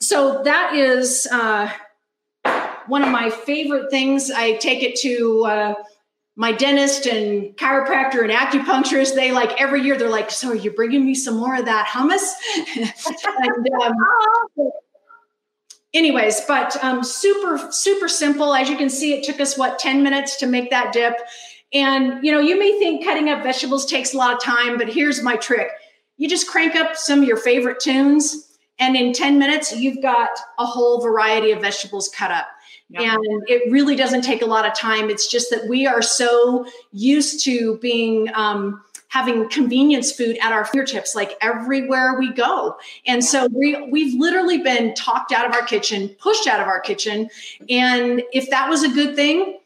so 0.00 0.42
that 0.44 0.74
is 0.74 1.28
uh, 1.30 1.70
one 2.86 3.02
of 3.02 3.10
my 3.10 3.28
favorite 3.28 3.90
things. 3.90 4.30
I 4.30 4.54
take 4.54 4.82
it 4.82 4.96
to 5.00 5.44
uh, 5.44 5.74
my 6.36 6.52
dentist 6.52 7.06
and 7.06 7.56
chiropractor 7.56 8.22
and 8.22 8.30
acupuncturist. 8.30 9.14
They 9.14 9.32
like 9.32 9.60
every 9.60 9.82
year 9.82 9.98
they're 9.98 10.08
like, 10.08 10.30
"So 10.30 10.52
you're 10.52 10.74
bringing 10.74 11.04
me 11.04 11.14
some 11.14 11.36
more 11.36 11.56
of 11.56 11.64
that 11.66 11.86
hummus?" 11.86 12.32
and, 12.76 13.68
um, 13.82 14.70
anyways, 15.92 16.42
but 16.42 16.82
um, 16.82 17.04
super 17.04 17.58
super 17.70 18.08
simple. 18.08 18.54
As 18.54 18.68
you 18.68 18.76
can 18.76 18.88
see, 18.88 19.14
it 19.14 19.24
took 19.24 19.40
us 19.40 19.58
what 19.58 19.78
ten 19.78 20.02
minutes 20.02 20.36
to 20.36 20.46
make 20.46 20.70
that 20.70 20.92
dip. 20.92 21.16
And 21.72 22.24
you 22.24 22.32
know, 22.32 22.40
you 22.40 22.58
may 22.58 22.78
think 22.78 23.04
cutting 23.04 23.28
up 23.28 23.42
vegetables 23.42 23.86
takes 23.86 24.14
a 24.14 24.16
lot 24.16 24.34
of 24.34 24.42
time, 24.42 24.78
but 24.78 24.88
here's 24.88 25.22
my 25.22 25.36
trick 25.36 25.70
you 26.20 26.28
just 26.28 26.46
crank 26.46 26.76
up 26.76 26.96
some 26.96 27.22
of 27.22 27.24
your 27.26 27.38
favorite 27.38 27.80
tunes 27.80 28.58
and 28.78 28.94
in 28.94 29.14
10 29.14 29.38
minutes 29.38 29.74
you've 29.74 30.02
got 30.02 30.28
a 30.58 30.66
whole 30.66 31.00
variety 31.00 31.50
of 31.50 31.62
vegetables 31.62 32.10
cut 32.14 32.30
up 32.30 32.46
Yeah. 32.92 33.14
and 33.14 33.42
it 33.46 33.70
really 33.70 33.94
doesn't 33.94 34.22
take 34.22 34.42
a 34.42 34.46
lot 34.46 34.66
of 34.66 34.74
time 34.74 35.10
it's 35.10 35.28
just 35.30 35.50
that 35.50 35.68
we 35.68 35.86
are 35.86 36.02
so 36.02 36.66
used 36.92 37.44
to 37.44 37.78
being 37.78 38.28
um, 38.34 38.82
having 39.08 39.48
convenience 39.48 40.10
food 40.10 40.36
at 40.42 40.52
our 40.52 40.64
fingertips 40.64 41.14
like 41.14 41.36
everywhere 41.40 42.18
we 42.18 42.32
go 42.32 42.76
and 43.06 43.24
so 43.24 43.48
we 43.52 43.80
we've 43.90 44.18
literally 44.18 44.58
been 44.58 44.92
talked 44.94 45.30
out 45.30 45.46
of 45.46 45.54
our 45.54 45.62
kitchen 45.62 46.08
pushed 46.18 46.48
out 46.48 46.60
of 46.60 46.66
our 46.66 46.80
kitchen 46.80 47.28
and 47.68 48.22
if 48.32 48.50
that 48.50 48.68
was 48.68 48.82
a 48.82 48.88
good 48.88 49.14
thing 49.14 49.60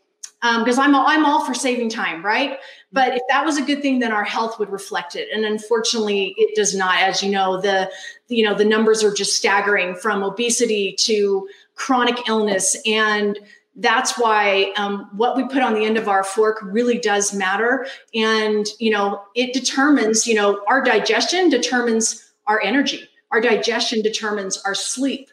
because 0.58 0.78
I'm 0.78 0.94
all, 0.94 1.06
I'm 1.06 1.24
all 1.24 1.44
for 1.44 1.54
saving 1.54 1.88
time, 1.88 2.24
right? 2.24 2.58
But 2.92 3.14
if 3.14 3.22
that 3.30 3.44
was 3.44 3.56
a 3.56 3.62
good 3.62 3.80
thing, 3.80 3.98
then 3.98 4.12
our 4.12 4.24
health 4.24 4.58
would 4.58 4.70
reflect 4.70 5.16
it, 5.16 5.28
and 5.32 5.44
unfortunately, 5.44 6.34
it 6.36 6.54
does 6.54 6.74
not. 6.74 7.00
As 7.00 7.22
you 7.22 7.30
know, 7.30 7.60
the 7.60 7.90
you 8.28 8.44
know 8.44 8.54
the 8.54 8.64
numbers 8.64 9.02
are 9.02 9.12
just 9.12 9.34
staggering 9.34 9.96
from 9.96 10.22
obesity 10.22 10.94
to 11.00 11.48
chronic 11.74 12.28
illness. 12.28 12.76
And 12.86 13.38
that's 13.76 14.18
why 14.18 14.72
um, 14.76 15.10
what 15.16 15.36
we 15.36 15.44
put 15.48 15.62
on 15.62 15.74
the 15.74 15.84
end 15.84 15.96
of 15.98 16.08
our 16.08 16.22
fork 16.22 16.58
really 16.62 16.98
does 16.98 17.34
matter. 17.34 17.86
And 18.14 18.66
you 18.78 18.90
know 18.90 19.22
it 19.34 19.52
determines 19.52 20.26
you 20.26 20.34
know 20.34 20.62
our 20.68 20.82
digestion 20.82 21.48
determines 21.48 22.32
our 22.46 22.60
energy. 22.62 23.08
Our 23.30 23.40
digestion 23.40 24.00
determines 24.02 24.58
our 24.58 24.74
sleep. 24.74 25.28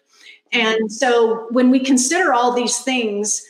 And 0.52 0.92
so 0.92 1.48
when 1.52 1.70
we 1.70 1.80
consider 1.80 2.34
all 2.34 2.52
these 2.54 2.80
things 2.80 3.46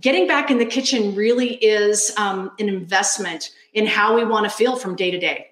getting 0.00 0.26
back 0.26 0.50
in 0.50 0.58
the 0.58 0.64
kitchen 0.64 1.14
really 1.14 1.54
is 1.56 2.12
um, 2.16 2.50
an 2.58 2.68
investment 2.68 3.50
in 3.74 3.86
how 3.86 4.16
we 4.16 4.24
want 4.24 4.44
to 4.44 4.50
feel 4.50 4.76
from 4.76 4.96
day 4.96 5.10
to 5.10 5.18
day. 5.18 5.48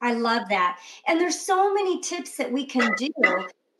I 0.00 0.12
love 0.12 0.48
that. 0.50 0.78
And 1.06 1.20
there's 1.20 1.38
so 1.38 1.74
many 1.74 2.00
tips 2.00 2.36
that 2.36 2.50
we 2.52 2.64
can 2.64 2.92
do 2.96 3.08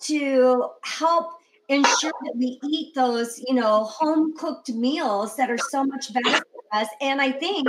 to 0.01 0.70
help 0.83 1.41
ensure 1.68 2.12
that 2.24 2.34
we 2.36 2.58
eat 2.64 2.94
those, 2.94 3.42
you 3.46 3.54
know, 3.54 3.84
home 3.84 4.36
cooked 4.36 4.70
meals 4.70 5.36
that 5.36 5.50
are 5.50 5.58
so 5.70 5.84
much 5.84 6.12
better 6.12 6.38
for 6.38 6.78
us. 6.78 6.88
And 7.00 7.20
I 7.20 7.32
think, 7.32 7.66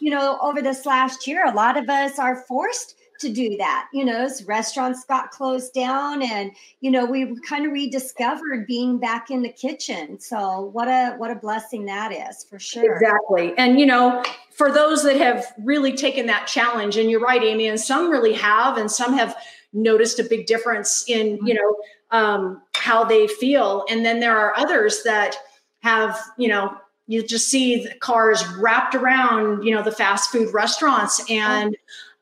you 0.00 0.10
know, 0.10 0.38
over 0.42 0.62
this 0.62 0.86
last 0.86 1.26
year, 1.26 1.44
a 1.46 1.52
lot 1.52 1.76
of 1.76 1.88
us 1.88 2.18
are 2.18 2.36
forced 2.36 2.96
to 3.20 3.32
do 3.32 3.56
that. 3.58 3.88
You 3.92 4.04
know, 4.04 4.24
as 4.24 4.44
restaurants 4.44 5.04
got 5.04 5.30
closed 5.30 5.72
down 5.72 6.22
and, 6.22 6.52
you 6.80 6.90
know, 6.90 7.04
we 7.04 7.38
kind 7.42 7.66
of 7.66 7.72
rediscovered 7.72 8.66
being 8.66 8.98
back 8.98 9.30
in 9.30 9.42
the 9.42 9.52
kitchen. 9.52 10.18
So 10.18 10.62
what 10.72 10.88
a 10.88 11.14
what 11.16 11.30
a 11.30 11.36
blessing 11.36 11.84
that 11.86 12.12
is 12.12 12.44
for 12.44 12.58
sure. 12.58 12.94
Exactly. 12.94 13.52
And 13.56 13.78
you 13.78 13.86
know, 13.86 14.22
for 14.50 14.72
those 14.72 15.02
that 15.04 15.16
have 15.16 15.46
really 15.58 15.94
taken 15.94 16.26
that 16.26 16.46
challenge, 16.46 16.96
and 16.96 17.10
you're 17.10 17.20
right, 17.20 17.42
Aimee, 17.42 17.68
and 17.68 17.78
some 17.78 18.10
really 18.10 18.32
have, 18.34 18.78
and 18.78 18.90
some 18.90 19.12
have 19.12 19.36
noticed 19.72 20.18
a 20.18 20.24
big 20.24 20.46
difference 20.46 21.04
in, 21.08 21.38
you 21.44 21.54
know, 21.54 21.76
um, 22.10 22.62
how 22.84 23.02
they 23.02 23.26
feel. 23.26 23.86
And 23.88 24.04
then 24.04 24.20
there 24.20 24.36
are 24.36 24.52
others 24.58 25.02
that 25.04 25.36
have, 25.80 26.20
you 26.36 26.48
know, 26.48 26.76
you 27.06 27.26
just 27.26 27.48
see 27.48 27.82
the 27.82 27.94
cars 27.94 28.46
wrapped 28.58 28.94
around, 28.94 29.62
you 29.62 29.74
know, 29.74 29.82
the 29.82 29.90
fast 29.90 30.30
food 30.30 30.52
restaurants. 30.52 31.24
And 31.30 31.74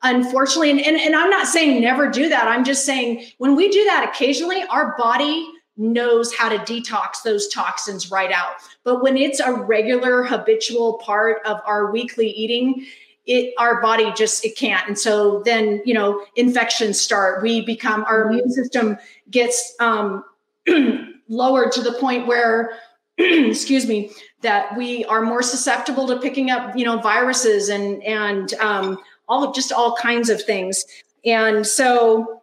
unfortunately, 0.04 0.70
and, 0.70 0.78
and, 0.78 0.96
and 0.96 1.16
I'm 1.16 1.30
not 1.30 1.48
saying 1.48 1.80
never 1.80 2.08
do 2.08 2.28
that. 2.28 2.46
I'm 2.46 2.64
just 2.64 2.86
saying 2.86 3.24
when 3.38 3.56
we 3.56 3.70
do 3.70 3.82
that 3.86 4.08
occasionally, 4.08 4.62
our 4.70 4.96
body 4.96 5.48
knows 5.76 6.32
how 6.32 6.48
to 6.48 6.58
detox 6.58 7.24
those 7.24 7.48
toxins 7.48 8.12
right 8.12 8.30
out. 8.30 8.54
But 8.84 9.02
when 9.02 9.16
it's 9.16 9.40
a 9.40 9.52
regular 9.52 10.22
habitual 10.22 10.98
part 10.98 11.44
of 11.44 11.60
our 11.66 11.90
weekly 11.90 12.30
eating, 12.30 12.86
it 13.26 13.52
our 13.58 13.80
body 13.80 14.12
just 14.16 14.44
it 14.44 14.56
can't 14.56 14.88
and 14.88 14.98
so 14.98 15.44
then 15.44 15.80
you 15.84 15.94
know 15.94 16.26
infections 16.34 17.00
start 17.00 17.40
we 17.40 17.64
become 17.64 18.02
our 18.08 18.26
immune 18.26 18.50
system 18.50 18.98
gets 19.30 19.76
um 19.78 20.24
lowered 21.28 21.72
to 21.72 21.82
the 21.82 21.92
point 21.94 22.26
where 22.26 22.72
excuse 23.18 23.86
me 23.86 24.10
that 24.42 24.76
we 24.76 25.04
are 25.04 25.22
more 25.22 25.42
susceptible 25.42 26.06
to 26.06 26.18
picking 26.18 26.50
up 26.50 26.76
you 26.76 26.84
know 26.84 26.98
viruses 26.98 27.68
and 27.68 28.02
and 28.02 28.54
um, 28.54 28.98
all 29.28 29.52
just 29.52 29.72
all 29.72 29.96
kinds 29.96 30.30
of 30.30 30.42
things. 30.42 30.84
And 31.24 31.66
so 31.66 32.42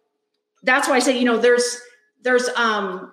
that's 0.64 0.88
why 0.88 0.96
i 0.96 1.00
say 1.00 1.18
you 1.18 1.26
know 1.26 1.38
there's 1.38 1.80
there's 2.24 2.50
um 2.56 3.12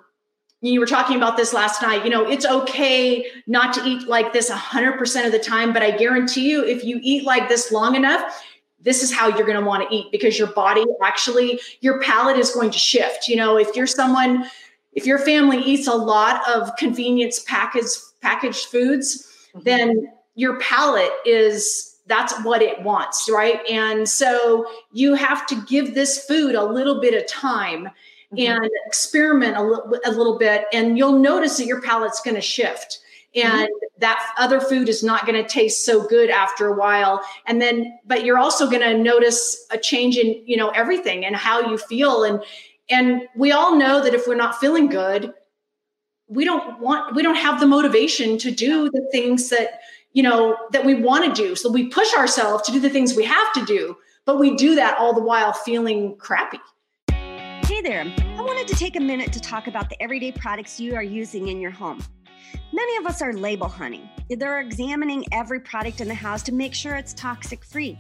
you 0.63 0.81
were 0.81 0.87
talking 0.87 1.17
about 1.17 1.37
this 1.37 1.53
last 1.53 1.81
night 1.83 2.03
you 2.05 2.11
know 2.11 2.29
it's 2.29 2.45
okay 2.45 3.25
not 3.47 3.73
to 3.75 3.85
eat 3.85 4.09
like 4.09 4.33
this 4.33 4.51
100% 4.51 5.27
of 5.27 5.33
the 5.33 5.39
time 5.39 5.73
but 5.73 5.83
i 5.83 5.91
guarantee 5.91 6.51
you 6.51 6.65
if 6.65 6.85
you 6.85 6.99
eat 7.03 7.25
like 7.25 7.49
this 7.49 7.71
long 7.71 7.95
enough 7.95 8.43
this 8.87 9.03
is 9.03 9.13
how 9.13 9.29
you're 9.29 9.47
going 9.47 9.59
to 9.59 9.67
want 9.67 9.89
to 9.89 9.95
eat 9.95 10.07
because 10.13 10.39
your 10.39 10.49
body 10.49 10.85
actually 11.03 11.61
your 11.81 12.01
palate 12.01 12.39
is 12.39 12.53
going 12.53 12.71
to 12.71 12.79
shift. 12.79 13.27
You 13.27 13.37
know 13.37 13.59
if 13.59 13.75
you're 13.75 13.87
someone 13.87 14.47
if 14.97 15.07
your 15.07 15.19
family 15.19 15.59
eats 15.59 15.87
a 15.87 15.95
lot 15.95 16.41
of 16.49 16.75
convenience 16.77 17.39
packaged 17.41 17.99
packaged 18.21 18.67
foods, 18.67 19.29
mm-hmm. 19.51 19.61
then 19.63 20.13
your 20.35 20.59
palate 20.59 21.13
is 21.25 21.97
that's 22.07 22.33
what 22.45 22.63
it 22.63 22.83
wants, 22.83 23.29
right? 23.31 23.61
And 23.69 24.09
so 24.09 24.67
you 24.93 25.15
have 25.15 25.47
to 25.49 25.63
give 25.67 25.95
this 25.95 26.25
food 26.25 26.55
a 26.55 26.65
little 26.65 27.01
bit 27.01 27.15
of 27.15 27.29
time 27.29 27.87
mm-hmm. 28.33 28.39
and 28.39 28.71
experiment 28.87 29.57
a 29.57 29.63
little, 29.63 29.99
a 30.05 30.11
little 30.11 30.39
bit, 30.39 30.65
and 30.73 30.97
you'll 30.97 31.19
notice 31.19 31.57
that 31.59 31.67
your 31.67 31.83
palate's 31.83 32.21
going 32.21 32.37
to 32.37 32.41
shift. 32.41 33.01
Mm-hmm. 33.37 33.49
And 33.49 33.69
mm-hmm. 33.69 34.01
that 34.01 34.33
other 34.39 34.61
food 34.61 34.89
is 34.89 35.03
not 35.03 35.27
going 35.27 35.43
to 35.43 35.49
taste 35.49 35.85
so 35.85 36.07
good 36.07 36.31
after 36.31 36.69
a 36.69 36.77
while. 36.77 37.21
And 37.47 37.61
then, 37.61 37.99
but 38.07 38.25
you're 38.25 38.39
also 38.39 38.71
going 38.71 38.83
to 38.83 38.97
notice 38.97 39.67
a 39.71 39.77
change 39.77 40.17
in, 40.17 40.43
you 40.47 40.57
know, 40.57 40.71
everything 40.71 41.27
and 41.27 41.37
how 41.37 41.69
you 41.69 41.77
feel. 41.77 42.23
And 42.23 42.43
and 42.89 43.23
we 43.37 43.53
all 43.53 43.77
know 43.77 44.03
that 44.03 44.15
if 44.15 44.27
we're 44.27 44.37
not 44.37 44.59
feeling 44.61 44.87
good, 44.87 45.33
we 46.29 46.45
don't 46.45 46.81
want, 46.81 47.15
we 47.15 47.23
don't 47.23 47.37
have 47.37 47.61
the 47.61 47.67
motivation 47.67 48.39
to 48.39 48.51
do 48.51 48.91
the 48.91 49.09
things 49.13 49.49
that, 49.51 49.81
you 50.13 50.23
know, 50.23 50.57
that 50.73 50.85
we 50.85 50.95
want 50.95 51.25
to 51.25 51.43
do. 51.43 51.55
So 51.55 51.71
we 51.71 51.89
push 51.89 52.13
ourselves 52.15 52.65
to 52.65 52.73
do 52.73 52.81
the 52.81 52.91
things 52.91 53.15
we 53.15 53.25
have 53.25 53.53
to 53.55 53.65
do, 53.65 53.97
but 54.25 54.39
we 54.39 54.57
do 54.57 54.75
that 54.75 54.99
all 54.99 55.13
the 55.13 55.23
while 55.23 55.53
feeling 55.53 56.17
crappy. 56.17 56.59
Hey 57.09 57.81
there. 57.81 58.05
I 58.37 58.43
wanted 58.43 58.69
to 58.69 58.75
take 58.75 58.97
a 58.97 59.01
minute 59.01 59.33
to 59.33 59.41
talk 59.41 59.67
about 59.67 59.91
the 59.91 60.01
everyday 60.01 60.33
products 60.33 60.79
you 60.79 60.95
are 60.95 61.03
using 61.03 61.49
in 61.49 61.61
your 61.61 61.73
home. 61.73 62.03
Many 62.73 62.97
of 62.97 63.07
us 63.07 63.23
are 63.23 63.33
label 63.33 63.69
hunting. 63.69 64.09
They're 64.29 64.61
examining 64.61 65.25
every 65.33 65.61
product 65.61 66.01
in 66.01 66.09
the 66.09 66.15
house 66.15 66.43
to 66.45 66.53
make 66.53 66.75
sure 66.75 66.97
it's 66.97 67.15
toxic 67.15 67.65
free. 67.65 67.97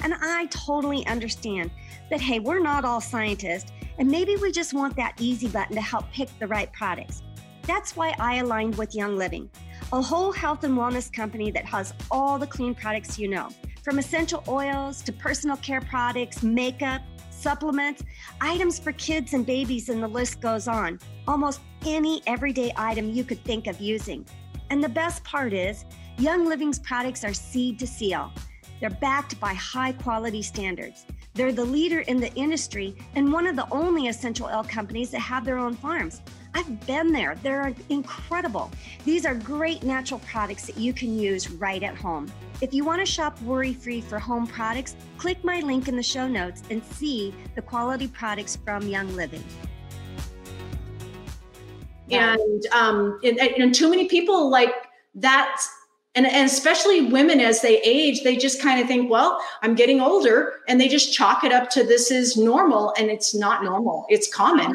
And 0.00 0.14
I 0.20 0.46
totally 0.46 1.06
understand 1.06 1.70
that, 2.10 2.20
hey, 2.20 2.40
we're 2.40 2.60
not 2.60 2.84
all 2.84 3.00
scientists 3.00 3.72
and 3.98 4.10
maybe 4.10 4.36
we 4.36 4.52
just 4.52 4.74
want 4.74 4.96
that 4.96 5.14
easy 5.18 5.48
button 5.48 5.74
to 5.76 5.82
help 5.82 6.10
pick 6.12 6.28
the 6.38 6.46
right 6.46 6.72
products. 6.72 7.22
That's 7.62 7.96
why 7.96 8.14
I 8.18 8.36
aligned 8.36 8.76
with 8.76 8.94
Young 8.94 9.16
Living, 9.16 9.48
a 9.92 10.02
whole 10.02 10.32
health 10.32 10.64
and 10.64 10.76
wellness 10.76 11.12
company 11.12 11.50
that 11.52 11.64
has 11.66 11.94
all 12.10 12.38
the 12.38 12.46
clean 12.46 12.74
products 12.74 13.18
you 13.18 13.28
know, 13.28 13.48
from 13.82 13.98
essential 13.98 14.42
oils 14.48 15.02
to 15.02 15.12
personal 15.12 15.56
care 15.58 15.80
products, 15.80 16.42
makeup, 16.42 17.02
supplements, 17.30 18.02
items 18.40 18.78
for 18.78 18.92
kids 18.92 19.34
and 19.34 19.46
babies, 19.46 19.88
and 19.88 20.02
the 20.02 20.08
list 20.08 20.40
goes 20.40 20.68
on. 20.68 20.98
Almost 21.26 21.60
any 21.86 22.22
everyday 22.26 22.72
item 22.76 23.10
you 23.10 23.24
could 23.24 23.42
think 23.44 23.66
of 23.66 23.80
using. 23.80 24.26
And 24.72 24.82
the 24.82 24.88
best 24.88 25.22
part 25.22 25.52
is, 25.52 25.84
Young 26.16 26.46
Living's 26.46 26.78
products 26.78 27.24
are 27.24 27.34
seed 27.34 27.78
to 27.78 27.86
seal. 27.86 28.32
They're 28.80 28.88
backed 28.88 29.38
by 29.38 29.52
high 29.52 29.92
quality 29.92 30.40
standards. 30.40 31.04
They're 31.34 31.52
the 31.52 31.62
leader 31.62 32.00
in 32.00 32.16
the 32.16 32.32
industry 32.36 32.96
and 33.14 33.30
one 33.30 33.46
of 33.46 33.54
the 33.54 33.70
only 33.70 34.08
essential 34.08 34.46
oil 34.46 34.64
companies 34.64 35.10
that 35.10 35.18
have 35.18 35.44
their 35.44 35.58
own 35.58 35.74
farms. 35.74 36.22
I've 36.54 36.86
been 36.86 37.12
there. 37.12 37.34
They're 37.42 37.74
incredible. 37.90 38.70
These 39.04 39.26
are 39.26 39.34
great 39.34 39.82
natural 39.82 40.20
products 40.20 40.64
that 40.68 40.78
you 40.78 40.94
can 40.94 41.18
use 41.18 41.50
right 41.50 41.82
at 41.82 41.94
home. 41.94 42.32
If 42.62 42.72
you 42.72 42.82
want 42.82 43.00
to 43.00 43.06
shop 43.06 43.38
worry 43.42 43.74
free 43.74 44.00
for 44.00 44.18
home 44.18 44.46
products, 44.46 44.96
click 45.18 45.44
my 45.44 45.60
link 45.60 45.86
in 45.86 45.96
the 45.96 46.02
show 46.02 46.26
notes 46.26 46.62
and 46.70 46.82
see 46.82 47.34
the 47.56 47.62
quality 47.62 48.08
products 48.08 48.56
from 48.56 48.88
Young 48.88 49.14
Living. 49.14 49.44
And, 52.20 52.66
um, 52.72 53.20
and, 53.24 53.38
and 53.38 53.74
too 53.74 53.90
many 53.90 54.08
people 54.08 54.50
like 54.50 54.72
that 55.14 55.60
and, 56.14 56.26
and 56.26 56.46
especially 56.46 57.02
women 57.02 57.40
as 57.40 57.62
they 57.62 57.80
age 57.82 58.22
they 58.22 58.36
just 58.36 58.60
kind 58.60 58.80
of 58.80 58.86
think 58.86 59.10
well 59.10 59.38
i'm 59.62 59.74
getting 59.74 60.00
older 60.00 60.60
and 60.68 60.80
they 60.80 60.88
just 60.88 61.12
chalk 61.12 61.44
it 61.44 61.52
up 61.52 61.70
to 61.70 61.84
this 61.84 62.10
is 62.10 62.36
normal 62.36 62.92
and 62.98 63.10
it's 63.10 63.34
not 63.34 63.64
normal. 63.64 64.06
It's 64.08 64.32
common. 64.32 64.72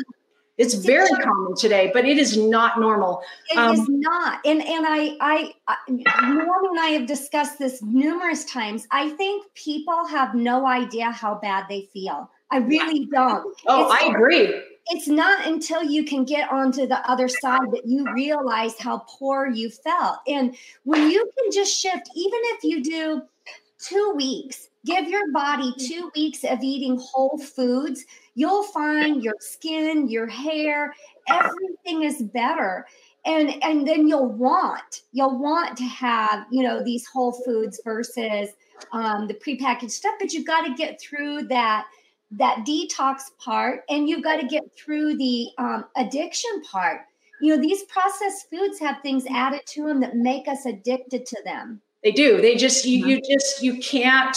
It's 0.57 0.73
very 0.73 1.09
common 1.09 1.55
today 1.55 1.91
but 1.93 2.05
it 2.05 2.17
is 2.17 2.35
not 2.35 2.79
normal. 2.79 3.21
It 3.49 3.57
um, 3.57 3.73
is 3.75 3.85
not. 3.88 4.39
And 4.45 4.61
and 4.61 4.85
i 4.88 5.15
i, 5.21 5.53
I 5.67 5.75
norm 5.89 6.65
and 6.71 6.79
i 6.79 6.88
have 6.88 7.07
discussed 7.07 7.59
this 7.59 7.81
numerous 7.83 8.45
times. 8.45 8.88
I 8.91 9.09
think 9.11 9.45
people 9.53 10.07
have 10.07 10.33
no 10.33 10.67
idea 10.67 11.11
how 11.11 11.35
bad 11.35 11.65
they 11.69 11.89
feel. 11.93 12.29
I 12.49 12.57
really 12.57 13.05
don't. 13.11 13.55
Oh 13.67 13.91
it's, 13.91 14.03
i 14.03 14.07
agree 14.07 14.61
it's 14.89 15.07
not 15.07 15.45
until 15.45 15.83
you 15.83 16.03
can 16.05 16.23
get 16.23 16.51
onto 16.51 16.88
the 16.88 17.09
other 17.09 17.27
side 17.27 17.71
that 17.71 17.85
you 17.85 18.05
realize 18.13 18.79
how 18.79 19.03
poor 19.09 19.47
you 19.47 19.69
felt. 19.69 20.19
And 20.27 20.55
when 20.83 21.09
you 21.09 21.29
can 21.38 21.51
just 21.51 21.77
shift, 21.77 22.09
even 22.15 22.39
if 22.43 22.63
you 22.63 22.83
do 22.83 23.21
two 23.79 24.13
weeks, 24.15 24.69
give 24.85 25.07
your 25.09 25.31
body 25.31 25.73
two 25.77 26.09
weeks 26.15 26.43
of 26.43 26.59
eating 26.61 26.97
whole 27.01 27.38
foods, 27.38 28.05
you'll 28.35 28.63
find 28.63 29.23
your 29.23 29.35
skin, 29.39 30.09
your 30.09 30.27
hair, 30.27 30.93
everything 31.27 32.03
is 32.03 32.21
better. 32.21 32.85
And, 33.25 33.61
and 33.61 33.85
then 33.85 34.07
you'll 34.07 34.31
want 34.31 35.01
you'll 35.11 35.38
want 35.38 35.77
to 35.79 35.83
have 35.83 36.45
you 36.49 36.63
know 36.63 36.81
these 36.81 37.05
whole 37.07 37.33
foods 37.33 37.81
versus 37.83 38.51
um, 38.93 39.27
the 39.27 39.33
prepackaged 39.33 39.91
stuff 39.91 40.13
but 40.17 40.31
you've 40.31 40.47
got 40.47 40.61
to 40.61 40.73
get 40.75 41.01
through 41.01 41.43
that 41.47 41.88
that 42.32 42.65
detox 42.67 43.21
part 43.39 43.84
and 43.89 44.09
you've 44.09 44.23
got 44.23 44.39
to 44.39 44.47
get 44.47 44.63
through 44.78 45.17
the 45.17 45.47
um, 45.57 45.86
addiction 45.95 46.61
part. 46.63 47.01
You 47.41 47.55
know 47.55 47.61
these 47.61 47.84
processed 47.84 48.49
foods 48.49 48.80
have 48.80 49.01
things 49.01 49.25
added 49.30 49.61
to 49.67 49.86
them 49.86 50.01
that 50.01 50.15
make 50.15 50.47
us 50.47 50.65
addicted 50.65 51.25
to 51.28 51.41
them. 51.45 51.82
They 52.03 52.11
do. 52.11 52.41
They 52.41 52.55
just 52.55 52.86
you, 52.86 53.05
you 53.07 53.21
just 53.21 53.61
you 53.61 53.78
can't 53.80 54.36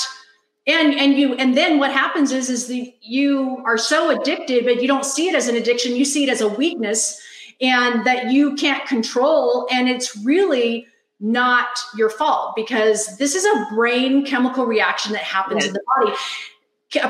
and 0.66 0.94
and 0.94 1.14
you 1.14 1.34
and 1.34 1.56
then 1.56 1.78
what 1.78 1.92
happens 1.92 2.30
is 2.30 2.50
is 2.50 2.68
the 2.68 2.94
you 3.00 3.62
are 3.64 3.78
so 3.78 4.10
addicted 4.10 4.64
but 4.64 4.82
you 4.82 4.88
don't 4.88 5.04
see 5.04 5.28
it 5.28 5.34
as 5.34 5.48
an 5.48 5.56
addiction. 5.56 5.96
You 5.96 6.04
see 6.04 6.24
it 6.24 6.28
as 6.28 6.40
a 6.40 6.48
weakness 6.48 7.20
and 7.60 8.04
that 8.06 8.30
you 8.30 8.54
can't 8.54 8.86
control. 8.86 9.66
And 9.70 9.88
it's 9.88 10.16
really 10.24 10.86
not 11.20 11.68
your 11.96 12.08
fault 12.08 12.54
because 12.56 13.18
this 13.18 13.34
is 13.34 13.44
a 13.44 13.74
brain 13.74 14.24
chemical 14.24 14.64
reaction 14.64 15.12
that 15.12 15.22
happens 15.22 15.66
in 15.66 15.72
the 15.72 15.82
body 15.98 16.16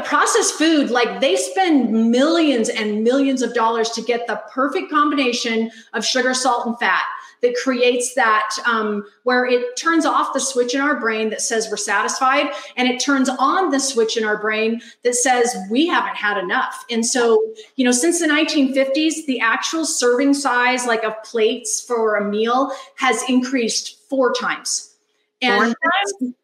processed 0.05 0.55
food 0.55 0.91
like 0.91 1.20
they 1.20 1.37
spend 1.37 2.11
millions 2.11 2.68
and 2.68 3.03
millions 3.03 3.41
of 3.41 3.55
dollars 3.55 3.91
to 3.91 4.03
get 4.03 4.26
the 4.26 4.43
perfect 4.53 4.91
combination 4.91 5.70
of 5.95 6.05
sugar 6.05 6.35
salt 6.35 6.66
and 6.66 6.78
fat 6.78 7.05
that 7.41 7.57
creates 7.62 8.14
that 8.14 8.51
um, 8.66 9.05
where 9.22 9.47
it 9.47 9.74
turns 9.76 10.05
off 10.05 10.35
the 10.35 10.41
switch 10.41 10.74
in 10.74 10.81
our 10.83 11.01
brain 11.01 11.31
that 11.31 11.41
says 11.41 11.68
we're 11.70 11.78
satisfied 11.78 12.51
and 12.76 12.89
it 12.89 13.01
turns 13.01 13.31
on 13.39 13.70
the 13.70 13.81
switch 13.81 14.18
in 14.18 14.24
our 14.24 14.39
brain 14.39 14.83
that 15.03 15.14
says 15.14 15.57
we 15.70 15.87
haven't 15.87 16.16
had 16.16 16.37
enough. 16.37 16.85
And 16.91 17.05
so 17.05 17.43
you 17.76 17.85
know 17.85 17.93
since 17.93 18.20
the 18.20 18.26
1950s 18.26 19.24
the 19.26 19.41
actual 19.41 19.87
serving 19.87 20.35
size 20.35 20.87
like 20.87 21.05
of 21.05 21.14
plates 21.22 21.81
for 21.81 22.16
a 22.16 22.28
meal 22.28 22.70
has 22.97 23.22
increased 23.28 23.99
four 24.11 24.35
times. 24.35 24.95
And 25.41 25.59
four 25.59 25.74
times, 26.20 26.35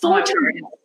four 0.00 0.20
oh, 0.20 0.24
times. 0.24 0.77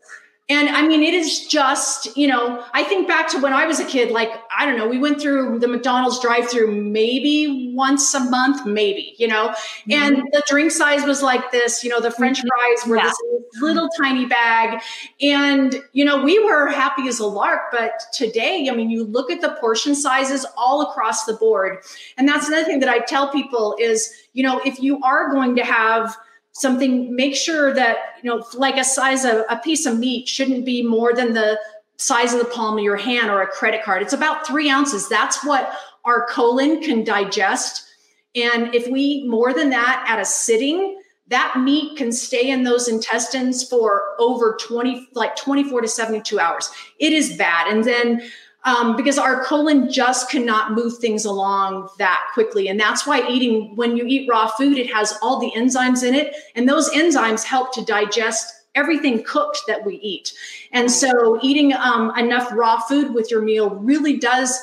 And 0.53 0.69
I 0.69 0.87
mean, 0.87 1.01
it 1.01 1.15
is 1.15 1.47
just, 1.47 2.15
you 2.15 2.27
know, 2.27 2.63
I 2.73 2.83
think 2.83 3.07
back 3.07 3.27
to 3.29 3.39
when 3.39 3.53
I 3.53 3.65
was 3.65 3.79
a 3.79 3.85
kid, 3.85 4.11
like, 4.11 4.29
I 4.55 4.67
don't 4.67 4.77
know, 4.77 4.87
we 4.87 4.99
went 4.99 5.19
through 5.19 5.57
the 5.57 5.67
McDonald's 5.67 6.19
drive 6.19 6.47
through 6.47 6.71
maybe 6.71 7.73
once 7.75 8.13
a 8.13 8.19
month, 8.19 8.63
maybe, 8.63 9.15
you 9.17 9.27
know, 9.27 9.47
mm-hmm. 9.49 9.91
and 9.91 10.17
the 10.31 10.43
drink 10.47 10.69
size 10.69 11.05
was 11.05 11.23
like 11.23 11.51
this, 11.51 11.83
you 11.83 11.89
know, 11.89 11.99
the 11.99 12.11
French 12.11 12.37
mm-hmm. 12.37 12.47
fries 12.47 12.87
were 12.87 12.97
yeah. 12.97 13.05
this 13.05 13.17
little 13.61 13.89
tiny 13.99 14.27
bag. 14.27 14.79
And, 15.21 15.75
you 15.91 16.05
know, 16.05 16.23
we 16.23 16.37
were 16.43 16.67
happy 16.67 17.07
as 17.07 17.19
a 17.19 17.25
lark. 17.25 17.71
But 17.71 18.03
today, 18.13 18.67
I 18.69 18.75
mean, 18.75 18.91
you 18.91 19.05
look 19.05 19.31
at 19.31 19.41
the 19.41 19.57
portion 19.59 19.95
sizes 19.95 20.45
all 20.55 20.83
across 20.83 21.25
the 21.25 21.33
board. 21.33 21.79
And 22.15 22.27
that's 22.27 22.47
another 22.47 22.65
thing 22.65 22.79
that 22.81 22.89
I 22.89 22.99
tell 22.99 23.31
people 23.31 23.75
is, 23.79 24.13
you 24.33 24.43
know, 24.43 24.61
if 24.63 24.79
you 24.79 25.01
are 25.01 25.31
going 25.31 25.55
to 25.55 25.63
have, 25.63 26.15
something 26.53 27.15
make 27.15 27.35
sure 27.35 27.73
that 27.73 27.97
you 28.21 28.29
know 28.29 28.45
like 28.53 28.77
a 28.77 28.83
size 28.83 29.25
of 29.25 29.43
a 29.49 29.57
piece 29.57 29.85
of 29.85 29.99
meat 29.99 30.27
shouldn't 30.27 30.65
be 30.65 30.81
more 30.81 31.13
than 31.13 31.33
the 31.33 31.59
size 31.97 32.33
of 32.33 32.39
the 32.39 32.45
palm 32.45 32.77
of 32.77 32.83
your 32.83 32.97
hand 32.97 33.29
or 33.29 33.41
a 33.41 33.47
credit 33.47 33.83
card. 33.83 34.01
It's 34.01 34.13
about 34.13 34.47
three 34.47 34.69
ounces. 34.69 35.07
That's 35.07 35.45
what 35.45 35.71
our 36.05 36.25
colon 36.27 36.81
can 36.81 37.03
digest. 37.03 37.87
And 38.35 38.73
if 38.73 38.87
we 38.87 38.99
eat 38.99 39.29
more 39.29 39.53
than 39.53 39.69
that 39.69 40.05
at 40.07 40.19
a 40.19 40.25
sitting 40.25 40.99
that 41.27 41.57
meat 41.59 41.97
can 41.97 42.11
stay 42.11 42.49
in 42.49 42.63
those 42.63 42.87
intestines 42.87 43.67
for 43.67 44.15
over 44.19 44.57
20 44.61 45.09
like 45.13 45.35
24 45.35 45.81
to 45.81 45.87
72 45.87 46.39
hours. 46.39 46.69
It 46.99 47.13
is 47.13 47.37
bad. 47.37 47.67
And 47.67 47.83
then 47.83 48.21
um, 48.65 48.95
because 48.95 49.17
our 49.17 49.43
colon 49.43 49.91
just 49.91 50.29
cannot 50.29 50.73
move 50.73 50.97
things 50.97 51.25
along 51.25 51.89
that 51.97 52.21
quickly. 52.33 52.67
And 52.67 52.79
that's 52.79 53.05
why 53.05 53.27
eating, 53.27 53.75
when 53.75 53.97
you 53.97 54.05
eat 54.05 54.29
raw 54.29 54.47
food, 54.47 54.77
it 54.77 54.91
has 54.93 55.17
all 55.21 55.39
the 55.39 55.51
enzymes 55.51 56.03
in 56.03 56.13
it. 56.15 56.35
And 56.55 56.67
those 56.67 56.89
enzymes 56.91 57.43
help 57.43 57.73
to 57.73 57.83
digest 57.83 58.53
everything 58.75 59.23
cooked 59.23 59.61
that 59.67 59.85
we 59.85 59.95
eat. 59.95 60.33
And 60.71 60.89
so 60.89 61.39
eating 61.41 61.73
um, 61.73 62.17
enough 62.17 62.51
raw 62.53 62.79
food 62.79 63.13
with 63.13 63.29
your 63.29 63.41
meal 63.41 63.69
really 63.75 64.17
does, 64.17 64.57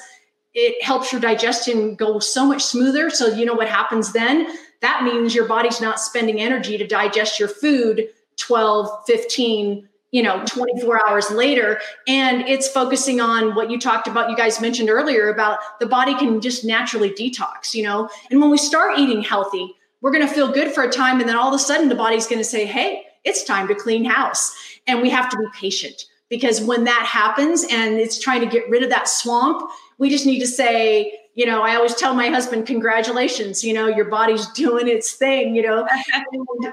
it 0.55 0.83
helps 0.83 1.13
your 1.13 1.21
digestion 1.21 1.95
go 1.95 2.19
so 2.19 2.47
much 2.47 2.65
smoother. 2.65 3.11
So, 3.11 3.29
you 3.29 3.45
know 3.45 3.55
what 3.55 3.69
happens 3.69 4.13
then? 4.13 4.49
That 4.81 5.05
means 5.05 5.35
your 5.35 5.47
body's 5.47 5.81
not 5.81 6.01
spending 6.01 6.41
energy 6.41 6.79
to 6.79 6.87
digest 6.87 7.39
your 7.39 7.49
food 7.49 8.09
12, 8.39 8.89
15, 9.07 9.89
you 10.11 10.23
know 10.23 10.43
24 10.47 11.09
hours 11.09 11.31
later. 11.31 11.81
And 12.07 12.43
it's 12.43 12.69
focusing 12.69 13.21
on 13.21 13.55
what 13.55 13.71
you 13.71 13.79
talked 13.79 14.09
about 14.09 14.31
you 14.31 14.37
guys 14.37 14.61
mentioned 14.61 14.91
earlier 14.91 15.29
about 15.29 15.59
the 15.79 15.87
body 15.87 16.15
can 16.15 16.41
just 16.41 16.65
naturally 16.65 17.11
detox 17.11 17.75
you 17.75 17.83
know? 17.83 18.09
And 18.31 18.41
when 18.41 18.51
we 18.51 18.59
start 18.59 18.99
eating 18.99 19.23
healthy 19.23 19.75
we're 20.03 20.13
going 20.13 20.27
to 20.27 20.33
feel 20.33 20.51
good 20.51 20.73
for 20.73 20.83
a 20.83 20.91
time 20.91 21.21
and 21.21 21.29
then 21.29 21.37
all 21.37 21.49
of 21.49 21.55
a 21.55 21.59
sudden 21.59 21.89
the 21.89 21.95
body's 21.95 22.27
going 22.27 22.41
to 22.41 22.45
say 22.45 22.67
hey 22.67 23.03
it's 23.25 23.45
time 23.45 23.69
to 23.69 23.75
clean 23.75 24.05
house. 24.05 24.55
And 24.87 25.03
we 25.03 25.11
have 25.11 25.29
to 25.31 25.37
be 25.37 25.45
patient 25.55 26.07
because 26.31 26.61
when 26.61 26.85
that 26.85 27.05
happens 27.05 27.65
and 27.71 27.99
it's 27.99 28.19
trying 28.19 28.41
to 28.41 28.47
get 28.47 28.69
rid 28.71 28.83
of 28.83 28.89
that 28.91 29.09
swamp 29.09 29.71
we 29.99 30.09
just 30.09 30.27
need 30.27 30.41
to 30.41 30.47
say 30.47 31.20
you 31.35 31.47
know, 31.47 31.63
I 31.63 31.77
always 31.77 31.95
tell 31.95 32.15
my 32.15 32.29
husband, 32.29 32.67
congratulations, 32.67 33.63
you 33.63 33.73
know, 33.73 33.87
your 33.87 34.07
body's 34.07 34.47
doing 34.55 34.89
its 34.89 35.13
thing, 35.13 35.55
you 35.55 35.63
know. 35.63 35.87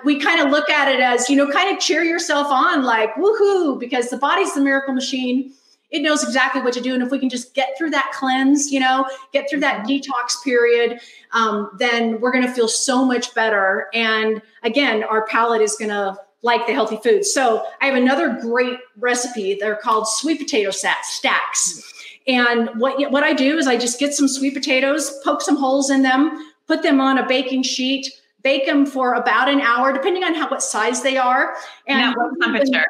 we 0.04 0.20
kind 0.20 0.42
of 0.42 0.50
look 0.50 0.70
at 0.70 0.92
it 0.92 1.00
as, 1.00 1.30
you 1.30 1.36
know, 1.36 1.50
kind 1.52 1.74
of 1.74 1.82
cheer 1.82 2.04
yourself 2.04 2.48
on, 2.48 2.84
like, 2.84 3.14
woohoo, 3.16 3.80
because 3.80 4.10
the 4.10 4.18
body's 4.18 4.54
the 4.54 4.62
miracle 4.62 4.94
machine. 4.94 5.54
It 5.90 6.02
knows 6.02 6.22
exactly 6.22 6.62
what 6.62 6.74
to 6.74 6.82
do. 6.82 6.94
And 6.94 7.02
if 7.02 7.12
we 7.12 7.20
can 7.20 7.30
just 7.30 7.54
get 7.54 7.78
through 7.78 7.92
that 7.92 8.12
cleanse, 8.14 8.72
you 8.72 8.80
know, 8.80 9.08
get 9.32 9.50
through 9.50 9.62
that 9.62 9.86
mm-hmm. 9.86 10.12
detox 10.12 10.44
period, 10.44 11.00
um, 11.32 11.70
then 11.78 12.20
we're 12.20 12.32
going 12.32 12.46
to 12.46 12.52
feel 12.52 12.68
so 12.68 13.06
much 13.06 13.34
better. 13.34 13.88
And 13.94 14.42
again, 14.64 15.04
our 15.04 15.26
palate 15.28 15.62
is 15.62 15.78
going 15.78 15.92
to 15.92 16.18
like 16.42 16.68
the 16.68 16.74
healthy 16.74 16.98
foods. 16.98 17.34
So 17.34 17.66
I 17.82 17.86
have 17.86 17.96
another 17.96 18.38
great 18.42 18.80
recipe. 18.98 19.58
They're 19.60 19.76
called 19.76 20.08
sweet 20.08 20.40
potato 20.40 20.72
stacks. 20.72 21.94
And 22.28 22.70
what, 22.76 23.12
what 23.12 23.24
I 23.24 23.34
do 23.34 23.58
is 23.58 23.68
I 23.68 23.78
just 23.78 24.00
get 24.00 24.14
some 24.14 24.28
sweet 24.28 24.54
potatoes, 24.54 25.20
poke 25.24 25.42
some 25.42 25.56
holes 25.56 25.90
in 25.90 26.02
them, 26.02 26.52
put 26.68 26.84
them 26.84 27.00
on 27.00 27.18
a 27.18 27.26
baking 27.26 27.64
sheet, 27.64 28.12
bake 28.44 28.66
them 28.66 28.86
for 28.86 29.14
about 29.14 29.50
an 29.50 29.62
hour, 29.62 29.94
depending 29.94 30.24
on 30.24 30.36
how 30.36 30.50
what 30.50 30.62
size 30.62 31.02
they 31.02 31.18
are. 31.18 31.56
And 31.88 32.00
now, 32.00 32.14
what 32.16 32.34
temperature? 32.42 32.86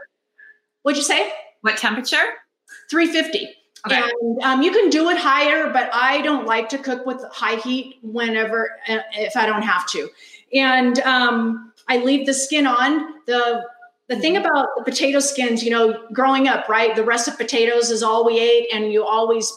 What'd 0.82 0.98
you 0.98 1.04
say? 1.04 1.32
What 1.62 1.78
temperature? 1.78 2.34
350. 2.90 3.50
Okay. 3.86 4.02
And 4.22 4.42
um, 4.42 4.62
you 4.62 4.72
can 4.72 4.90
do 4.90 5.10
it 5.10 5.18
higher, 5.18 5.72
but 5.72 5.90
I 5.94 6.22
don't 6.22 6.46
like 6.46 6.68
to 6.70 6.78
cook 6.78 7.06
with 7.06 7.24
high 7.32 7.58
heat 7.58 8.00
whenever, 8.02 8.72
uh, 8.88 9.00
if 9.14 9.38
I 9.38 9.46
don't 9.46 9.62
have 9.62 9.88
to. 9.92 10.10
And 10.54 11.00
um, 11.00 11.74
I 11.88 11.98
leave 11.98 12.26
the 12.26 12.34
skin 12.34 12.66
on. 12.66 13.14
The 13.28 13.64
the 14.08 14.16
thing 14.18 14.36
mm-hmm. 14.36 14.46
about 14.46 14.70
the 14.78 14.84
potato 14.84 15.20
skins, 15.20 15.64
you 15.64 15.70
know, 15.70 16.06
growing 16.14 16.48
up, 16.48 16.70
right? 16.70 16.96
The 16.96 17.04
rest 17.04 17.28
of 17.28 17.38
potatoes 17.38 17.92
is 17.92 18.04
all 18.04 18.26
we 18.26 18.40
ate, 18.40 18.68
and 18.74 18.92
you 18.92 19.04
always, 19.04 19.52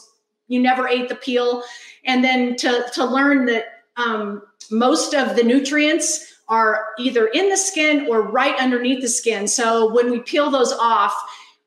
you 0.47 0.61
never 0.61 0.87
ate 0.87 1.09
the 1.09 1.15
peel. 1.15 1.63
And 2.05 2.23
then 2.23 2.55
to 2.57 2.85
to 2.93 3.05
learn 3.05 3.45
that 3.45 3.65
um, 3.97 4.41
most 4.69 5.13
of 5.13 5.35
the 5.35 5.43
nutrients 5.43 6.27
are 6.47 6.87
either 6.99 7.27
in 7.27 7.49
the 7.49 7.57
skin 7.57 8.07
or 8.09 8.21
right 8.21 8.59
underneath 8.59 9.01
the 9.01 9.07
skin. 9.07 9.47
So 9.47 9.93
when 9.93 10.11
we 10.11 10.19
peel 10.19 10.49
those 10.49 10.73
off, 10.73 11.15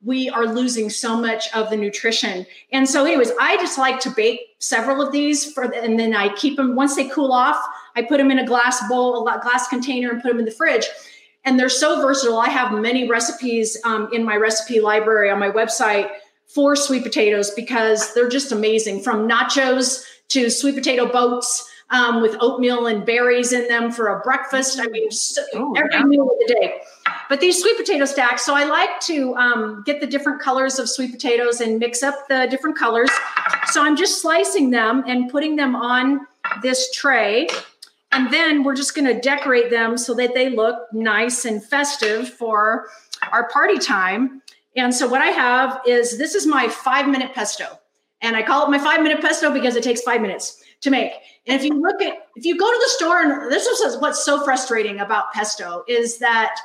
we 0.03 0.29
are 0.29 0.45
losing 0.45 0.91
so 0.91 1.17
much 1.17 1.51
of 1.55 1.71
the 1.71 1.77
nutrition. 1.77 2.45
And 2.73 2.87
so, 2.87 3.07
anyways, 3.07 3.33
I 3.41 3.57
just 3.57 3.79
like 3.79 3.99
to 4.01 4.11
bake 4.11 4.41
several 4.59 5.01
of 5.01 5.11
these 5.11 5.51
for, 5.53 5.73
and 5.75 5.99
then 5.99 6.15
I 6.15 6.35
keep 6.35 6.59
them 6.59 6.77
once 6.77 6.97
they 6.97 7.09
cool 7.09 7.33
off. 7.33 7.57
I 7.97 8.03
put 8.03 8.19
them 8.19 8.31
in 8.31 8.41
a 8.41 8.47
glass 8.47 8.87
bowl, 8.89 9.27
a 9.27 9.41
glass 9.41 9.69
container, 9.69 10.11
and 10.11 10.21
put 10.21 10.29
them 10.29 10.39
in 10.41 10.45
the 10.45 10.51
fridge 10.51 10.87
and 11.45 11.59
they're 11.59 11.69
so 11.69 12.01
versatile. 12.01 12.39
I 12.39 12.49
have 12.49 12.73
many 12.73 13.09
recipes 13.09 13.77
um, 13.85 14.09
in 14.13 14.25
my 14.25 14.37
recipe 14.37 14.81
library 14.81 15.31
on 15.31 15.39
my 15.39 15.51
website 15.51 16.11
for 16.47 16.77
sweet 16.77 17.03
potatoes 17.03 17.51
because 17.51 18.15
they're 18.15 18.29
just 18.29 18.53
amazing 18.53 19.03
from 19.03 19.29
nachos 19.29 20.05
to 20.29 20.51
sweet 20.51 20.75
potato 20.75 21.07
boats 21.07 21.71
um, 21.91 22.23
with 22.23 22.37
oatmeal 22.41 22.87
and 22.87 23.05
berries 23.05 23.53
in 23.53 23.69
them 23.69 23.91
for 23.91 24.09
a 24.09 24.21
breakfast. 24.21 24.81
I 24.81 24.87
mean, 24.87 25.09
oh, 25.55 25.75
every 25.77 25.91
yeah. 25.93 26.05
meal 26.05 26.23
of 26.23 26.39
the 26.47 26.55
day. 26.61 26.81
But 27.29 27.41
these 27.41 27.61
sweet 27.61 27.77
potato 27.77 28.05
stacks, 28.05 28.45
so 28.45 28.55
I 28.55 28.65
like 28.65 29.01
to 29.01 29.35
um, 29.37 29.83
get 29.85 30.01
the 30.01 30.07
different 30.07 30.41
colors 30.41 30.79
of 30.79 30.89
sweet 30.89 31.13
potatoes 31.13 31.61
and 31.61 31.79
mix 31.79 32.03
up 32.03 32.15
the 32.29 32.47
different 32.51 32.77
colors. 32.77 33.11
So 33.67 33.83
I'm 33.83 33.97
just 33.97 34.21
slicing 34.21 34.71
them 34.71 35.05
and 35.07 35.31
putting 35.31 35.57
them 35.57 35.77
on 35.77 36.27
this 36.63 36.91
tray. 36.93 37.49
And 38.15 38.33
then 38.33 38.63
we're 38.63 38.77
just 38.77 38.95
going 38.95 39.13
to 39.13 39.21
decorate 39.21 39.71
them 39.71 39.99
so 39.99 40.15
that 40.15 40.35
they 40.35 40.49
look 40.49 40.87
nice 40.93 41.45
and 41.45 41.63
festive 41.65 42.29
for 42.29 42.89
our 43.33 43.49
party 43.49 43.79
time. 43.79 44.41
And 44.77 44.95
so 44.95 45.09
what 45.09 45.21
I 45.21 45.27
have 45.27 45.81
is 45.87 46.17
this 46.17 46.35
is 46.35 46.47
my 46.47 46.69
five 46.69 47.09
minute 47.09 47.35
pesto. 47.35 47.79
And 48.23 48.37
I 48.37 48.43
call 48.43 48.67
it 48.67 48.71
my 48.71 48.79
five 48.79 49.03
minute 49.03 49.21
pesto 49.21 49.53
because 49.53 49.75
it 49.77 49.83
takes 49.83 50.01
five 50.03 50.21
minutes 50.21 50.63
to 50.83 50.91
make. 50.91 51.13
And 51.47 51.61
if 51.61 51.65
you 51.65 51.75
look 51.81 52.01
at, 52.01 52.29
if 52.37 52.45
you 52.45 52.57
go 52.57 52.71
to 52.71 52.79
the 52.79 52.91
store, 52.91 53.21
and 53.21 53.51
this 53.51 53.67
is 53.67 54.01
what's 54.01 54.25
so 54.25 54.45
frustrating 54.45 55.01
about 55.01 55.33
pesto 55.33 55.85
is 55.89 56.19
that 56.19 56.57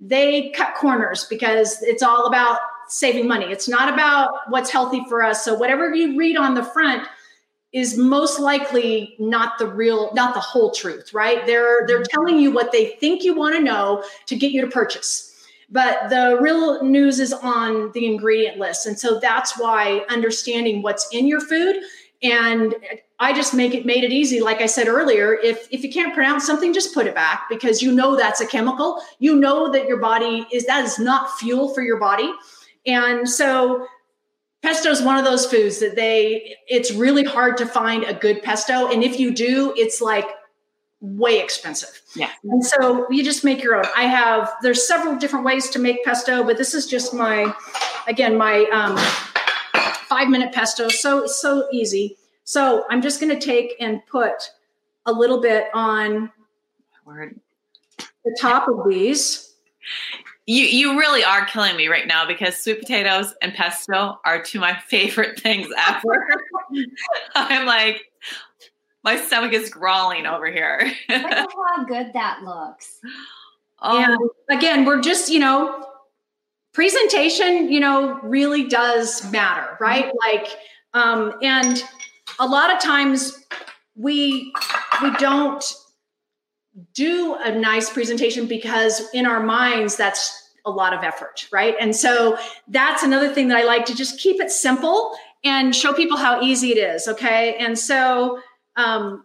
they 0.00 0.50
cut 0.50 0.74
corners 0.74 1.26
because 1.28 1.82
it's 1.82 2.02
all 2.02 2.26
about 2.26 2.58
saving 2.88 3.28
money. 3.28 3.46
It's 3.46 3.68
not 3.68 3.92
about 3.92 4.30
what's 4.48 4.70
healthy 4.70 5.04
for 5.08 5.22
us. 5.22 5.44
So 5.44 5.54
whatever 5.54 5.94
you 5.94 6.16
read 6.16 6.36
on 6.36 6.54
the 6.54 6.64
front, 6.64 7.06
is 7.74 7.98
most 7.98 8.38
likely 8.38 9.14
not 9.18 9.58
the 9.58 9.66
real 9.66 10.10
not 10.14 10.32
the 10.32 10.40
whole 10.40 10.70
truth 10.70 11.12
right? 11.12 11.44
They're 11.44 11.86
they're 11.86 11.98
mm-hmm. 11.98 12.16
telling 12.16 12.38
you 12.38 12.50
what 12.50 12.72
they 12.72 12.86
think 13.00 13.22
you 13.22 13.34
want 13.34 13.56
to 13.56 13.62
know 13.62 14.02
to 14.26 14.36
get 14.36 14.52
you 14.52 14.62
to 14.62 14.68
purchase. 14.68 15.32
But 15.70 16.08
the 16.08 16.38
real 16.40 16.82
news 16.84 17.18
is 17.18 17.32
on 17.32 17.90
the 17.92 18.06
ingredient 18.06 18.58
list 18.58 18.86
and 18.86 18.98
so 18.98 19.18
that's 19.18 19.58
why 19.58 20.06
understanding 20.08 20.80
what's 20.80 21.08
in 21.12 21.26
your 21.26 21.40
food 21.40 21.76
and 22.22 22.74
i 23.18 23.32
just 23.32 23.54
make 23.54 23.74
it 23.74 23.84
made 23.84 24.04
it 24.04 24.12
easy 24.12 24.40
like 24.40 24.60
i 24.60 24.66
said 24.66 24.86
earlier 24.86 25.34
if 25.42 25.66
if 25.72 25.82
you 25.82 25.90
can't 25.90 26.14
pronounce 26.14 26.46
something 26.46 26.72
just 26.72 26.94
put 26.94 27.06
it 27.06 27.14
back 27.14 27.48
because 27.48 27.82
you 27.82 27.90
know 27.92 28.16
that's 28.16 28.40
a 28.40 28.46
chemical. 28.46 29.00
You 29.18 29.34
know 29.34 29.70
that 29.72 29.88
your 29.88 29.98
body 29.98 30.46
is 30.52 30.64
that 30.66 30.84
is 30.84 30.98
not 30.98 31.30
fuel 31.38 31.74
for 31.74 31.82
your 31.82 31.98
body. 31.98 32.30
And 32.86 33.28
so 33.28 33.86
pesto 34.64 34.88
is 34.88 35.02
one 35.02 35.18
of 35.18 35.24
those 35.24 35.44
foods 35.44 35.78
that 35.78 35.94
they 35.94 36.56
it's 36.66 36.90
really 36.92 37.22
hard 37.22 37.56
to 37.58 37.66
find 37.66 38.02
a 38.04 38.14
good 38.14 38.42
pesto. 38.42 38.90
And 38.90 39.04
if 39.04 39.20
you 39.20 39.32
do 39.32 39.74
it's 39.76 40.00
like 40.00 40.26
way 41.00 41.38
expensive. 41.38 42.00
Yeah. 42.16 42.30
and 42.44 42.64
so 42.64 43.06
you 43.10 43.22
just 43.22 43.44
make 43.44 43.62
your 43.62 43.76
own. 43.76 43.84
I 43.94 44.04
have 44.04 44.50
there's 44.62 44.88
several 44.88 45.16
different 45.16 45.44
ways 45.44 45.68
to 45.70 45.78
make 45.78 46.02
pesto 46.02 46.42
but 46.42 46.56
this 46.56 46.72
is 46.74 46.86
just 46.86 47.12
my 47.12 47.54
again 48.08 48.36
my 48.38 48.64
um, 48.72 48.96
five 50.08 50.28
minute 50.28 50.52
pesto. 50.52 50.88
So 50.88 51.26
so 51.26 51.68
easy. 51.70 52.16
So 52.44 52.84
i'm 52.90 53.02
just 53.02 53.20
going 53.20 53.38
to 53.38 53.46
take 53.46 53.76
and 53.80 54.04
put 54.06 54.50
a 55.06 55.12
little 55.12 55.40
bit 55.40 55.66
on 55.74 56.32
Word. 57.04 57.38
the 58.24 58.36
top 58.40 58.68
of 58.68 58.88
these 58.88 59.54
You 60.46 60.64
you 60.64 60.98
really 60.98 61.24
are 61.24 61.46
killing 61.46 61.76
me 61.76 61.88
right 61.88 62.06
now 62.06 62.26
because 62.26 62.56
sweet 62.56 62.78
potatoes 62.80 63.34
and 63.40 63.54
pesto 63.54 64.18
are 64.24 64.42
two 64.42 64.58
of 64.58 64.62
my 64.62 64.78
favorite 64.86 65.40
things 65.40 65.68
ever. 65.88 66.28
I'm 67.34 67.64
like, 67.66 68.02
my 69.04 69.16
stomach 69.16 69.52
is 69.52 69.70
growling 69.70 70.26
over 70.26 70.46
here. 70.46 70.92
Look 71.08 71.22
at 71.22 71.46
how 71.76 71.84
good 71.84 72.12
that 72.12 72.42
looks. 72.42 73.00
oh, 73.80 73.98
And 74.02 74.58
again, 74.58 74.84
we're 74.84 75.00
just, 75.00 75.30
you 75.30 75.38
know, 75.38 75.86
presentation, 76.72 77.70
you 77.70 77.80
know, 77.80 78.18
really 78.22 78.68
does 78.68 79.30
matter, 79.30 79.76
right? 79.80 80.10
Like, 80.20 80.48
um, 80.92 81.34
and 81.42 81.82
a 82.38 82.46
lot 82.46 82.74
of 82.74 82.82
times 82.82 83.44
we 83.96 84.52
we 85.02 85.10
don't 85.16 85.64
do 86.92 87.36
a 87.36 87.56
nice 87.56 87.90
presentation 87.90 88.46
because 88.46 89.02
in 89.12 89.26
our 89.26 89.40
minds 89.40 89.96
that's 89.96 90.50
a 90.66 90.70
lot 90.70 90.94
of 90.94 91.04
effort, 91.04 91.46
right? 91.52 91.74
And 91.78 91.94
so 91.94 92.38
that's 92.68 93.02
another 93.02 93.32
thing 93.32 93.48
that 93.48 93.58
I 93.58 93.64
like 93.64 93.84
to 93.86 93.94
just 93.94 94.18
keep 94.18 94.40
it 94.40 94.50
simple 94.50 95.12
and 95.44 95.76
show 95.76 95.92
people 95.92 96.16
how 96.16 96.40
easy 96.40 96.70
it 96.70 96.78
is, 96.78 97.06
okay? 97.06 97.56
And 97.56 97.78
so 97.78 98.40
um, 98.76 99.24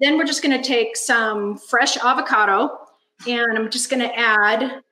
then 0.00 0.16
we're 0.16 0.24
just 0.24 0.42
going 0.42 0.56
to 0.60 0.66
take 0.66 0.96
some 0.96 1.58
fresh 1.58 1.96
avocado 1.96 2.78
and 3.26 3.58
I'm 3.58 3.70
just 3.70 3.90
going 3.90 4.00
to 4.00 4.14
add 4.16 4.82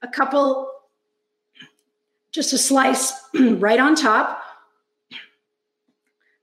a 0.00 0.08
couple, 0.08 0.70
just 2.32 2.52
a 2.52 2.58
slice 2.58 3.12
right 3.34 3.78
on 3.78 3.94
top 3.94 4.42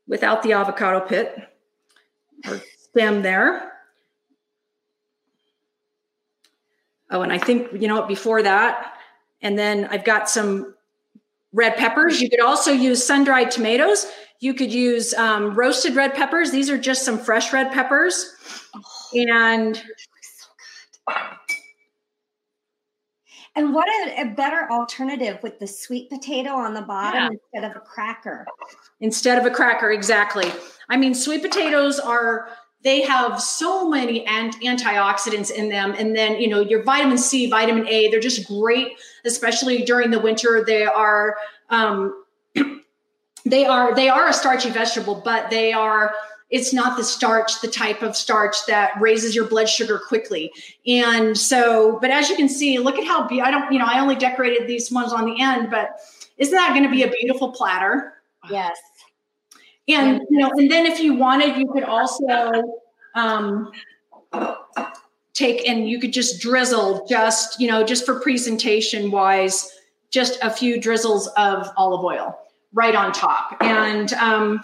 without 0.08 0.44
the 0.44 0.54
avocado 0.54 1.00
pit 1.06 1.36
or 2.48 2.62
stem 2.78 3.22
there. 3.22 3.69
Oh, 7.12 7.22
and 7.22 7.32
I 7.34 7.38
think, 7.39 7.68
you 7.74 7.88
know 7.88 7.95
what, 7.95 8.07
before 8.07 8.43
that, 8.43 8.93
and 9.41 9.57
then 9.57 9.86
I've 9.86 10.03
got 10.05 10.30
some 10.30 10.76
red 11.53 11.76
peppers. 11.78 12.22
You 12.22 12.30
could 12.30 12.41
also 12.41 12.72
use 12.72 13.03
sun 13.05 13.24
dried 13.24 13.49
tomatoes. 13.51 14.05
You 14.39 14.53
could 14.53 14.72
use 14.72 15.14
um, 15.16 15.55
roasted 15.55 15.95
red 15.95 16.14
peppers. 16.14 16.51
These 16.51 16.70
are 16.70 16.78
just 16.78 17.03
some 17.03 17.18
fresh 17.18 17.51
red 17.51 17.72
peppers. 17.72 18.36
And 19.14 19.82
And 23.55 23.74
what 23.74 23.88
a, 24.07 24.22
a 24.22 24.26
better 24.36 24.68
alternative 24.72 25.39
with 25.41 25.60
the 25.60 25.68
sweet 25.68 26.10
potato 26.10 26.51
on 26.51 26.74
the 26.74 26.82
bottom 26.84 27.24
Yeah. 27.24 27.30
instead 27.53 27.70
of 27.72 27.76
a 27.76 27.80
cracker. 27.80 28.45
instead 29.01 29.38
of 29.38 29.45
a 29.45 29.49
cracker 29.49 29.91
exactly 29.91 30.51
i 30.89 30.95
mean 30.97 31.14
sweet 31.16 31.41
potatoes 31.41 31.99
are 31.99 32.49
they 32.84 33.02
have 33.02 33.42
so 33.42 33.90
many 33.90 34.26
ant- 34.26 34.62
antioxidants 34.62 35.52
in 35.52 35.70
them. 35.70 35.94
And 35.98 36.16
then 36.16 36.40
you 36.40 36.48
know 36.48 36.62
your 36.62 36.84
vitamin 36.84 37.18
c 37.18 37.50
vitamin 37.50 37.88
a 37.88 38.10
they're 38.10 38.20
just 38.20 38.48
great 38.48 38.98
especially 39.26 39.84
during 39.84 40.12
the 40.12 40.20
winter. 40.20 40.64
They 40.66 40.86
are 40.86 41.36
um, 41.70 42.24
they 43.46 43.66
are 43.66 43.94
they 43.96 44.10
are 44.10 44.28
a 44.28 44.34
starchy 44.34 44.70
vegetable 44.70 45.22
but 45.24 45.50
they 45.50 45.74
are 45.74 46.14
it's 46.50 46.74
not 46.74 46.98
the 46.98 47.04
starch 47.04 47.62
the 47.62 47.68
type 47.68 48.02
of 48.02 48.16
starch 48.16 48.66
that 48.66 49.00
raises 49.00 49.36
your 49.36 49.48
blood 49.48 49.70
sugar 49.70 50.00
quickly. 50.00 50.52
And 50.88 51.38
so 51.38 52.00
but 52.02 52.10
as 52.10 52.30
you 52.30 52.36
can 52.36 52.50
see 52.50 52.80
look 52.80 52.98
at 52.98 53.06
how 53.06 53.28
be- 53.28 53.42
i 53.42 53.52
don't 53.52 53.72
you 53.72 53.80
know 53.80 53.86
i 53.86 54.00
only 54.00 54.16
decorated 54.16 54.68
these 54.68 54.92
ones 54.92 55.14
on 55.14 55.26
the 55.26 55.42
end 55.42 55.70
but 55.70 56.00
isn't 56.40 56.56
that 56.56 56.70
going 56.70 56.84
to 56.84 56.90
be 56.90 57.04
a 57.04 57.10
beautiful 57.10 57.52
platter? 57.52 58.14
Yes. 58.50 58.80
And 59.90 60.22
you 60.30 60.38
know, 60.38 60.52
and 60.52 60.70
then 60.70 60.86
if 60.86 61.00
you 61.00 61.16
wanted, 61.16 61.58
you 61.58 61.68
could 61.72 61.84
also 61.84 62.80
um, 63.16 63.72
take 65.34 65.68
and 65.68 65.90
you 65.90 66.00
could 66.00 66.14
just 66.14 66.42
drizzle, 66.42 67.06
just 67.08 67.60
you 67.60 67.68
know, 67.68 67.84
just 67.84 68.06
for 68.06 68.20
presentation 68.20 69.12
wise, 69.12 69.72
just 70.12 70.40
a 70.42 70.50
few 70.50 70.80
drizzles 70.80 71.28
of 71.38 71.70
olive 71.78 72.04
oil 72.04 72.38
right 72.74 72.96
on 72.96 73.12
top. 73.12 73.58
And 73.62 74.14
um, 74.14 74.64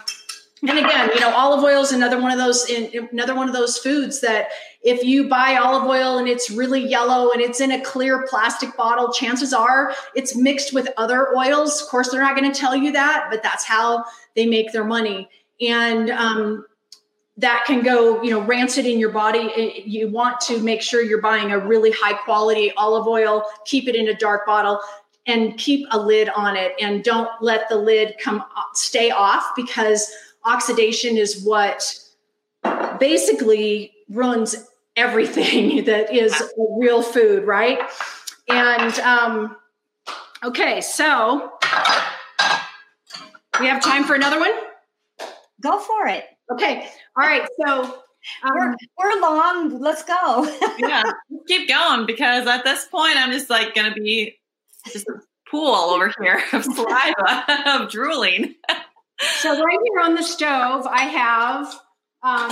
and 0.62 0.78
again, 0.78 1.10
you 1.14 1.20
know, 1.20 1.34
olive 1.34 1.62
oil 1.62 1.82
is 1.82 1.92
another 1.92 2.20
one 2.20 2.32
of 2.32 2.38
those 2.38 2.68
in, 2.70 3.08
another 3.12 3.34
one 3.34 3.46
of 3.46 3.54
those 3.54 3.76
foods 3.76 4.20
that 4.22 4.48
if 4.82 5.04
you 5.04 5.28
buy 5.28 5.56
olive 5.56 5.84
oil 5.84 6.16
and 6.16 6.28
it's 6.28 6.50
really 6.50 6.86
yellow 6.86 7.30
and 7.30 7.42
it's 7.42 7.60
in 7.60 7.72
a 7.72 7.80
clear 7.82 8.26
plastic 8.26 8.74
bottle, 8.74 9.12
chances 9.12 9.52
are 9.52 9.92
it's 10.14 10.34
mixed 10.34 10.72
with 10.72 10.88
other 10.96 11.36
oils. 11.36 11.82
Of 11.82 11.88
course, 11.88 12.10
they're 12.10 12.22
not 12.22 12.36
going 12.36 12.50
to 12.50 12.58
tell 12.58 12.74
you 12.74 12.90
that, 12.92 13.26
but 13.30 13.42
that's 13.42 13.64
how 13.64 14.04
they 14.34 14.46
make 14.46 14.72
their 14.72 14.84
money. 14.84 15.28
And 15.60 16.10
um, 16.10 16.64
that 17.36 17.64
can 17.66 17.82
go, 17.82 18.22
you 18.22 18.30
know, 18.30 18.40
rancid 18.40 18.86
in 18.86 18.98
your 18.98 19.10
body. 19.10 19.50
It- 19.54 19.84
you 19.86 20.08
want 20.08 20.40
to 20.42 20.58
make 20.62 20.80
sure 20.80 21.02
you're 21.02 21.20
buying 21.20 21.52
a 21.52 21.58
really 21.58 21.90
high 21.90 22.14
quality 22.14 22.72
olive 22.78 23.06
oil, 23.06 23.44
keep 23.66 23.88
it 23.88 23.94
in 23.94 24.08
a 24.08 24.14
dark 24.14 24.46
bottle 24.46 24.80
and 25.26 25.58
keep 25.58 25.86
a 25.90 25.98
lid 25.98 26.28
on 26.30 26.56
it 26.56 26.72
and 26.80 27.02
don't 27.02 27.28
let 27.40 27.68
the 27.68 27.76
lid 27.76 28.14
come 28.22 28.44
stay 28.74 29.10
off 29.10 29.44
because 29.56 30.10
oxidation 30.46 31.16
is 31.16 31.42
what 31.44 31.98
basically 32.98 33.92
runs 34.08 34.56
everything 34.96 35.84
that 35.84 36.14
is 36.14 36.40
a 36.40 36.46
real 36.78 37.02
food, 37.02 37.44
right? 37.44 37.78
And 38.48 38.98
um, 39.00 39.56
okay, 40.44 40.80
so 40.80 41.52
we 43.60 43.66
have 43.66 43.82
time 43.82 44.04
for 44.04 44.14
another 44.14 44.38
one. 44.38 44.52
Go 45.60 45.78
for 45.80 46.06
it. 46.06 46.24
Okay, 46.52 46.88
all 47.18 47.26
right. 47.26 47.46
So 47.66 48.02
We're, 48.44 48.68
um, 48.68 48.76
we're 48.98 49.20
long. 49.20 49.80
Let's 49.80 50.04
go. 50.04 50.48
yeah, 50.78 51.02
keep 51.48 51.68
going 51.68 52.06
because 52.06 52.46
at 52.46 52.64
this 52.64 52.86
point 52.86 53.16
I'm 53.16 53.32
just 53.32 53.50
like 53.50 53.74
gonna 53.74 53.94
be 53.94 54.36
just 54.92 55.08
a 55.08 55.20
pool 55.50 55.74
over 55.74 56.12
here 56.20 56.40
of 56.52 56.64
saliva 56.74 57.44
of 57.66 57.90
drooling. 57.90 58.54
So 59.20 59.50
right 59.50 59.78
here 59.90 60.00
on 60.02 60.14
the 60.14 60.22
stove, 60.22 60.86
I 60.86 61.02
have. 61.02 61.80
Um, 62.22 62.50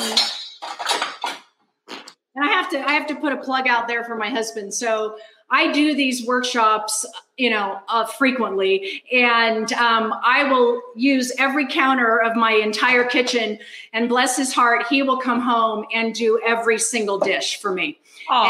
and 2.34 2.44
I 2.44 2.48
have 2.48 2.70
to 2.70 2.78
I 2.78 2.92
have 2.92 3.06
to 3.08 3.14
put 3.16 3.32
a 3.32 3.36
plug 3.36 3.68
out 3.68 3.88
there 3.88 4.04
for 4.04 4.16
my 4.16 4.28
husband. 4.28 4.74
So 4.74 5.16
I 5.50 5.72
do 5.72 5.94
these 5.94 6.26
workshops, 6.26 7.06
you 7.36 7.50
know, 7.50 7.80
uh, 7.88 8.06
frequently, 8.06 9.02
and 9.12 9.72
um, 9.74 10.14
I 10.24 10.44
will 10.50 10.80
use 10.96 11.32
every 11.38 11.68
counter 11.68 12.20
of 12.20 12.34
my 12.34 12.52
entire 12.52 13.04
kitchen. 13.04 13.58
And 13.92 14.08
bless 14.08 14.36
his 14.36 14.52
heart, 14.52 14.86
he 14.88 15.02
will 15.02 15.18
come 15.18 15.40
home 15.40 15.84
and 15.94 16.14
do 16.14 16.40
every 16.44 16.78
single 16.78 17.18
dish 17.18 17.60
for 17.60 17.72
me. 17.72 17.98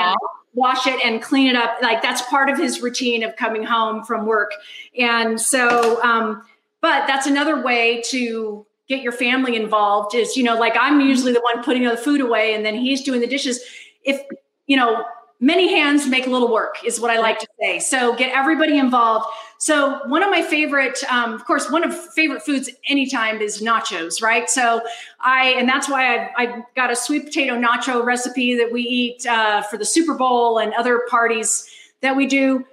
And 0.09 0.17
wash 0.55 0.87
it 0.87 1.05
and 1.05 1.21
clean 1.21 1.49
it 1.49 1.57
up. 1.57 1.79
Like 1.83 2.01
that's 2.01 2.23
part 2.23 2.49
of 2.49 2.57
his 2.57 2.81
routine 2.81 3.25
of 3.25 3.35
coming 3.37 3.65
home 3.65 4.05
from 4.05 4.25
work. 4.25 4.53
And 4.97 5.41
so, 5.41 6.01
um, 6.03 6.43
but 6.85 7.07
that's 7.07 7.27
another 7.27 7.63
way 7.63 8.03
to 8.03 8.67
get 8.91 9.01
your 9.01 9.11
family 9.11 9.57
involved 9.57 10.15
is, 10.15 10.37
you 10.37 10.43
know, 10.43 10.59
like 10.59 10.75
I'm 10.79 11.01
usually 11.01 11.33
the 11.33 11.41
one 11.41 11.65
putting 11.65 11.85
the 11.85 11.97
food 11.97 12.21
away 12.21 12.53
and 12.53 12.63
then 12.63 12.75
he's 12.75 13.01
doing 13.01 13.23
the 13.23 13.27
dishes. 13.27 13.59
If, 14.03 14.21
you 14.67 14.77
know, 14.77 15.03
many 15.41 15.75
hands 15.75 16.07
make 16.07 16.27
little 16.27 16.53
work 16.53 16.85
is 16.85 17.01
what 17.01 17.11
I 17.11 17.19
like 17.21 17.39
to 17.39 17.47
say. 17.59 17.79
So 17.79 18.15
get 18.15 18.37
everybody 18.37 18.77
involved. 18.77 19.25
So 19.59 19.99
one 20.09 20.23
of 20.23 20.29
my 20.29 20.43
favorite, 20.43 21.03
um, 21.05 21.33
of 21.33 21.47
course, 21.47 21.71
one 21.71 21.85
of 21.85 21.99
favorite 22.13 22.43
foods 22.43 22.69
anytime 22.87 23.41
is 23.41 23.63
nachos, 23.63 24.21
right? 24.21 24.51
So 24.51 24.83
I, 25.21 25.55
and 25.57 25.67
that's 25.67 25.89
why 25.89 26.17
I, 26.17 26.31
I 26.37 26.65
got 26.77 26.91
a 26.91 26.97
sweet 26.97 27.25
potato 27.25 27.59
nacho 27.59 28.05
recipe 28.05 28.55
that 28.59 28.71
we 28.71 28.83
eat 28.83 29.25
uh, 29.25 29.63
for 29.63 29.79
the 29.79 29.87
Super 29.87 30.13
Bowl 30.13 30.59
and 30.59 30.75
other 30.75 31.07
parties 31.09 31.67
that 32.03 32.15
we 32.15 32.27
do. 32.27 32.67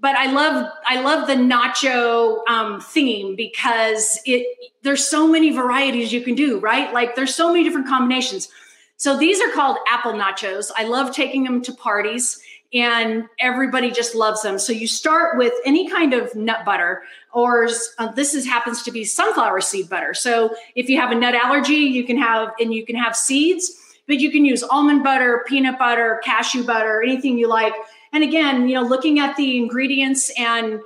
But 0.00 0.14
I 0.16 0.30
love, 0.30 0.70
I 0.86 1.00
love 1.00 1.26
the 1.26 1.34
nacho 1.34 2.46
um, 2.48 2.80
theme 2.80 3.34
because 3.34 4.20
it, 4.26 4.46
there's 4.82 5.06
so 5.06 5.26
many 5.26 5.50
varieties 5.50 6.12
you 6.12 6.20
can 6.20 6.34
do, 6.34 6.58
right? 6.58 6.92
Like 6.92 7.16
there's 7.16 7.34
so 7.34 7.50
many 7.50 7.64
different 7.64 7.88
combinations. 7.88 8.48
So 8.98 9.16
these 9.16 9.40
are 9.40 9.50
called 9.50 9.78
apple 9.88 10.12
nachos. 10.12 10.70
I 10.76 10.84
love 10.84 11.14
taking 11.14 11.44
them 11.44 11.62
to 11.62 11.72
parties 11.72 12.40
and 12.72 13.24
everybody 13.38 13.90
just 13.90 14.14
loves 14.14 14.42
them. 14.42 14.58
So 14.58 14.72
you 14.72 14.86
start 14.86 15.38
with 15.38 15.52
any 15.64 15.88
kind 15.88 16.12
of 16.12 16.34
nut 16.34 16.64
butter, 16.64 17.02
or 17.32 17.68
uh, 17.98 18.12
this 18.12 18.34
is 18.34 18.44
happens 18.44 18.82
to 18.82 18.90
be 18.90 19.04
sunflower 19.04 19.60
seed 19.60 19.88
butter. 19.88 20.14
So 20.14 20.54
if 20.74 20.88
you 20.88 21.00
have 21.00 21.10
a 21.10 21.14
nut 21.14 21.34
allergy, 21.34 21.74
you 21.74 22.04
can 22.04 22.18
have 22.18 22.50
and 22.60 22.74
you 22.74 22.84
can 22.84 22.96
have 22.96 23.16
seeds, 23.16 23.72
but 24.06 24.20
you 24.20 24.30
can 24.30 24.44
use 24.44 24.62
almond 24.62 25.04
butter, 25.04 25.44
peanut 25.46 25.78
butter, 25.78 26.20
cashew 26.24 26.64
butter, 26.64 27.02
anything 27.02 27.38
you 27.38 27.48
like. 27.48 27.74
And 28.16 28.24
again, 28.24 28.66
you 28.66 28.74
know, 28.74 28.80
looking 28.80 29.18
at 29.18 29.36
the 29.36 29.58
ingredients 29.58 30.30
and 30.38 30.80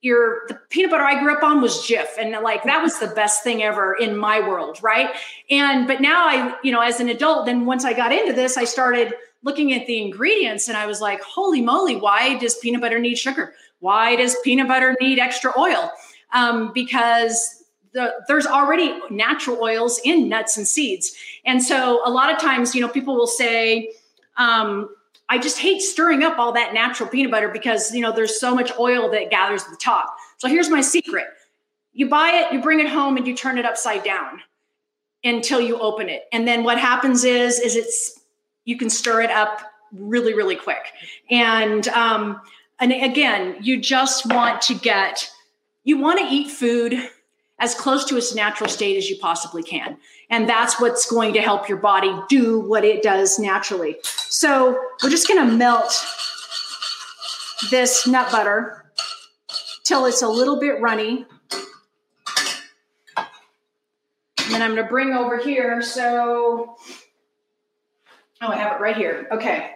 your 0.00 0.42
the 0.46 0.54
peanut 0.70 0.92
butter 0.92 1.02
I 1.02 1.20
grew 1.20 1.34
up 1.34 1.42
on 1.42 1.60
was 1.60 1.78
Jif, 1.78 2.06
and 2.20 2.30
like 2.40 2.62
that 2.62 2.80
was 2.80 3.00
the 3.00 3.08
best 3.08 3.42
thing 3.42 3.64
ever 3.64 3.94
in 3.94 4.16
my 4.16 4.38
world, 4.38 4.78
right? 4.80 5.10
And 5.50 5.88
but 5.88 6.00
now 6.00 6.24
I, 6.24 6.56
you 6.62 6.70
know, 6.70 6.80
as 6.80 7.00
an 7.00 7.08
adult, 7.08 7.46
then 7.46 7.66
once 7.66 7.84
I 7.84 7.92
got 7.94 8.12
into 8.12 8.32
this, 8.32 8.56
I 8.56 8.62
started 8.62 9.12
looking 9.42 9.72
at 9.72 9.88
the 9.88 10.00
ingredients, 10.00 10.68
and 10.68 10.76
I 10.76 10.86
was 10.86 11.00
like, 11.00 11.20
holy 11.22 11.60
moly, 11.60 11.96
why 11.96 12.38
does 12.38 12.54
peanut 12.58 12.80
butter 12.80 13.00
need 13.00 13.16
sugar? 13.18 13.54
Why 13.80 14.14
does 14.14 14.36
peanut 14.44 14.68
butter 14.68 14.96
need 15.00 15.18
extra 15.18 15.52
oil? 15.58 15.90
Um, 16.32 16.70
because 16.72 17.64
the, 17.92 18.14
there's 18.28 18.46
already 18.46 19.00
natural 19.10 19.58
oils 19.60 20.00
in 20.04 20.28
nuts 20.28 20.56
and 20.56 20.68
seeds, 20.68 21.12
and 21.44 21.60
so 21.60 22.02
a 22.06 22.10
lot 22.10 22.32
of 22.32 22.38
times, 22.38 22.72
you 22.72 22.80
know, 22.80 22.88
people 22.88 23.16
will 23.16 23.26
say. 23.26 23.90
Um, 24.36 24.90
I 25.32 25.38
just 25.38 25.58
hate 25.58 25.80
stirring 25.80 26.22
up 26.22 26.38
all 26.38 26.52
that 26.52 26.74
natural 26.74 27.08
peanut 27.08 27.30
butter 27.30 27.48
because 27.48 27.94
you 27.94 28.02
know 28.02 28.12
there's 28.12 28.38
so 28.38 28.54
much 28.54 28.70
oil 28.78 29.10
that 29.12 29.30
gathers 29.30 29.62
at 29.64 29.70
the 29.70 29.78
top. 29.78 30.14
So 30.36 30.46
here's 30.46 30.68
my 30.68 30.82
secret. 30.82 31.26
You 31.94 32.06
buy 32.06 32.32
it, 32.32 32.52
you 32.52 32.60
bring 32.60 32.80
it 32.80 32.88
home 32.88 33.16
and 33.16 33.26
you 33.26 33.34
turn 33.34 33.56
it 33.56 33.64
upside 33.64 34.04
down 34.04 34.42
until 35.24 35.58
you 35.58 35.78
open 35.78 36.10
it. 36.10 36.24
And 36.34 36.46
then 36.46 36.64
what 36.64 36.76
happens 36.76 37.24
is 37.24 37.58
is 37.58 37.76
it's 37.76 38.20
you 38.66 38.76
can 38.76 38.90
stir 38.90 39.22
it 39.22 39.30
up 39.30 39.62
really 39.90 40.34
really 40.34 40.54
quick. 40.54 40.92
And 41.30 41.88
um 41.88 42.38
and 42.78 42.92
again, 42.92 43.56
you 43.62 43.80
just 43.80 44.26
want 44.26 44.60
to 44.62 44.74
get 44.74 45.30
you 45.82 45.98
want 45.98 46.18
to 46.18 46.26
eat 46.26 46.50
food 46.50 47.08
as 47.62 47.76
close 47.76 48.04
to 48.04 48.16
its 48.16 48.34
natural 48.34 48.68
state 48.68 48.96
as 48.96 49.08
you 49.08 49.16
possibly 49.16 49.62
can. 49.62 49.96
And 50.28 50.48
that's 50.48 50.80
what's 50.80 51.08
going 51.08 51.32
to 51.34 51.40
help 51.40 51.68
your 51.68 51.78
body 51.78 52.12
do 52.28 52.58
what 52.58 52.84
it 52.84 53.04
does 53.04 53.38
naturally. 53.38 53.96
So 54.02 54.76
we're 55.00 55.10
just 55.10 55.28
going 55.28 55.48
to 55.48 55.54
melt 55.54 55.94
this 57.70 58.04
nut 58.04 58.32
butter 58.32 58.84
till 59.84 60.06
it's 60.06 60.22
a 60.22 60.28
little 60.28 60.58
bit 60.58 60.80
runny. 60.80 61.24
And 63.16 64.50
then 64.50 64.60
I'm 64.60 64.74
going 64.74 64.82
to 64.82 64.90
bring 64.90 65.12
over 65.12 65.38
here. 65.38 65.82
So, 65.82 66.74
oh, 68.40 68.48
I 68.48 68.56
have 68.56 68.72
it 68.72 68.80
right 68.82 68.96
here. 68.96 69.28
Okay. 69.30 69.70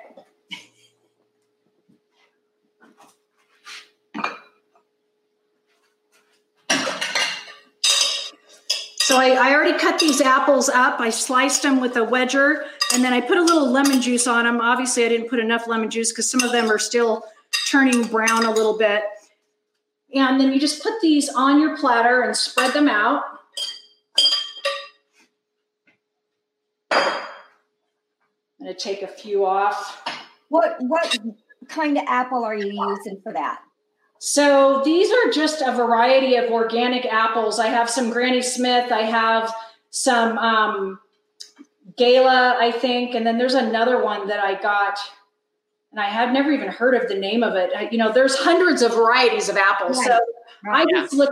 I, 9.16 9.30
I, 9.48 9.54
already 9.54 9.78
cut 9.78 9.98
these 9.98 10.20
apples 10.20 10.68
up. 10.68 11.00
I 11.00 11.10
sliced 11.10 11.62
them 11.62 11.80
with 11.80 11.96
a 11.96 12.00
wedger 12.00 12.66
and 12.92 13.02
then 13.02 13.12
I 13.12 13.20
put 13.20 13.38
a 13.38 13.42
little 13.42 13.70
lemon 13.70 14.00
juice 14.00 14.26
on 14.26 14.44
them. 14.44 14.60
Obviously, 14.60 15.04
I 15.04 15.08
didn't 15.08 15.28
put 15.28 15.38
enough 15.38 15.66
lemon 15.66 15.90
juice 15.90 16.12
because 16.12 16.30
some 16.30 16.42
of 16.42 16.52
them 16.52 16.70
are 16.70 16.78
still 16.78 17.24
turning 17.70 18.04
brown 18.06 18.44
a 18.44 18.50
little 18.50 18.76
bit. 18.76 19.02
And 20.14 20.40
then 20.40 20.52
you 20.52 20.60
just 20.60 20.82
put 20.82 20.94
these 21.00 21.28
on 21.28 21.60
your 21.60 21.76
platter 21.76 22.22
and 22.22 22.36
spread 22.36 22.72
them 22.72 22.88
out. 22.88 23.22
I'm 26.90 28.64
going 28.64 28.74
to 28.74 28.80
take 28.80 29.02
a 29.02 29.08
few 29.08 29.44
off. 29.44 30.02
What 30.48 30.76
what 30.80 31.18
kind 31.68 31.98
of 31.98 32.04
apple 32.06 32.44
are 32.44 32.54
you 32.54 32.66
using 32.66 33.20
for 33.22 33.32
that? 33.32 33.60
So 34.26 34.82
these 34.84 35.08
are 35.12 35.30
just 35.30 35.62
a 35.62 35.70
variety 35.70 36.34
of 36.34 36.50
organic 36.50 37.04
apples. 37.04 37.60
I 37.60 37.68
have 37.68 37.88
some 37.88 38.10
Granny 38.10 38.42
Smith. 38.42 38.90
I 38.90 39.02
have 39.02 39.54
some 39.90 40.36
um, 40.38 40.98
Gala, 41.96 42.56
I 42.58 42.72
think, 42.72 43.14
and 43.14 43.24
then 43.24 43.38
there's 43.38 43.54
another 43.54 44.02
one 44.02 44.26
that 44.26 44.40
I 44.40 44.60
got, 44.60 44.98
and 45.92 46.00
I 46.00 46.06
have 46.06 46.32
never 46.32 46.50
even 46.50 46.66
heard 46.66 46.96
of 47.00 47.08
the 47.08 47.14
name 47.14 47.44
of 47.44 47.54
it. 47.54 47.70
I, 47.72 47.88
you 47.92 47.98
know, 47.98 48.10
there's 48.10 48.36
hundreds 48.36 48.82
of 48.82 48.94
varieties 48.94 49.48
of 49.48 49.56
apples. 49.56 49.96
Right. 49.98 50.06
So 50.08 50.20
right. 50.64 50.86
I 50.88 50.90
just 50.90 51.14
look. 51.14 51.30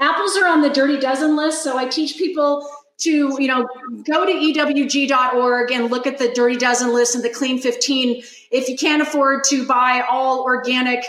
Apples 0.00 0.36
are 0.36 0.48
on 0.48 0.62
the 0.62 0.70
Dirty 0.70 0.98
Dozen 0.98 1.36
list, 1.36 1.62
so 1.62 1.78
I 1.78 1.86
teach 1.86 2.16
people 2.16 2.68
to 2.98 3.36
you 3.40 3.46
know 3.46 3.68
go 4.10 4.26
to 4.26 4.32
ewg.org 4.32 5.70
and 5.70 5.92
look 5.92 6.08
at 6.08 6.18
the 6.18 6.32
Dirty 6.32 6.56
Dozen 6.56 6.92
list 6.92 7.14
and 7.14 7.22
the 7.22 7.30
Clean 7.30 7.60
15. 7.60 8.24
If 8.50 8.68
you 8.68 8.76
can't 8.76 9.00
afford 9.00 9.44
to 9.44 9.64
buy 9.64 10.04
all 10.10 10.42
organic 10.42 11.04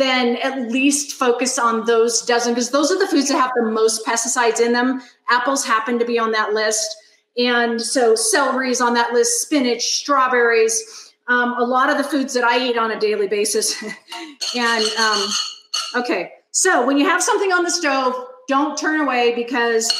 then 0.00 0.36
at 0.36 0.70
least 0.70 1.12
focus 1.12 1.58
on 1.58 1.84
those 1.84 2.22
dozen 2.22 2.54
because 2.54 2.70
those 2.70 2.90
are 2.90 2.98
the 2.98 3.06
foods 3.06 3.28
that 3.28 3.38
have 3.38 3.52
the 3.54 3.70
most 3.70 4.06
pesticides 4.06 4.60
in 4.60 4.72
them. 4.72 5.02
Apples 5.28 5.64
happen 5.64 5.98
to 5.98 6.04
be 6.04 6.18
on 6.18 6.32
that 6.32 6.52
list. 6.52 6.96
And 7.36 7.80
so 7.80 8.14
celery 8.14 8.70
is 8.70 8.80
on 8.80 8.94
that 8.94 9.12
list, 9.12 9.42
spinach, 9.42 9.82
strawberries, 9.82 11.12
um, 11.28 11.54
a 11.58 11.64
lot 11.64 11.90
of 11.90 11.96
the 11.96 12.04
foods 12.04 12.34
that 12.34 12.44
I 12.44 12.58
eat 12.68 12.76
on 12.76 12.90
a 12.90 12.98
daily 12.98 13.28
basis. 13.28 13.80
and 14.56 14.84
um, 14.98 15.28
okay, 15.96 16.32
so 16.50 16.84
when 16.84 16.98
you 16.98 17.04
have 17.04 17.22
something 17.22 17.52
on 17.52 17.62
the 17.62 17.70
stove, 17.70 18.14
don't 18.48 18.76
turn 18.76 19.00
away 19.00 19.34
because 19.34 19.92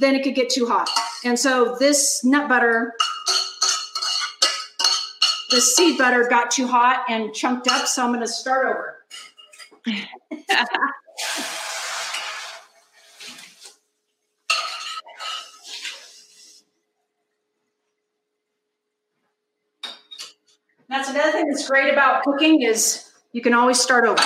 then 0.00 0.14
it 0.14 0.22
could 0.22 0.36
get 0.36 0.48
too 0.50 0.66
hot. 0.66 0.88
And 1.24 1.36
so 1.38 1.76
this 1.80 2.24
nut 2.24 2.48
butter, 2.48 2.94
the 5.50 5.60
seed 5.60 5.98
butter 5.98 6.28
got 6.28 6.52
too 6.52 6.68
hot 6.68 7.04
and 7.08 7.34
chunked 7.34 7.66
up. 7.68 7.88
So 7.88 8.04
I'm 8.04 8.10
going 8.10 8.20
to 8.20 8.28
start 8.28 8.66
over. 8.66 8.97
That's 20.88 21.10
another 21.10 21.32
thing 21.32 21.48
that's 21.48 21.68
great 21.68 21.92
about 21.92 22.22
cooking 22.22 22.62
is 22.62 23.10
you 23.32 23.42
can 23.42 23.54
always 23.54 23.78
start 23.80 24.06
over. 24.06 24.22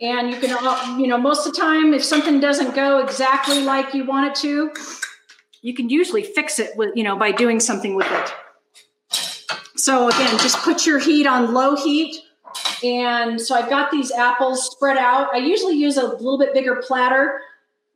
And 0.00 0.30
you 0.30 0.38
can, 0.38 1.00
you 1.00 1.06
know, 1.06 1.16
most 1.16 1.46
of 1.46 1.54
the 1.54 1.60
time, 1.60 1.94
if 1.94 2.04
something 2.04 2.38
doesn't 2.38 2.74
go 2.74 2.98
exactly 2.98 3.62
like 3.62 3.94
you 3.94 4.04
want 4.04 4.30
it 4.30 4.34
to, 4.42 4.70
you 5.62 5.74
can 5.74 5.88
usually 5.88 6.22
fix 6.22 6.58
it 6.58 6.76
with, 6.76 6.94
you 6.94 7.02
know, 7.02 7.16
by 7.16 7.32
doing 7.32 7.60
something 7.60 7.96
with 7.96 8.06
it. 8.10 8.34
So 9.76 10.08
again, 10.08 10.38
just 10.38 10.58
put 10.58 10.86
your 10.86 10.98
heat 10.98 11.26
on 11.26 11.54
low 11.54 11.76
heat 11.76 12.25
and 12.82 13.40
so 13.40 13.54
I've 13.54 13.70
got 13.70 13.90
these 13.90 14.12
apples 14.12 14.70
spread 14.70 14.96
out. 14.96 15.34
I 15.34 15.38
usually 15.38 15.74
use 15.74 15.96
a 15.96 16.06
little 16.06 16.38
bit 16.38 16.52
bigger 16.52 16.76
platter, 16.76 17.40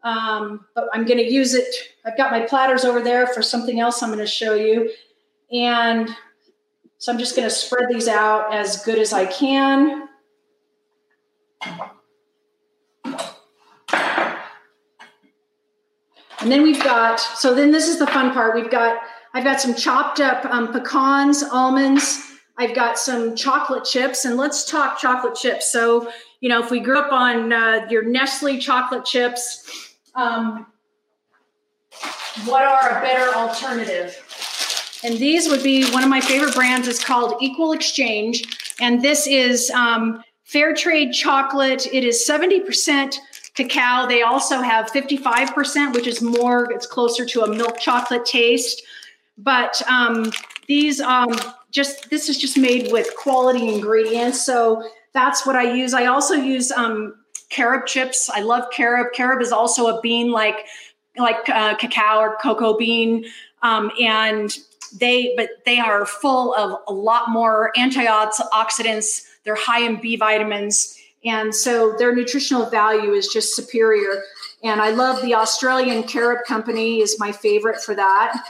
um, 0.03 0.67
but 0.75 0.89
I'm 0.93 1.05
going 1.05 1.19
to 1.19 1.31
use 1.31 1.55
it. 1.55 1.75
I've 2.05 2.17
got 2.17 2.31
my 2.31 2.41
platters 2.41 2.85
over 2.85 3.01
there 3.01 3.27
for 3.27 3.43
something 3.43 3.81
else 3.81 4.03
I'm 4.03 4.11
going 4.11 4.21
to 4.21 4.27
show 4.27 4.55
you. 4.55 4.91
And 5.53 6.09
so 6.99 7.13
I'm 7.13 7.19
just 7.19 7.37
going 7.37 7.49
to 7.49 7.55
spread 7.55 7.89
these 7.91 8.09
out 8.09 8.55
as 8.55 8.85
good 8.85 8.99
as 8.99 9.13
I 9.13 9.27
can. 9.27 10.09
And 16.41 16.51
then 16.51 16.63
we've 16.63 16.83
got, 16.83 17.21
so 17.21 17.55
then 17.55 17.71
this 17.71 17.87
is 17.87 17.99
the 17.99 18.07
fun 18.07 18.33
part. 18.33 18.55
We've 18.55 18.71
got, 18.71 19.03
I've 19.35 19.45
got 19.45 19.61
some 19.61 19.75
chopped 19.75 20.21
up 20.21 20.45
um, 20.47 20.73
pecans, 20.73 21.43
almonds, 21.43 22.30
I've 22.61 22.75
got 22.75 22.99
some 22.99 23.35
chocolate 23.35 23.87
chips, 23.87 24.27
and 24.27 24.37
let's 24.37 24.71
talk 24.71 24.99
chocolate 24.99 25.35
chips. 25.35 25.73
So, 25.73 26.13
you 26.41 26.51
know, 26.51 26.63
if 26.63 26.71
we 26.71 26.79
grew 26.79 26.99
up 26.99 27.11
on 27.11 27.55
uh, 27.55 27.87
your 27.89 28.03
Nestle 28.03 28.59
chocolate 28.59 29.07
chips, 29.07 29.97
um, 30.15 30.67
what 32.45 32.63
are 32.63 32.99
a 32.99 33.01
better 33.01 33.35
alternative? 33.35 34.15
And 35.03 35.17
these 35.17 35.49
would 35.49 35.63
be 35.63 35.91
one 35.91 36.03
of 36.03 36.11
my 36.11 36.21
favorite 36.21 36.55
brands. 36.55 36.87
It's 36.87 37.03
called 37.03 37.37
Equal 37.41 37.73
Exchange, 37.73 38.45
and 38.79 39.01
this 39.01 39.27
is 39.27 39.71
um, 39.71 40.23
fair 40.45 40.75
trade 40.75 41.13
chocolate. 41.15 41.87
It 41.91 42.05
is 42.05 42.23
70% 42.29 43.17
cacao. 43.55 44.07
They 44.07 44.21
also 44.21 44.61
have 44.61 44.93
55%, 44.93 45.95
which 45.95 46.07
is 46.07 46.21
more, 46.21 46.71
it's 46.71 46.87
closer 46.87 47.25
to 47.25 47.45
a 47.45 47.57
milk 47.57 47.81
chocolate 47.81 48.27
taste. 48.27 48.83
But 49.39 49.81
um, 49.89 50.31
these 50.69 51.01
um, 51.01 51.35
just 51.71 52.11
this 52.11 52.29
is 52.29 52.39
just 52.39 52.57
made 52.59 52.91
with 52.93 53.15
quality 53.17 53.73
ingredients. 53.73 54.45
So 54.45 54.89
that's 55.13 55.47
what 55.47 55.57
I 55.57 55.75
use. 55.75 55.95
I 55.95 56.07
also 56.07 56.35
use 56.35 56.71
um, 56.71 57.15
carob 57.51 57.87
chips. 57.87 58.31
I 58.31 58.41
love 58.41 58.65
carob. 58.73 59.13
Carob 59.15 59.43
is 59.43 59.53
also 59.53 59.87
a 59.87 60.01
bean 60.01 60.31
like 60.31 60.67
like 61.17 61.49
uh, 61.49 61.77
cacao 61.77 62.19
or 62.19 62.37
cocoa 62.37 62.77
bean, 62.77 63.25
um, 63.63 63.91
and 64.01 64.57
they 64.99 65.35
but 65.37 65.51
they 65.67 65.79
are 65.79 66.07
full 66.07 66.55
of 66.55 66.81
a 66.89 66.93
lot 66.93 67.31
more 67.31 67.73
antioxidants. 67.77 69.27
They're 69.45 69.57
high 69.57 69.83
in 69.83 70.01
B 70.01 70.17
vitamins, 70.17 70.97
and 71.25 71.55
so 71.55 71.95
their 71.99 72.15
nutritional 72.15 72.67
value 72.67 73.13
is 73.13 73.29
just 73.29 73.55
superior. 73.55 74.23
And 74.63 74.81
I 74.83 74.91
love 74.91 75.23
the 75.23 75.35
Australian 75.35 76.03
carob 76.03 76.45
company 76.47 77.01
is 77.01 77.19
my 77.19 77.33
favorite 77.33 77.81
for 77.81 77.95
that. 77.95 78.45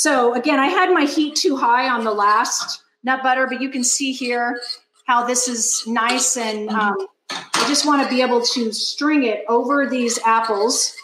So 0.00 0.32
again, 0.32 0.58
I 0.58 0.68
had 0.68 0.94
my 0.94 1.04
heat 1.04 1.36
too 1.36 1.56
high 1.56 1.90
on 1.90 2.04
the 2.04 2.10
last 2.10 2.84
nut 3.04 3.22
butter, 3.22 3.46
but 3.46 3.60
you 3.60 3.68
can 3.68 3.84
see 3.84 4.12
here 4.12 4.58
how 5.04 5.26
this 5.26 5.46
is 5.46 5.82
nice 5.86 6.38
and 6.38 6.70
mm-hmm. 6.70 6.78
um, 6.78 7.06
I 7.30 7.68
just 7.68 7.86
want 7.86 8.02
to 8.02 8.08
be 8.08 8.22
able 8.22 8.40
to 8.40 8.72
string 8.72 9.24
it 9.24 9.44
over 9.46 9.86
these 9.86 10.18
apples. 10.20 10.96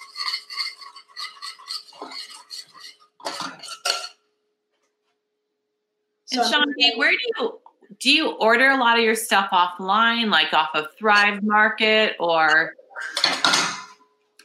So 6.24 6.40
and 6.40 6.54
Shawndi, 6.54 6.96
where 6.96 7.10
do 7.10 7.18
you 7.36 7.60
do 8.00 8.10
you 8.10 8.30
order 8.30 8.70
a 8.70 8.78
lot 8.78 8.96
of 8.96 9.04
your 9.04 9.14
stuff 9.14 9.50
offline, 9.52 10.30
like 10.30 10.54
off 10.54 10.70
of 10.72 10.86
Thrive 10.98 11.42
Market 11.42 12.16
or? 12.18 12.72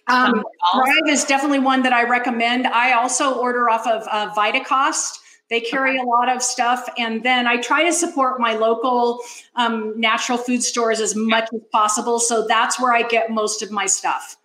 Um, 0.08 0.44
Thrive 0.74 1.08
is 1.08 1.24
definitely 1.26 1.60
one 1.60 1.84
that 1.84 1.94
I 1.94 2.04
recommend. 2.04 2.68
I 2.68 2.94
also 2.94 3.36
order 3.36 3.70
off 3.70 3.88
of 3.88 4.04
uh, 4.12 4.34
Vitacost. 4.36 5.20
They 5.50 5.62
carry 5.62 5.98
a 5.98 6.04
lot 6.04 6.30
of 6.30 6.42
stuff. 6.42 6.88
And 6.98 7.24
then 7.24 7.46
I 7.46 7.58
try 7.58 7.84
to 7.84 7.92
support 7.92 8.40
my 8.40 8.54
local 8.54 9.20
um, 9.56 10.00
natural 10.00 10.38
food 10.38 10.64
stores 10.64 11.00
as 11.00 11.16
much 11.16 11.50
as 11.54 11.62
possible. 11.72 12.20
So 12.20 12.48
that's 12.48 12.80
where 12.80 12.94
I 12.94 13.04
get 13.04 13.32
most 13.32 13.62
of 13.62 13.70
my 13.70 13.86
stuff. 13.86 14.38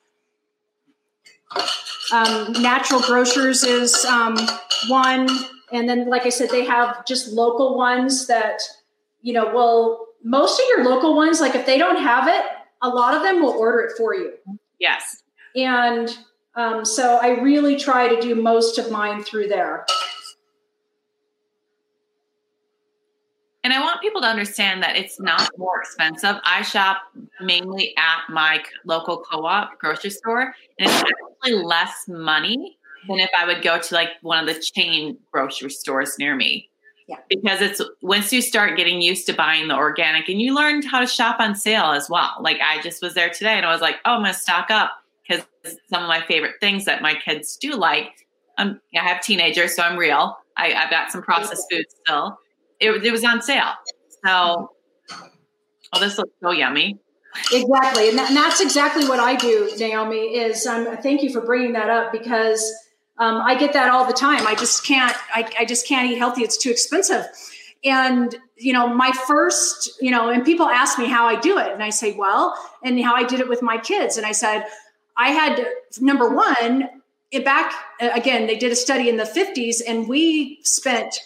Um, 2.13 2.53
natural 2.61 3.01
grocers 3.01 3.63
is 3.63 4.05
um, 4.05 4.37
one. 4.89 5.29
And 5.73 5.89
then, 5.89 6.09
like 6.09 6.27
I 6.27 6.29
said, 6.29 6.51
they 6.51 6.65
have 6.65 7.07
just 7.07 7.33
local 7.33 7.77
ones 7.77 8.27
that, 8.27 8.63
you 9.23 9.33
know, 9.33 9.53
will 9.53 10.07
most 10.23 10.61
of 10.61 10.67
your 10.69 10.85
local 10.85 11.17
ones, 11.17 11.41
like 11.41 11.55
if 11.55 11.67
they 11.67 11.79
don't 11.79 12.03
have 12.03 12.27
it, 12.27 12.45
a 12.83 12.89
lot 12.89 13.15
of 13.15 13.23
them 13.23 13.41
will 13.41 13.53
order 13.53 13.81
it 13.81 13.93
for 13.97 14.15
you. 14.15 14.33
Yes. 14.81 15.23
And 15.57 16.17
um, 16.55 16.85
so 16.85 17.19
I 17.21 17.41
really 17.41 17.77
try 17.77 18.09
to 18.09 18.21
do 18.21 18.35
most 18.35 18.79
of 18.79 18.91
mine 18.91 19.25
through 19.25 19.49
there. 19.49 19.87
And 23.65 23.73
I 23.73 23.81
want 23.81 24.01
people 24.01 24.21
to 24.21 24.29
understand 24.29 24.81
that 24.85 24.95
it's 24.95 25.19
not 25.19 25.51
more 25.59 25.81
expensive. 25.81 26.37
I 26.45 26.63
shop 26.63 26.99
mainly 27.41 27.95
at 27.97 28.33
my 28.33 28.63
local 28.85 29.19
co 29.19 29.45
op 29.45 29.77
grocery 29.81 30.11
store, 30.11 30.55
and 30.79 30.89
it's 30.89 31.03
actually 31.43 31.65
less 31.65 32.05
money 32.07 32.79
than 33.09 33.19
if 33.19 33.31
I 33.37 33.45
would 33.45 33.63
go 33.63 33.81
to 33.81 33.95
like 33.95 34.11
one 34.23 34.39
of 34.39 34.55
the 34.55 34.61
chain 34.61 35.19
grocery 35.33 35.71
stores 35.71 36.17
near 36.17 36.37
me. 36.37 36.71
Yeah. 37.09 37.17
Because 37.29 37.61
it's 37.61 37.83
once 38.03 38.33
you 38.33 38.41
start 38.41 38.77
getting 38.77 39.01
used 39.01 39.27
to 39.27 39.33
buying 39.33 39.67
the 39.67 39.77
organic 39.77 40.29
and 40.29 40.41
you 40.41 40.55
learn 40.55 40.83
how 40.83 41.01
to 41.01 41.07
shop 41.07 41.41
on 41.41 41.55
sale 41.57 41.91
as 41.91 42.09
well. 42.09 42.37
Like 42.41 42.59
I 42.61 42.81
just 42.83 43.03
was 43.03 43.15
there 43.15 43.31
today 43.31 43.57
and 43.57 43.67
I 43.67 43.73
was 43.73 43.81
like, 43.81 43.97
oh, 44.05 44.15
I'm 44.15 44.23
going 44.23 44.33
to 44.33 44.39
stock 44.39 44.71
up 44.71 44.93
some 45.91 46.03
of 46.03 46.09
my 46.09 46.25
favorite 46.27 46.55
things 46.61 46.85
that 46.87 47.03
my 47.03 47.15
kids 47.15 47.57
do 47.57 47.73
like. 47.73 48.27
Um, 48.59 48.81
I 48.97 49.01
have 49.01 49.21
teenagers, 49.23 49.77
so 49.77 49.83
I'm 49.83 49.99
real. 49.99 50.37
I, 50.57 50.73
I've 50.73 50.91
got 50.91 51.11
some 51.11 51.23
processed 51.23 51.67
food 51.71 51.85
still 52.03 52.39
it, 52.81 53.05
it 53.05 53.11
was 53.11 53.25
on 53.25 53.43
sale. 53.43 53.73
So, 54.25 54.71
oh, 55.93 56.01
this 56.01 56.19
looks 56.19 56.33
so 56.43 56.51
yummy. 56.51 56.99
Exactly, 57.53 58.09
and, 58.09 58.19
that, 58.19 58.29
and 58.29 58.37
that's 58.37 58.61
exactly 58.61 59.07
what 59.07 59.21
I 59.21 59.37
do, 59.37 59.71
Naomi. 59.79 60.37
Is 60.37 60.67
um, 60.67 60.97
thank 61.03 61.23
you 61.23 61.31
for 61.31 61.43
bringing 61.43 61.73
that 61.75 61.91
up 61.91 62.11
because 62.11 62.73
um, 63.19 63.37
I 63.43 63.59
get 63.59 63.75
that 63.75 63.91
all 63.91 64.07
the 64.07 64.15
time. 64.15 64.47
I 64.47 64.55
just 64.55 64.87
can't. 64.87 65.15
I, 65.35 65.49
I 65.59 65.65
just 65.67 65.87
can't 65.87 66.11
eat 66.11 66.17
healthy. 66.17 66.43
It's 66.43 66.57
too 66.57 66.71
expensive. 66.71 67.27
And 67.85 68.35
you 68.57 68.73
know, 68.73 68.89
my 68.89 69.13
first, 69.27 70.01
you 70.01 70.11
know, 70.11 70.31
and 70.31 70.47
people 70.47 70.67
ask 70.67 70.99
me 70.99 71.07
how 71.07 71.27
I 71.27 71.39
do 71.39 71.59
it, 71.59 71.71
and 71.71 71.83
I 71.83 71.91
say, 71.91 72.13
well, 72.13 72.55
and 72.83 72.99
how 73.05 73.15
I 73.15 73.25
did 73.25 73.41
it 73.41 73.49
with 73.49 73.61
my 73.61 73.77
kids, 73.77 74.17
and 74.17 74.25
I 74.25 74.33
said, 74.33 74.65
I 75.17 75.31
had 75.31 75.67
number 76.01 76.29
one. 76.29 76.89
It 77.33 77.45
back 77.45 77.73
again. 78.01 78.47
They 78.47 78.57
did 78.57 78.71
a 78.71 78.77
study 78.77 79.09
in 79.09 79.17
the 79.17 79.25
'50s, 79.25 79.83
and 79.87 80.09
we 80.09 80.61
spent 80.63 81.21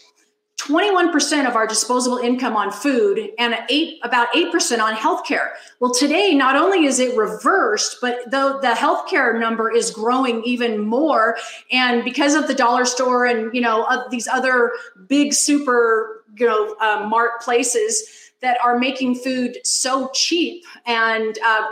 21% 0.61 1.49
of 1.49 1.57
our 1.57 1.67
disposable 1.67 2.19
income 2.19 2.55
on 2.55 2.71
food 2.71 3.31
and 3.39 3.59
eight, 3.71 3.99
about 4.03 4.31
8% 4.33 4.79
on 4.81 4.95
healthcare. 4.95 5.53
Well, 5.81 5.93
today, 5.93 6.35
not 6.35 6.55
only 6.55 6.85
is 6.85 6.99
it 6.99 7.17
reversed, 7.17 7.97
but 8.03 8.31
the, 8.31 8.59
the 8.61 8.75
healthcare 8.75 9.39
number 9.41 9.75
is 9.75 9.91
growing 9.91 10.45
even 10.45 10.79
more. 10.79 11.39
And 11.73 12.05
because 12.05 12.35
of 12.35 12.47
the 12.47 12.55
dollar 12.55 12.85
store 12.85 13.25
and, 13.25 13.55
you 13.55 13.63
know, 13.63 13.85
uh, 13.85 14.07
these 14.11 14.29
other 14.29 14.73
big 15.09 15.33
super, 15.33 16.25
you 16.37 16.47
know, 16.47 16.77
uh, 16.79 17.09
places 17.41 18.30
that 18.43 18.59
are 18.65 18.79
making 18.79 19.15
food 19.17 19.59
so 19.65 20.11
cheap. 20.15 20.65
And 20.87 21.39
uh, 21.45 21.67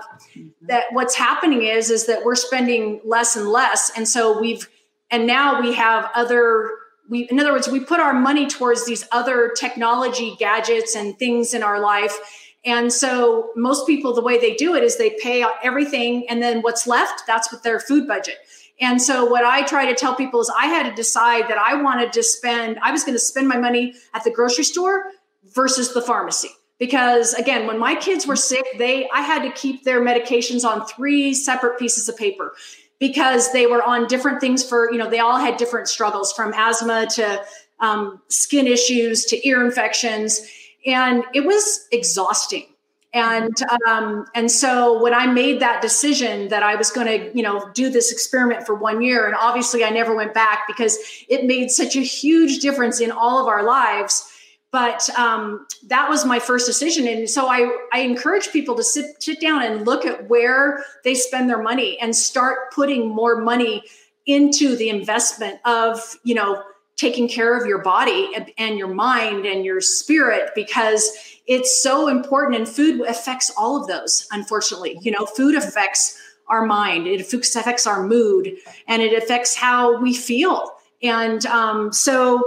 that 0.63 0.85
what's 0.93 1.15
happening 1.15 1.63
is, 1.63 1.91
is 1.91 2.07
that 2.07 2.25
we're 2.25 2.35
spending 2.35 3.01
less 3.05 3.37
and 3.37 3.49
less. 3.49 3.91
And 3.97 4.07
so 4.07 4.39
we've, 4.39 4.69
and 5.11 5.27
now 5.27 5.61
we 5.61 5.75
have 5.75 6.11
other 6.15 6.71
we 7.09 7.23
in 7.31 7.41
other 7.41 7.53
words 7.53 7.69
we 7.69 7.81
put 7.81 8.01
our 8.01 8.13
money 8.13 8.47
towards 8.47 8.87
these 8.87 9.07
other 9.13 9.51
technology 9.57 10.37
gadgets 10.39 10.95
and 10.95 11.19
things 11.19 11.55
in 11.55 11.63
our 11.63 11.81
life. 11.81 12.17
And 12.65 12.93
so 12.93 13.51
most 13.57 13.87
people 13.87 14.15
the 14.15 14.23
way 14.23 14.39
they 14.39 14.55
do 14.55 14.75
it 14.75 14.83
is 14.83 14.99
they 14.99 15.17
pay 15.23 15.45
everything 15.63 16.29
and 16.29 16.43
then 16.43 16.61
what's 16.61 16.87
left 16.87 17.23
that's 17.27 17.53
what 17.53 17.63
their 17.63 17.81
food 17.81 18.07
budget. 18.07 18.37
And 18.81 19.03
so 19.03 19.25
what 19.25 19.45
i 19.45 19.63
try 19.63 19.87
to 19.87 19.95
tell 19.95 20.15
people 20.15 20.41
is 20.41 20.53
i 20.57 20.67
had 20.67 20.89
to 20.89 20.95
decide 20.95 21.49
that 21.49 21.59
i 21.59 21.75
wanted 21.81 22.13
to 22.13 22.23
spend 22.23 22.79
i 22.83 22.93
was 22.93 23.03
going 23.03 23.15
to 23.15 23.19
spend 23.19 23.49
my 23.49 23.57
money 23.57 23.95
at 24.15 24.23
the 24.23 24.31
grocery 24.31 24.65
store 24.65 25.07
versus 25.55 25.95
the 25.95 26.03
pharmacy 26.03 26.51
because 26.79 27.35
again 27.35 27.67
when 27.67 27.79
my 27.79 27.95
kids 27.95 28.27
were 28.27 28.37
sick 28.37 28.65
they 28.79 29.09
i 29.13 29.21
had 29.21 29.43
to 29.43 29.51
keep 29.51 29.85
their 29.85 30.01
medications 30.01 30.65
on 30.65 30.87
three 30.87 31.35
separate 31.35 31.79
pieces 31.79 32.09
of 32.09 32.17
paper 32.17 32.55
because 32.99 33.53
they 33.53 33.67
were 33.67 33.83
on 33.83 34.07
different 34.07 34.41
things 34.41 34.69
for, 34.69 34.91
you 34.91 34.99
know, 34.99 35.09
they 35.09 35.21
all 35.21 35.39
had 35.39 35.57
different 35.57 35.89
struggles 35.89 36.33
from 36.33 36.53
asthma 36.55 37.07
to 37.15 37.43
um, 37.81 38.21
skin 38.29 38.67
issues 38.67 39.25
to 39.27 39.49
ear 39.49 39.65
infections. 39.65 40.41
And 40.87 41.25
it 41.35 41.45
was 41.45 41.87
exhausting. 41.93 42.67
And 43.15 43.57
um, 43.87 44.27
and 44.35 44.51
so 44.51 45.03
when 45.03 45.15
I 45.15 45.27
made 45.27 45.61
that 45.61 45.81
decision 45.81 46.49
that 46.49 46.63
I 46.63 46.75
was 46.75 46.91
going 46.91 47.07
to, 47.07 47.35
you 47.35 47.43
know, 47.43 47.71
do 47.73 47.89
this 47.89 48.13
experiment 48.13 48.67
for 48.67 48.75
one 48.75 49.01
year, 49.01 49.27
and 49.27 49.35
obviously 49.35 49.83
I 49.83 49.89
never 49.89 50.15
went 50.15 50.35
back 50.35 50.65
because 50.67 50.99
it 51.27 51.47
made 51.47 51.71
such 51.71 51.97
a 51.97 52.01
huge 52.01 52.59
difference 52.59 53.01
in 53.01 53.11
all 53.11 53.41
of 53.41 53.47
our 53.47 53.63
lives 53.63 54.31
but 54.71 55.09
um, 55.19 55.67
that 55.87 56.09
was 56.11 56.25
my 56.25 56.39
first 56.39 56.67
decision. 56.67 57.09
And 57.09 57.29
so 57.29 57.49
I, 57.49 57.75
I 57.93 58.01
encourage 58.01 58.51
people 58.51 58.75
to 58.77 58.85
sit, 58.85 59.23
sit 59.23 59.41
down 59.41 59.63
and 59.63 59.87
look 59.87 60.05
at 60.05 60.29
where 60.29 60.85
they 61.05 61.15
spend 61.15 61.49
their 61.49 61.63
money 61.63 61.99
and 62.01 62.15
start 62.15 62.73
putting 62.73 63.09
more 63.09 63.41
money 63.41 63.83
into 64.27 64.77
the 64.77 64.91
investment 64.91 65.59
of 65.65 66.17
you 66.23 66.35
know 66.35 66.63
taking 66.97 67.29
care 67.29 67.57
of 67.59 67.67
your 67.67 67.79
body 67.79 68.29
and, 68.37 68.51
and 68.59 68.77
your 68.77 68.89
mind 68.89 69.47
and 69.47 69.65
your 69.65 69.81
spirit 69.81 70.51
because 70.55 71.39
it's 71.47 71.83
so 71.83 72.09
important 72.09 72.57
and 72.57 72.69
food 72.69 73.01
affects 73.07 73.51
all 73.57 73.81
of 73.81 73.89
those 73.89 74.29
unfortunately. 74.31 74.99
You 75.01 75.13
know 75.13 75.25
food 75.25 75.55
affects 75.55 76.21
our 76.49 76.67
mind. 76.67 77.07
It 77.07 77.21
affects 77.21 77.87
our 77.87 78.03
mood 78.03 78.55
and 78.87 79.03
it 79.03 79.17
affects 79.23 79.57
how 79.57 79.99
we 80.01 80.15
feel. 80.15 80.73
And 81.03 81.45
um, 81.47 81.93
so 81.93 82.43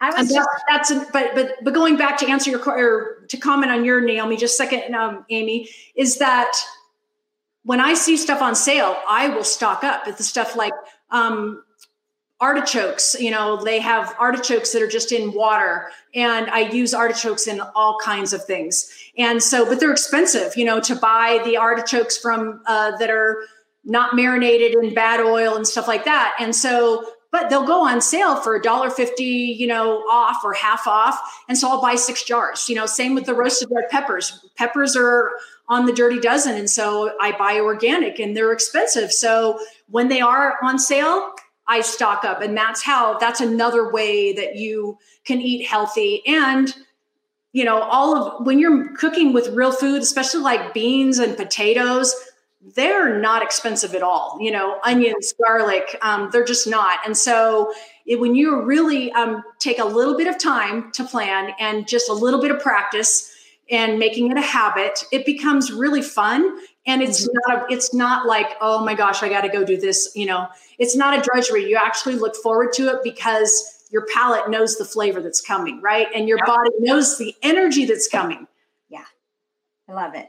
I 0.00 0.10
was 0.20 0.32
just, 0.32 0.48
that's 0.68 0.92
but 1.12 1.34
but 1.34 1.56
but 1.62 1.74
going 1.74 1.96
back 1.96 2.18
to 2.18 2.28
answer 2.28 2.50
your 2.50 2.60
or 2.68 3.24
to 3.28 3.36
comment 3.36 3.72
on 3.72 3.84
your 3.84 4.00
Naomi 4.00 4.36
just 4.36 4.56
second 4.56 4.94
um, 4.94 5.24
Aimee 5.28 5.68
is 5.96 6.18
that 6.18 6.52
when 7.64 7.80
I 7.80 7.94
see 7.94 8.16
stuff 8.16 8.40
on 8.40 8.54
sale 8.54 8.96
I 9.08 9.28
will 9.28 9.44
stock 9.44 9.82
up 9.82 10.06
at 10.06 10.16
the 10.16 10.22
stuff 10.22 10.54
like 10.54 10.72
um, 11.10 11.64
artichokes 12.40 13.16
you 13.18 13.32
know 13.32 13.62
they 13.62 13.80
have 13.80 14.14
artichokes 14.20 14.72
that 14.72 14.82
are 14.82 14.88
just 14.88 15.10
in 15.10 15.32
water 15.32 15.90
and 16.14 16.48
I 16.48 16.60
use 16.60 16.94
artichokes 16.94 17.48
in 17.48 17.60
all 17.74 17.98
kinds 17.98 18.32
of 18.32 18.44
things. 18.44 18.92
And 19.16 19.42
so 19.42 19.66
but 19.66 19.80
they're 19.80 19.90
expensive 19.90 20.56
you 20.56 20.64
know 20.64 20.78
to 20.80 20.94
buy 20.94 21.42
the 21.44 21.56
artichokes 21.56 22.16
from 22.16 22.62
uh, 22.66 22.96
that 22.98 23.10
are 23.10 23.42
not 23.84 24.14
marinated 24.14 24.74
in 24.74 24.94
bad 24.94 25.18
oil 25.18 25.56
and 25.56 25.66
stuff 25.66 25.88
like 25.88 26.04
that. 26.04 26.36
And 26.38 26.54
so 26.54 27.04
but 27.30 27.50
they'll 27.50 27.66
go 27.66 27.86
on 27.86 28.00
sale 28.00 28.36
for 28.36 28.54
a 28.56 28.62
dollar 28.62 28.90
fifty, 28.90 29.24
you 29.24 29.66
know, 29.66 29.98
off 30.10 30.42
or 30.44 30.52
half 30.54 30.86
off. 30.86 31.18
And 31.48 31.58
so 31.58 31.68
I'll 31.68 31.82
buy 31.82 31.94
six 31.94 32.22
jars. 32.24 32.68
You 32.68 32.74
know, 32.74 32.86
same 32.86 33.14
with 33.14 33.26
the 33.26 33.34
roasted 33.34 33.68
red 33.70 33.88
peppers. 33.90 34.46
Peppers 34.56 34.96
are 34.96 35.32
on 35.68 35.86
the 35.86 35.92
dirty 35.92 36.20
dozen, 36.20 36.56
and 36.56 36.70
so 36.70 37.14
I 37.20 37.32
buy 37.32 37.60
organic, 37.60 38.18
and 38.18 38.36
they're 38.36 38.52
expensive. 38.52 39.12
So 39.12 39.60
when 39.88 40.08
they 40.08 40.20
are 40.20 40.56
on 40.62 40.78
sale, 40.78 41.32
I 41.66 41.82
stock 41.82 42.24
up, 42.24 42.40
and 42.40 42.56
that's 42.56 42.82
how. 42.82 43.18
That's 43.18 43.40
another 43.40 43.92
way 43.92 44.32
that 44.32 44.56
you 44.56 44.98
can 45.24 45.40
eat 45.42 45.66
healthy 45.66 46.22
and 46.26 46.74
you 47.52 47.64
know 47.64 47.80
all 47.80 48.16
of 48.16 48.46
when 48.46 48.58
you're 48.58 48.94
cooking 48.96 49.32
with 49.32 49.48
real 49.48 49.72
food 49.72 50.02
especially 50.02 50.40
like 50.40 50.74
beans 50.74 51.18
and 51.18 51.36
potatoes 51.36 52.14
they're 52.60 53.18
not 53.18 53.42
expensive 53.42 53.94
at 53.94 54.02
all. 54.02 54.38
You 54.40 54.50
know, 54.50 54.78
onions, 54.84 55.32
garlic, 55.44 55.96
um, 56.02 56.30
they're 56.32 56.44
just 56.44 56.66
not. 56.66 56.98
And 57.06 57.16
so 57.16 57.72
it, 58.06 58.18
when 58.18 58.34
you 58.34 58.62
really 58.62 59.12
um, 59.12 59.42
take 59.58 59.78
a 59.78 59.84
little 59.84 60.16
bit 60.16 60.26
of 60.26 60.38
time 60.38 60.90
to 60.92 61.04
plan 61.04 61.52
and 61.60 61.86
just 61.86 62.08
a 62.08 62.12
little 62.12 62.40
bit 62.40 62.50
of 62.50 62.60
practice 62.60 63.32
and 63.70 63.98
making 63.98 64.30
it 64.30 64.36
a 64.36 64.42
habit, 64.42 65.04
it 65.12 65.24
becomes 65.24 65.70
really 65.70 66.02
fun. 66.02 66.58
And 66.86 67.02
it's 67.02 67.28
mm-hmm. 67.28 67.52
not 67.52 67.70
a, 67.70 67.72
it's 67.72 67.94
not 67.94 68.26
like 68.26 68.56
oh 68.60 68.84
my 68.84 68.94
gosh 68.94 69.22
I 69.22 69.28
got 69.28 69.42
to 69.42 69.48
go 69.48 69.64
do 69.64 69.76
this. 69.76 70.10
You 70.16 70.26
know, 70.26 70.48
it's 70.78 70.96
not 70.96 71.18
a 71.18 71.22
drudgery. 71.22 71.68
You 71.68 71.76
actually 71.76 72.16
look 72.16 72.34
forward 72.36 72.72
to 72.74 72.88
it 72.88 73.00
because 73.04 73.84
your 73.90 74.04
palate 74.12 74.50
knows 74.50 74.76
the 74.76 74.84
flavor 74.84 75.20
that's 75.22 75.40
coming, 75.40 75.80
right? 75.80 76.08
And 76.14 76.28
your 76.28 76.38
body 76.44 76.70
knows 76.78 77.18
the 77.18 77.34
energy 77.42 77.84
that's 77.84 78.08
coming. 78.08 78.46
Yeah, 78.88 79.04
I 79.88 79.92
love 79.92 80.14
it. 80.14 80.28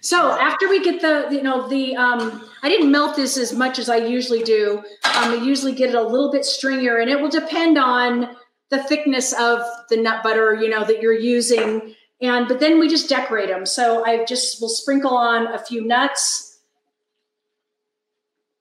So 0.00 0.32
after 0.32 0.68
we 0.68 0.82
get 0.82 1.00
the, 1.00 1.28
you 1.30 1.42
know, 1.42 1.68
the, 1.68 1.96
um, 1.96 2.48
I 2.62 2.68
didn't 2.68 2.90
melt 2.90 3.16
this 3.16 3.36
as 3.36 3.52
much 3.52 3.78
as 3.78 3.88
I 3.88 3.96
usually 3.96 4.42
do. 4.42 4.78
Um, 5.04 5.32
I 5.32 5.40
usually 5.42 5.72
get 5.72 5.90
it 5.90 5.94
a 5.94 6.02
little 6.02 6.32
bit 6.32 6.42
stringier 6.42 7.00
and 7.00 7.10
it 7.10 7.20
will 7.20 7.28
depend 7.28 7.78
on 7.78 8.36
the 8.70 8.82
thickness 8.84 9.32
of 9.32 9.60
the 9.90 9.96
nut 9.96 10.22
butter, 10.22 10.54
you 10.54 10.68
know, 10.68 10.84
that 10.84 11.02
you're 11.02 11.18
using. 11.18 11.94
And 12.22 12.48
but 12.48 12.60
then 12.60 12.78
we 12.78 12.88
just 12.88 13.08
decorate 13.08 13.48
them. 13.48 13.66
So 13.66 14.04
I 14.04 14.24
just 14.24 14.60
will 14.60 14.68
sprinkle 14.68 15.16
on 15.16 15.48
a 15.48 15.58
few 15.58 15.84
nuts 15.84 16.58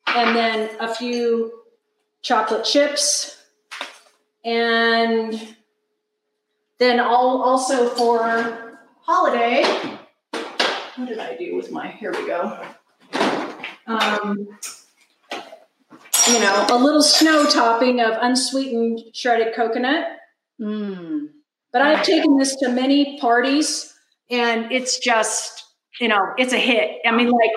and 0.08 0.36
then 0.36 0.70
a 0.80 0.94
few 0.94 1.54
chocolate 2.22 2.66
chips. 2.66 3.38
And 4.44 5.56
then 6.80 7.00
I'll 7.00 7.42
also 7.44 7.90
for 7.90 8.80
holiday, 9.02 9.99
what 11.00 11.08
did 11.08 11.20
I 11.20 11.36
do 11.38 11.56
with 11.56 11.72
my, 11.72 11.88
here 11.88 12.12
we 12.12 12.28
go. 12.28 12.62
Um, 13.88 14.48
you 16.28 16.40
know, 16.40 16.68
a 16.70 16.78
little 16.78 17.02
snow 17.02 17.50
topping 17.50 18.02
of 18.02 18.18
unsweetened 18.22 19.00
shredded 19.14 19.56
coconut. 19.56 20.06
Mm. 20.60 21.30
But 21.72 21.82
I've 21.82 22.04
taken 22.04 22.38
this 22.38 22.56
to 22.58 22.70
many 22.70 23.18
parties 23.20 23.94
and 24.30 24.72
it's 24.72 25.00
just, 25.00 25.64
you 26.02 26.10
know, 26.10 26.34
it's 26.38 26.52
a 26.52 26.58
hit. 26.58 27.00
I 27.06 27.12
mean, 27.12 27.30
like 27.30 27.52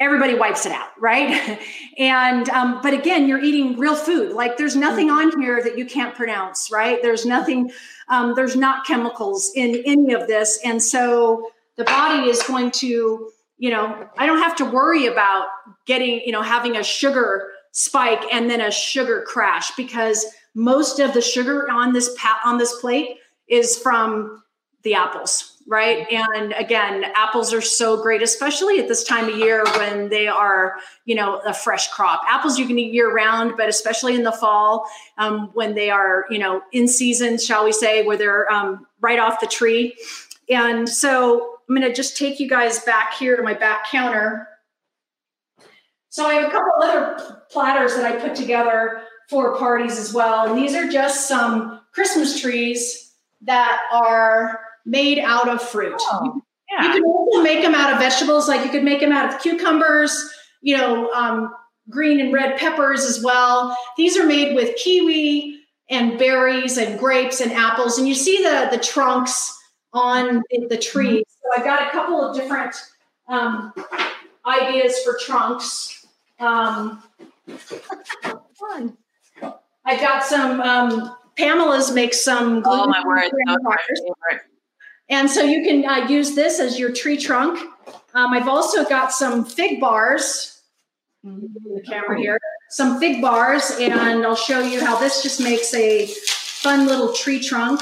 everybody 0.00 0.34
wipes 0.34 0.66
it 0.66 0.72
out, 0.72 0.88
right? 0.98 1.60
and, 1.98 2.48
um, 2.50 2.80
but 2.82 2.94
again, 2.94 3.28
you're 3.28 3.42
eating 3.42 3.78
real 3.78 3.94
food. 3.94 4.32
Like 4.32 4.56
there's 4.56 4.74
nothing 4.74 5.08
on 5.08 5.40
here 5.40 5.62
that 5.62 5.78
you 5.78 5.86
can't 5.86 6.14
pronounce, 6.16 6.70
right? 6.72 7.00
There's 7.00 7.24
nothing, 7.24 7.70
um, 8.08 8.34
there's 8.34 8.56
not 8.56 8.84
chemicals 8.86 9.52
in 9.54 9.82
any 9.86 10.12
of 10.14 10.26
this. 10.26 10.58
And 10.64 10.82
so 10.82 11.48
the 11.76 11.84
body 11.84 12.28
is 12.28 12.42
going 12.42 12.70
to, 12.72 13.30
you 13.58 13.70
know, 13.70 14.08
I 14.18 14.26
don't 14.26 14.38
have 14.38 14.56
to 14.56 14.64
worry 14.64 15.06
about 15.06 15.48
getting, 15.86 16.20
you 16.20 16.32
know, 16.32 16.42
having 16.42 16.76
a 16.76 16.82
sugar 16.82 17.50
spike 17.72 18.22
and 18.32 18.50
then 18.50 18.60
a 18.60 18.70
sugar 18.70 19.24
crash 19.26 19.74
because 19.76 20.26
most 20.54 20.98
of 20.98 21.14
the 21.14 21.22
sugar 21.22 21.70
on 21.70 21.92
this 21.92 22.14
pa- 22.18 22.40
on 22.44 22.58
this 22.58 22.78
plate 22.80 23.16
is 23.48 23.78
from 23.78 24.42
the 24.82 24.94
apples, 24.94 25.62
right? 25.68 26.06
And 26.10 26.52
again, 26.54 27.04
apples 27.14 27.54
are 27.54 27.60
so 27.60 28.02
great, 28.02 28.20
especially 28.20 28.80
at 28.80 28.88
this 28.88 29.04
time 29.04 29.28
of 29.28 29.38
year 29.38 29.64
when 29.76 30.08
they 30.08 30.26
are, 30.26 30.74
you 31.04 31.14
know, 31.14 31.38
a 31.46 31.54
fresh 31.54 31.88
crop. 31.88 32.22
Apples 32.26 32.58
you 32.58 32.66
can 32.66 32.78
eat 32.78 32.92
year 32.92 33.14
round, 33.14 33.54
but 33.56 33.68
especially 33.68 34.16
in 34.16 34.24
the 34.24 34.32
fall 34.32 34.86
um, 35.18 35.50
when 35.54 35.74
they 35.74 35.88
are, 35.88 36.26
you 36.30 36.38
know, 36.38 36.62
in 36.72 36.88
season, 36.88 37.38
shall 37.38 37.64
we 37.64 37.72
say, 37.72 38.04
where 38.04 38.16
they're 38.16 38.50
um, 38.52 38.86
right 39.00 39.20
off 39.20 39.40
the 39.40 39.46
tree. 39.46 39.94
And 40.50 40.88
so 40.88 41.60
I'm 41.72 41.80
going 41.80 41.88
to 41.88 41.96
just 41.96 42.18
take 42.18 42.38
you 42.38 42.46
guys 42.46 42.80
back 42.80 43.14
here 43.14 43.34
to 43.34 43.42
my 43.42 43.54
back 43.54 43.90
counter. 43.90 44.46
So 46.10 46.26
I 46.26 46.34
have 46.34 46.48
a 46.48 46.50
couple 46.50 46.70
other 46.82 47.44
platters 47.50 47.96
that 47.96 48.04
I 48.04 48.20
put 48.20 48.34
together 48.34 49.04
for 49.30 49.56
parties 49.56 49.98
as 49.98 50.12
well. 50.12 50.46
And 50.46 50.58
these 50.58 50.74
are 50.74 50.86
just 50.86 51.26
some 51.26 51.80
Christmas 51.94 52.38
trees 52.38 53.14
that 53.40 53.80
are 53.90 54.60
made 54.84 55.18
out 55.18 55.48
of 55.48 55.62
fruit. 55.62 55.94
Oh, 55.98 56.42
yeah. 56.70 56.88
You 56.88 56.92
can 56.92 57.04
also 57.04 57.42
make 57.42 57.62
them 57.62 57.74
out 57.74 57.90
of 57.90 57.98
vegetables, 57.98 58.48
like 58.48 58.66
you 58.66 58.70
could 58.70 58.84
make 58.84 59.00
them 59.00 59.12
out 59.12 59.32
of 59.32 59.40
cucumbers, 59.40 60.30
you 60.60 60.76
know, 60.76 61.10
um, 61.12 61.54
green 61.88 62.20
and 62.20 62.34
red 62.34 62.58
peppers 62.58 63.06
as 63.06 63.24
well. 63.24 63.74
These 63.96 64.18
are 64.18 64.26
made 64.26 64.54
with 64.54 64.76
kiwi 64.76 65.58
and 65.88 66.18
berries 66.18 66.76
and 66.76 66.98
grapes 66.98 67.40
and 67.40 67.50
apples. 67.50 67.96
And 67.96 68.06
you 68.06 68.14
see 68.14 68.42
the, 68.42 68.68
the 68.70 68.78
trunks 68.78 69.58
on 69.94 70.42
the, 70.50 70.66
the 70.68 70.76
trees. 70.76 71.24
So 71.52 71.60
I've 71.60 71.64
got 71.64 71.86
a 71.86 71.90
couple 71.90 72.20
of 72.20 72.36
different 72.36 72.74
um, 73.28 73.72
ideas 74.46 74.98
for 75.04 75.18
trunks. 75.20 76.06
Um, 76.38 77.02
Fun. 78.58 78.96
I've 79.84 80.00
got 80.00 80.22
some, 80.24 80.60
um, 80.60 81.16
Pamela's 81.36 81.90
makes 81.92 82.24
some. 82.24 82.62
Oh 82.64 82.86
my 82.86 83.02
word! 83.04 83.30
graham 83.30 83.32
That 83.46 83.52
was 83.52 83.62
my 83.62 83.70
crackers. 83.72 84.00
favorite. 84.00 84.42
And 85.08 85.28
so 85.28 85.42
you 85.42 85.64
can 85.64 85.84
uh, 85.84 86.08
use 86.08 86.34
this 86.34 86.60
as 86.60 86.78
your 86.78 86.92
tree 86.92 87.16
trunk. 87.16 87.58
Um, 88.14 88.32
I've 88.32 88.48
also 88.48 88.84
got 88.84 89.12
some 89.12 89.44
fig 89.44 89.80
bars. 89.80 90.60
The 91.24 91.82
camera 91.86 92.18
here, 92.18 92.38
some 92.70 92.98
fig 92.98 93.22
bars, 93.22 93.72
and 93.78 94.24
I'll 94.24 94.34
show 94.34 94.60
you 94.60 94.84
how 94.84 94.98
this 94.98 95.22
just 95.22 95.40
makes 95.40 95.72
a 95.74 96.06
fun 96.06 96.86
little 96.86 97.12
tree 97.12 97.40
trunk 97.40 97.80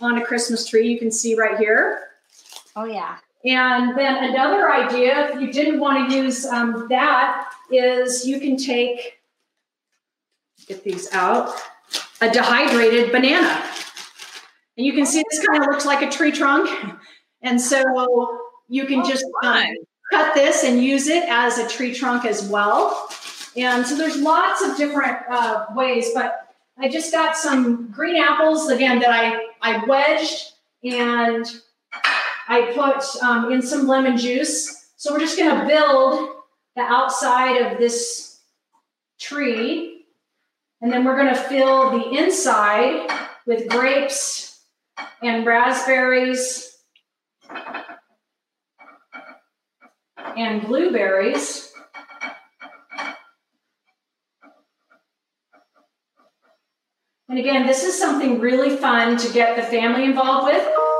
on 0.00 0.18
a 0.18 0.24
Christmas 0.24 0.68
tree. 0.68 0.86
You 0.88 0.98
can 0.98 1.10
see 1.10 1.34
right 1.34 1.58
here. 1.58 2.13
Oh 2.76 2.84
yeah. 2.84 3.18
And 3.44 3.96
then 3.96 4.24
another 4.30 4.72
idea, 4.72 5.28
if 5.28 5.40
you 5.40 5.52
didn't 5.52 5.78
want 5.78 6.10
to 6.10 6.16
use 6.16 6.46
um, 6.46 6.86
that, 6.88 7.50
is 7.70 8.26
you 8.26 8.40
can 8.40 8.56
take, 8.56 9.18
get 10.66 10.82
these 10.82 11.12
out, 11.12 11.54
a 12.22 12.30
dehydrated 12.30 13.12
banana. 13.12 13.62
And 14.76 14.86
you 14.86 14.94
can 14.94 15.04
see 15.04 15.22
this 15.30 15.46
kind 15.46 15.62
of 15.62 15.68
looks 15.68 15.84
like 15.84 16.02
a 16.02 16.10
tree 16.10 16.32
trunk. 16.32 16.70
And 17.42 17.60
so 17.60 17.82
you 18.68 18.86
can 18.86 19.00
Oh, 19.00 19.08
just 19.08 19.24
um, 19.42 19.66
cut 20.10 20.34
this 20.34 20.64
and 20.64 20.82
use 20.82 21.06
it 21.06 21.28
as 21.28 21.58
a 21.58 21.68
tree 21.68 21.94
trunk 21.94 22.24
as 22.24 22.48
well. 22.48 23.08
And 23.56 23.86
so 23.86 23.94
there's 23.94 24.16
lots 24.16 24.62
of 24.62 24.76
different 24.76 25.18
uh, 25.30 25.66
ways, 25.76 26.10
but 26.14 26.54
I 26.78 26.88
just 26.88 27.12
got 27.12 27.36
some 27.36 27.90
green 27.90 28.16
apples 28.16 28.68
again 28.68 28.98
that 29.00 29.10
I, 29.10 29.48
I 29.60 29.84
wedged 29.84 30.52
and 30.82 31.46
I 32.48 32.72
put 32.74 33.22
um, 33.22 33.52
in 33.52 33.62
some 33.62 33.86
lemon 33.86 34.16
juice. 34.16 34.90
So 34.96 35.12
we're 35.12 35.20
just 35.20 35.38
going 35.38 35.58
to 35.58 35.66
build 35.66 36.30
the 36.76 36.82
outside 36.82 37.56
of 37.62 37.78
this 37.78 38.40
tree. 39.18 40.06
And 40.80 40.92
then 40.92 41.04
we're 41.04 41.16
going 41.16 41.34
to 41.34 41.40
fill 41.40 41.90
the 41.90 42.18
inside 42.18 43.10
with 43.46 43.68
grapes 43.68 44.60
and 45.22 45.46
raspberries 45.46 46.76
and 50.36 50.62
blueberries. 50.62 51.72
And 57.28 57.38
again, 57.38 57.66
this 57.66 57.84
is 57.84 57.98
something 57.98 58.38
really 58.38 58.76
fun 58.76 59.16
to 59.16 59.32
get 59.32 59.56
the 59.56 59.62
family 59.62 60.04
involved 60.04 60.46
with. 60.46 60.93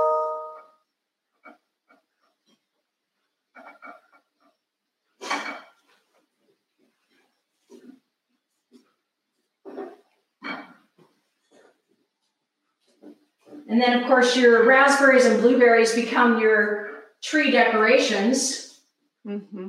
And 13.75 13.83
then, 13.83 14.01
of 14.01 14.07
course, 14.07 14.37
your 14.37 14.65
raspberries 14.67 15.25
and 15.25 15.43
blueberries 15.43 15.97
become 15.97 16.39
your 16.39 16.91
tree 17.25 17.51
decorations. 17.51 18.83
Mm-hmm. 19.27 19.67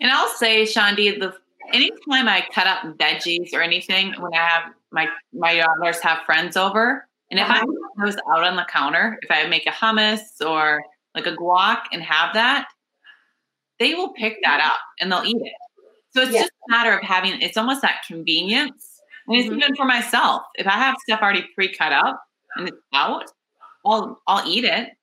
And 0.00 0.10
I'll 0.12 0.28
say, 0.28 0.64
Shawndi, 0.64 1.18
the 1.18 1.32
anytime 1.72 2.28
I 2.28 2.46
cut 2.52 2.66
up 2.66 2.82
veggies 2.98 3.54
or 3.54 3.62
anything, 3.62 4.12
when 4.20 4.34
I 4.34 4.46
have 4.46 4.72
my 4.92 5.08
my 5.32 5.56
daughters 5.56 6.00
have 6.00 6.18
friends 6.26 6.58
over, 6.58 7.08
and 7.30 7.40
if 7.40 7.48
I 7.48 7.60
Uh-huh. 7.60 7.64
put 7.96 8.04
those 8.04 8.16
out 8.30 8.44
on 8.44 8.56
the 8.56 8.66
counter, 8.68 9.18
if 9.22 9.30
I 9.30 9.46
make 9.46 9.64
a 9.66 9.70
hummus 9.70 10.20
or 10.46 10.82
like 11.14 11.26
a 11.26 11.34
guac 11.34 11.84
and 11.90 12.02
have 12.02 12.34
that, 12.34 12.68
they 13.80 13.94
will 13.94 14.12
pick 14.12 14.38
that 14.44 14.60
up 14.60 14.78
and 15.00 15.10
they'll 15.10 15.24
eat 15.24 15.36
it. 15.40 15.52
So 16.10 16.22
it's 16.22 16.32
Yeah. 16.32 16.42
just 16.42 16.52
a 16.68 16.70
matter 16.70 16.96
of 16.96 17.02
having. 17.02 17.40
It's 17.40 17.56
almost 17.56 17.82
that 17.82 18.04
convenience, 18.06 19.00
and 19.26 19.36
it's 19.36 19.48
Mhm. 19.48 19.56
even 19.56 19.76
for 19.76 19.86
myself. 19.86 20.42
If 20.54 20.66
I 20.66 20.72
have 20.72 20.96
stuff 21.02 21.20
already 21.20 21.48
pre-cut 21.54 21.92
up 21.92 22.22
and 22.56 22.68
it's 22.68 22.76
out, 22.92 23.32
I'll 23.84 24.20
I'll 24.26 24.46
eat 24.48 24.64
it. 24.64 24.96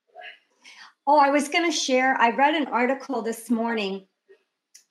Oh, 1.07 1.17
I 1.17 1.30
was 1.30 1.47
going 1.47 1.65
to 1.65 1.71
share. 1.71 2.15
I 2.19 2.32
read 2.32 2.53
an 2.53 2.67
article 2.67 3.21
this 3.21 3.49
morning 3.49 4.05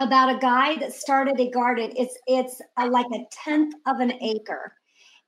about 0.01 0.34
a 0.34 0.39
guy 0.39 0.76
that 0.76 0.93
started 0.93 1.39
a 1.39 1.51
garden. 1.51 1.93
It's 1.97 2.18
it's 2.26 2.61
a, 2.78 2.87
like 2.87 3.07
a 3.12 3.24
tenth 3.30 3.74
of 3.87 4.01
an 4.01 4.12
acre, 4.22 4.74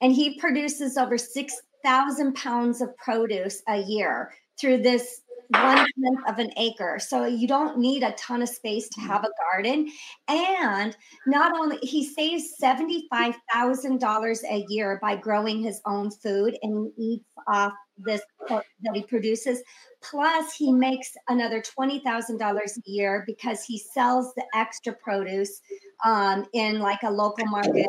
and 0.01 0.13
he 0.13 0.39
produces 0.41 0.97
over 0.97 1.17
six 1.17 1.61
thousand 1.85 2.35
pounds 2.35 2.81
of 2.81 2.97
produce 2.97 3.63
a 3.69 3.77
year 3.83 4.35
through 4.59 4.79
this 4.79 5.21
one 5.49 5.77
tenth 5.77 6.29
of 6.29 6.39
an 6.39 6.51
acre. 6.57 6.99
So 7.01 7.25
you 7.25 7.49
don't 7.49 7.79
need 7.79 8.03
a 8.03 8.13
ton 8.13 8.43
of 8.43 8.49
space 8.49 8.89
to 8.91 9.01
have 9.01 9.25
a 9.25 9.31
garden, 9.53 9.91
and 10.29 10.97
not 11.27 11.53
only 11.59 11.79
he 11.83 12.05
saves 12.05 12.55
seventy 12.59 13.07
five 13.11 13.35
thousand 13.53 14.01
dollars 14.01 14.43
a 14.45 14.65
year 14.69 14.99
by 15.01 15.17
growing 15.17 15.63
his 15.63 15.81
own 15.87 16.11
food, 16.11 16.57
and 16.63 16.93
he 16.97 17.05
eats 17.05 17.25
off 17.47 17.73
this 17.99 18.23
that 18.49 18.63
he 18.95 19.03
produces 19.03 19.63
Plus, 20.03 20.55
he 20.55 20.73
makes 20.73 21.11
another 21.29 21.61
twenty 21.61 21.99
thousand 22.01 22.39
dollars 22.39 22.77
a 22.79 22.91
year 22.91 23.25
because 23.27 23.65
he 23.65 23.79
sells 23.79 24.33
the 24.35 24.45
extra 24.55 24.93
produce 24.93 25.61
um, 26.05 26.47
in 26.53 26.79
like 26.79 27.03
a 27.03 27.11
local 27.11 27.47
market 27.47 27.87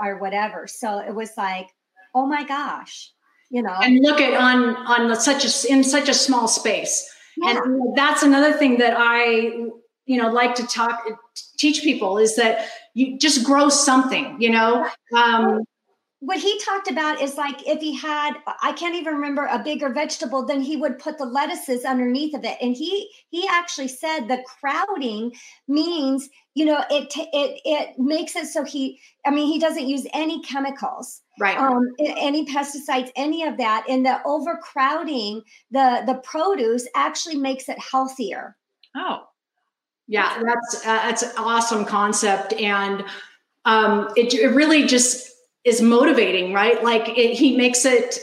or, 0.00 0.08
or 0.08 0.18
whatever. 0.18 0.66
So 0.66 0.98
it 0.98 1.14
was 1.14 1.30
like, 1.36 1.68
oh 2.14 2.26
my 2.26 2.42
gosh, 2.44 3.12
you 3.54 3.62
know. 3.62 3.78
And 3.82 4.00
look 4.02 4.20
at 4.20 4.34
on 4.34 4.76
on 4.76 5.14
such 5.14 5.44
a 5.44 5.72
in 5.72 5.84
such 5.84 6.08
a 6.08 6.14
small 6.14 6.48
space. 6.48 7.08
Yeah. 7.36 7.62
And 7.62 7.96
that's 7.96 8.22
another 8.24 8.52
thing 8.52 8.78
that 8.78 8.94
I, 8.98 9.24
you 10.06 10.20
know, 10.20 10.28
like 10.28 10.56
to 10.56 10.66
talk, 10.66 11.00
teach 11.56 11.82
people 11.82 12.18
is 12.18 12.34
that 12.36 12.68
you 12.94 13.16
just 13.18 13.44
grow 13.44 13.68
something, 13.68 14.36
you 14.40 14.50
know. 14.50 14.88
Um, 15.16 15.64
what 16.18 16.38
he 16.38 16.58
talked 16.64 16.90
about 16.90 17.20
is 17.20 17.36
like 17.36 17.68
if 17.68 17.80
he 17.80 17.94
had 17.94 18.32
i 18.62 18.72
can't 18.72 18.94
even 18.94 19.12
remember 19.12 19.44
a 19.44 19.62
bigger 19.62 19.90
vegetable 19.90 20.46
then 20.46 20.62
he 20.62 20.74
would 20.74 20.98
put 20.98 21.18
the 21.18 21.24
lettuces 21.26 21.84
underneath 21.84 22.34
of 22.34 22.42
it 22.44 22.56
and 22.62 22.74
he 22.74 23.10
he 23.28 23.46
actually 23.46 23.88
said 23.88 24.20
the 24.20 24.42
crowding 24.58 25.30
means 25.68 26.30
you 26.54 26.64
know 26.64 26.82
it 26.90 27.12
it 27.14 27.60
it 27.66 27.98
makes 27.98 28.36
it 28.36 28.46
so 28.46 28.64
he 28.64 28.98
i 29.26 29.30
mean 29.30 29.52
he 29.52 29.58
doesn't 29.58 29.86
use 29.86 30.06
any 30.14 30.40
chemicals 30.40 31.20
right. 31.38 31.56
Um 31.56 31.88
any 31.98 32.46
pesticides 32.46 33.10
any 33.16 33.44
of 33.44 33.56
that 33.58 33.84
and 33.88 34.04
the 34.04 34.20
overcrowding 34.24 35.42
the 35.70 36.02
the 36.06 36.14
produce 36.22 36.86
actually 36.94 37.36
makes 37.36 37.68
it 37.68 37.78
healthier. 37.78 38.56
Oh. 38.96 39.26
Yeah 40.06 40.42
that's 40.44 40.86
uh, 40.86 40.96
that's 40.96 41.22
an 41.22 41.32
awesome 41.38 41.84
concept 41.84 42.52
and 42.54 43.04
um 43.64 44.10
it, 44.16 44.34
it 44.34 44.48
really 44.48 44.86
just 44.86 45.30
is 45.64 45.80
motivating 45.80 46.52
right? 46.52 46.82
Like 46.84 47.08
it, 47.08 47.36
he 47.36 47.56
makes 47.56 47.84
it 47.84 48.18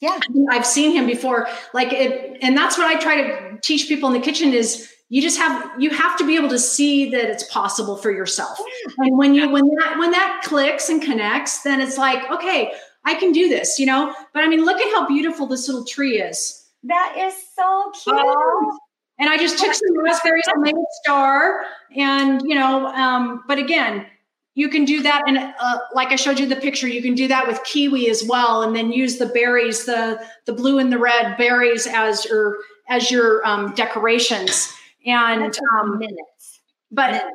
yeah. 0.00 0.18
I've 0.50 0.64
seen 0.64 0.92
him 0.92 1.06
before 1.06 1.48
like 1.74 1.92
it 1.92 2.38
and 2.40 2.56
that's 2.56 2.78
what 2.78 2.86
i 2.86 2.98
try 2.98 3.20
to 3.20 3.58
teach 3.60 3.86
people 3.86 4.08
in 4.08 4.14
the 4.14 4.24
kitchen 4.24 4.54
is 4.54 4.90
you 5.10 5.20
just 5.20 5.36
have 5.36 5.70
you 5.78 5.90
have 5.90 6.16
to 6.16 6.26
be 6.26 6.36
able 6.36 6.48
to 6.48 6.58
see 6.58 7.10
that 7.10 7.28
it's 7.28 7.42
possible 7.44 7.96
for 7.96 8.10
yourself. 8.10 8.58
And 8.96 9.18
when 9.18 9.34
you 9.34 9.50
when 9.50 9.66
that 9.66 9.96
when 9.98 10.12
that 10.12 10.42
clicks 10.44 10.88
and 10.88 11.02
connects 11.02 11.62
then 11.62 11.80
it's 11.80 11.98
like 11.98 12.30
okay 12.30 12.72
i 13.04 13.14
can 13.14 13.32
do 13.32 13.48
this 13.48 13.78
you 13.78 13.84
know? 13.84 14.14
But 14.32 14.44
i 14.44 14.48
mean 14.48 14.64
look 14.64 14.80
at 14.80 14.90
how 14.94 15.06
beautiful 15.06 15.46
this 15.46 15.68
little 15.68 15.84
tree 15.84 16.22
is. 16.22 16.56
That 16.84 17.14
is 17.18 17.34
so 17.54 17.92
cute. 18.02 18.16
oh, 18.18 18.78
and 19.18 19.28
i 19.28 19.36
just 19.36 19.58
took 19.58 19.74
some 19.74 20.02
raspberries 20.02 20.46
and 20.46 20.62
made 20.62 20.74
a 20.74 20.84
star 21.02 21.64
and 21.96 22.40
you 22.42 22.54
know 22.54 22.86
um, 22.86 23.42
but 23.46 23.58
again 23.58 24.06
you 24.54 24.68
can 24.68 24.84
do 24.84 25.02
that 25.02 25.22
and 25.26 25.38
uh, 25.38 25.78
like 25.92 26.08
i 26.08 26.16
showed 26.16 26.38
you 26.38 26.46
the 26.46 26.56
picture 26.56 26.88
you 26.88 27.02
can 27.02 27.14
do 27.14 27.26
that 27.28 27.46
with 27.46 27.62
kiwi 27.64 28.08
as 28.08 28.24
well 28.24 28.62
and 28.62 28.74
then 28.74 28.92
use 28.92 29.18
the 29.18 29.26
berries 29.26 29.84
the 29.84 30.24
the 30.46 30.52
blue 30.52 30.78
and 30.78 30.92
the 30.92 30.98
red 30.98 31.36
berries 31.36 31.86
as 31.86 32.24
your 32.26 32.58
as 32.88 33.10
your 33.10 33.46
um, 33.46 33.74
decorations 33.74 34.72
and 35.06 35.58
um, 35.78 35.98
minutes. 35.98 36.60
but 36.90 37.12
minutes. 37.12 37.26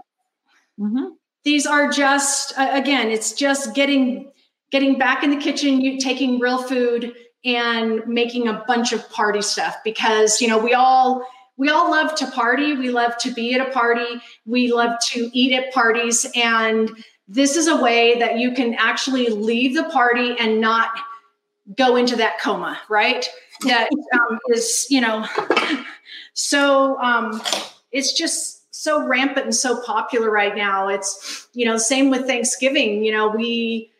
Mm-hmm. 0.79 1.05
these 1.43 1.65
are 1.65 1.89
just 1.89 2.57
uh, 2.57 2.69
again 2.73 3.09
it's 3.09 3.31
just 3.33 3.73
getting 3.73 4.31
getting 4.71 4.97
back 4.97 5.23
in 5.23 5.29
the 5.29 5.37
kitchen 5.37 5.79
you 5.79 5.97
taking 5.97 6.39
real 6.39 6.61
food 6.61 7.13
and 7.45 8.05
making 8.07 8.47
a 8.47 8.63
bunch 8.67 8.91
of 8.91 9.09
party 9.09 9.41
stuff 9.41 9.77
because 9.83 10.41
you 10.41 10.47
know 10.47 10.57
we 10.57 10.73
all 10.73 11.25
we 11.57 11.69
all 11.69 11.89
love 11.89 12.15
to 12.15 12.27
party. 12.31 12.73
We 12.75 12.89
love 12.89 13.17
to 13.19 13.31
be 13.31 13.53
at 13.53 13.65
a 13.65 13.71
party. 13.71 14.21
We 14.45 14.73
love 14.73 14.97
to 15.11 15.29
eat 15.33 15.53
at 15.53 15.73
parties. 15.73 16.25
And 16.35 16.91
this 17.27 17.55
is 17.55 17.67
a 17.67 17.81
way 17.81 18.19
that 18.19 18.37
you 18.37 18.53
can 18.53 18.75
actually 18.75 19.27
leave 19.27 19.73
the 19.73 19.85
party 19.85 20.35
and 20.37 20.59
not 20.59 20.89
go 21.75 21.95
into 21.95 22.15
that 22.15 22.39
coma 22.39 22.79
right 22.89 23.27
that 23.61 23.89
um, 24.13 24.39
is 24.49 24.87
you 24.89 25.01
know 25.01 25.25
so 26.33 26.99
um, 26.99 27.41
it's 27.91 28.13
just 28.13 28.73
so 28.75 29.05
rampant 29.05 29.45
and 29.45 29.55
so 29.55 29.81
popular 29.81 30.29
right 30.29 30.55
now. 30.55 30.87
It's 30.87 31.47
you 31.53 31.65
know 31.65 31.77
same 31.77 32.09
with 32.09 32.25
Thanksgiving. 32.25 33.03
You 33.03 33.11
know 33.11 33.29
we 33.29 33.91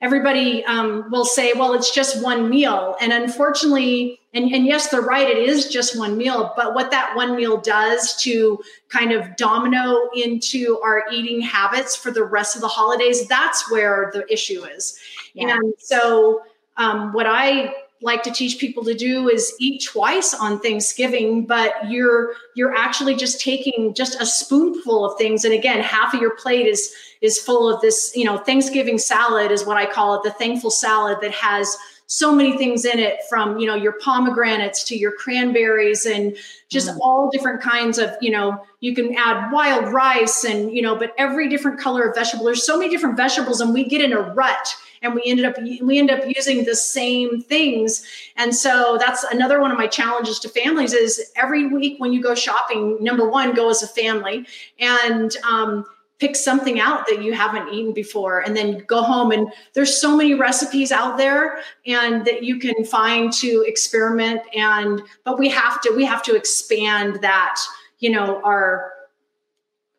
everybody 0.00 0.62
um, 0.66 1.10
will 1.10 1.24
say, 1.24 1.54
well, 1.54 1.72
it's 1.72 1.94
just 1.94 2.22
one 2.22 2.48
meal, 2.48 2.96
and 3.00 3.12
unfortunately. 3.12 4.20
And, 4.34 4.52
and 4.52 4.66
yes, 4.66 4.88
they're 4.88 5.00
right. 5.00 5.28
It 5.28 5.38
is 5.38 5.68
just 5.68 5.96
one 5.96 6.16
meal. 6.16 6.52
But 6.56 6.74
what 6.74 6.90
that 6.90 7.14
one 7.14 7.36
meal 7.36 7.56
does 7.56 8.20
to 8.22 8.60
kind 8.88 9.12
of 9.12 9.36
domino 9.36 10.10
into 10.12 10.80
our 10.80 11.04
eating 11.12 11.40
habits 11.40 11.94
for 11.94 12.10
the 12.10 12.24
rest 12.24 12.56
of 12.56 12.60
the 12.60 12.66
holidays, 12.66 13.28
that's 13.28 13.70
where 13.70 14.10
the 14.12 14.30
issue 14.32 14.64
is. 14.64 14.98
Yeah. 15.34 15.54
And 15.54 15.72
so, 15.78 16.42
um, 16.76 17.12
what 17.12 17.26
I 17.26 17.72
like 18.04 18.22
to 18.22 18.30
teach 18.30 18.58
people 18.58 18.84
to 18.84 18.94
do 18.94 19.28
is 19.30 19.54
eat 19.58 19.82
twice 19.82 20.34
on 20.34 20.60
Thanksgiving, 20.60 21.46
but 21.46 21.72
you're 21.88 22.34
you're 22.54 22.74
actually 22.74 23.16
just 23.16 23.40
taking 23.40 23.94
just 23.94 24.20
a 24.20 24.26
spoonful 24.26 25.04
of 25.04 25.18
things. 25.18 25.44
And 25.44 25.54
again, 25.54 25.80
half 25.80 26.14
of 26.14 26.20
your 26.20 26.36
plate 26.36 26.66
is 26.66 26.94
is 27.22 27.38
full 27.38 27.72
of 27.72 27.80
this, 27.80 28.12
you 28.14 28.24
know, 28.24 28.36
Thanksgiving 28.36 28.98
salad 28.98 29.50
is 29.50 29.64
what 29.64 29.78
I 29.78 29.86
call 29.86 30.14
it, 30.16 30.22
the 30.22 30.32
thankful 30.32 30.70
salad 30.70 31.18
that 31.22 31.32
has 31.32 31.76
so 32.06 32.34
many 32.34 32.56
things 32.58 32.84
in 32.84 32.98
it 32.98 33.20
from 33.28 33.58
you 33.58 33.66
know 33.66 33.74
your 33.74 33.92
pomegranates 34.00 34.84
to 34.84 34.96
your 34.96 35.12
cranberries 35.12 36.04
and 36.04 36.36
just 36.68 36.88
mm. 36.88 36.98
all 37.00 37.30
different 37.30 37.62
kinds 37.62 37.98
of 37.98 38.10
you 38.20 38.30
know 38.30 38.62
you 38.80 38.94
can 38.94 39.14
add 39.16 39.50
wild 39.50 39.92
rice 39.92 40.44
and 40.44 40.72
you 40.72 40.82
know 40.82 40.94
but 40.96 41.14
every 41.18 41.48
different 41.48 41.78
color 41.78 42.08
of 42.08 42.14
vegetable. 42.14 42.44
There's 42.44 42.64
so 42.64 42.78
many 42.78 42.90
different 42.90 43.16
vegetables 43.16 43.60
and 43.60 43.72
we 43.72 43.84
get 43.84 44.02
in 44.02 44.12
a 44.12 44.20
rut 44.20 44.76
and 45.04 45.14
we 45.14 45.22
ended 45.26 45.44
up 45.44 45.56
we 45.82 45.98
end 45.98 46.10
up 46.10 46.22
using 46.26 46.64
the 46.64 46.74
same 46.74 47.40
things. 47.40 48.04
And 48.36 48.54
so 48.54 48.96
that's 48.98 49.22
another 49.24 49.60
one 49.60 49.70
of 49.70 49.78
my 49.78 49.86
challenges 49.86 50.38
to 50.40 50.48
families 50.48 50.92
is 50.92 51.32
every 51.36 51.66
week 51.66 52.00
when 52.00 52.12
you 52.12 52.22
go 52.22 52.34
shopping 52.34 52.96
number 53.00 53.28
one 53.28 53.54
go 53.54 53.70
as 53.70 53.82
a 53.82 53.86
family. 53.86 54.46
And 54.80 55.36
um, 55.48 55.86
pick 56.18 56.36
something 56.36 56.78
out 56.78 57.06
that 57.06 57.22
you 57.22 57.32
haven't 57.32 57.72
eaten 57.72 57.92
before 57.92 58.40
and 58.40 58.56
then 58.56 58.78
go 58.86 59.02
home 59.02 59.32
and 59.32 59.52
there's 59.72 60.00
so 60.00 60.16
many 60.16 60.34
recipes 60.34 60.92
out 60.92 61.16
there 61.16 61.58
and 61.86 62.24
that 62.24 62.44
you 62.44 62.58
can 62.58 62.84
find 62.84 63.32
to 63.32 63.64
experiment 63.66 64.40
and 64.54 65.02
but 65.24 65.38
we 65.38 65.48
have 65.48 65.80
to 65.80 65.92
we 65.96 66.04
have 66.04 66.22
to 66.22 66.36
expand 66.36 67.18
that 67.20 67.56
you 67.98 68.10
know 68.10 68.40
our 68.42 68.92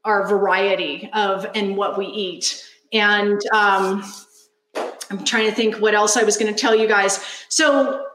our 0.06 0.28
variety 0.28 1.10
of 1.14 1.46
and 1.54 1.76
what 1.76 1.98
we 1.98 2.06
eat 2.06 2.66
and 2.94 3.42
um 3.54 4.04
I'm 5.10 5.24
trying 5.24 5.50
to 5.50 5.56
think 5.56 5.76
what 5.76 5.94
else 5.94 6.18
I 6.18 6.24
was 6.24 6.38
going 6.38 6.54
to 6.54 6.60
tell 6.60 6.76
you 6.76 6.88
guys. 6.88 7.20
So, 7.50 8.08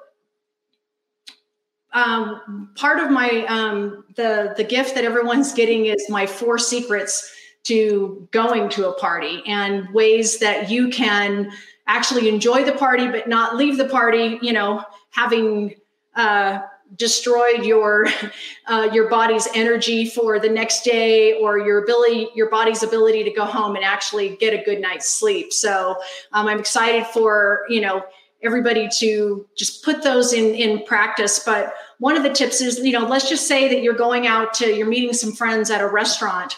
um, 1.93 2.71
part 2.77 2.99
of 3.01 3.11
my 3.11 3.45
um, 3.47 4.05
the 4.17 4.55
the 4.57 4.65
gift 4.65 4.95
that 4.95 5.05
everyone's 5.05 5.53
getting 5.53 5.87
is 5.87 6.05
my 6.09 6.27
four 6.27 6.59
secrets 6.59 7.33
to 7.65 8.29
going 8.31 8.69
to 8.71 8.89
a 8.89 8.93
party 8.95 9.43
and 9.47 9.93
ways 9.93 10.39
that 10.39 10.71
you 10.71 10.89
can 10.89 11.51
actually 11.87 12.29
enjoy 12.29 12.65
the 12.65 12.73
party 12.73 13.09
but 13.09 13.29
not 13.29 13.57
leave 13.57 13.77
the 13.77 13.89
party. 13.89 14.39
You 14.43 14.53
know, 14.53 14.85
having 15.11 15.75
uh, 16.15 16.61
destroyed 16.97 17.65
your 17.65 18.07
uh, 18.67 18.89
your 18.93 19.09
body's 19.09 19.47
energy 19.55 20.07
for 20.07 20.39
the 20.39 20.49
next 20.49 20.83
day 20.83 21.35
or 21.35 21.59
your 21.59 21.83
ability 21.83 22.29
your 22.35 22.51
body's 22.51 22.83
ability 22.83 23.25
to 23.25 23.31
go 23.31 23.45
home 23.45 23.77
and 23.77 23.85
actually 23.85 24.37
get 24.37 24.53
a 24.53 24.63
good 24.65 24.81
night's 24.81 25.09
sleep 25.09 25.53
so 25.53 25.97
um, 26.33 26.47
i'm 26.47 26.59
excited 26.59 27.07
for 27.07 27.65
you 27.69 27.81
know 27.81 28.05
everybody 28.43 28.89
to 28.89 29.47
just 29.57 29.85
put 29.85 30.03
those 30.03 30.33
in 30.33 30.55
in 30.55 30.85
practice 30.85 31.39
but 31.41 31.75
one 31.99 32.17
of 32.17 32.23
the 32.23 32.31
tips 32.31 32.61
is 32.61 32.79
you 32.81 32.93
know 32.93 33.07
let's 33.07 33.29
just 33.29 33.47
say 33.47 33.69
that 33.69 33.83
you're 33.83 33.95
going 33.95 34.27
out 34.27 34.53
to 34.53 34.75
you're 34.75 34.89
meeting 34.89 35.13
some 35.13 35.33
friends 35.33 35.71
at 35.71 35.81
a 35.81 35.87
restaurant 35.87 36.57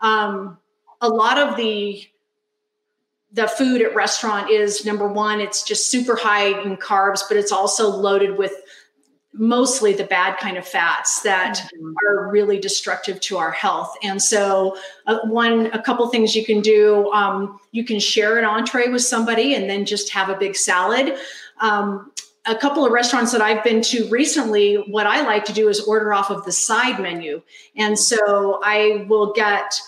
um, 0.00 0.58
a 1.00 1.08
lot 1.08 1.38
of 1.38 1.56
the 1.56 2.02
the 3.32 3.46
food 3.46 3.82
at 3.82 3.94
restaurant 3.94 4.50
is 4.50 4.86
number 4.86 5.06
one 5.06 5.40
it's 5.40 5.62
just 5.62 5.90
super 5.90 6.16
high 6.16 6.46
in 6.62 6.76
carbs 6.76 7.20
but 7.28 7.36
it's 7.36 7.52
also 7.52 7.88
loaded 7.88 8.38
with 8.38 8.54
mostly 9.34 9.92
the 9.92 10.04
bad 10.04 10.36
kind 10.38 10.56
of 10.56 10.66
fats 10.66 11.22
that 11.22 11.56
mm-hmm. 11.56 11.92
are 12.08 12.30
really 12.30 12.58
destructive 12.58 13.20
to 13.20 13.36
our 13.36 13.52
health. 13.52 13.94
And 14.02 14.20
so, 14.20 14.76
uh, 15.06 15.20
one, 15.24 15.66
a 15.66 15.80
couple 15.80 16.08
things 16.08 16.34
you 16.34 16.44
can 16.44 16.60
do 16.60 17.10
um, 17.12 17.60
you 17.70 17.84
can 17.84 18.00
share 18.00 18.38
an 18.38 18.44
entree 18.44 18.88
with 18.88 19.02
somebody 19.02 19.54
and 19.54 19.68
then 19.68 19.84
just 19.84 20.12
have 20.12 20.28
a 20.28 20.36
big 20.36 20.56
salad. 20.56 21.16
Um, 21.60 22.10
a 22.46 22.56
couple 22.56 22.84
of 22.86 22.92
restaurants 22.92 23.30
that 23.32 23.42
I've 23.42 23.62
been 23.62 23.82
to 23.82 24.08
recently, 24.08 24.76
what 24.76 25.06
I 25.06 25.20
like 25.22 25.44
to 25.46 25.52
do 25.52 25.68
is 25.68 25.80
order 25.80 26.14
off 26.14 26.30
of 26.30 26.44
the 26.44 26.52
side 26.52 27.00
menu. 27.00 27.42
And 27.76 27.98
so 27.98 28.60
I 28.64 29.04
will 29.08 29.32
get, 29.34 29.78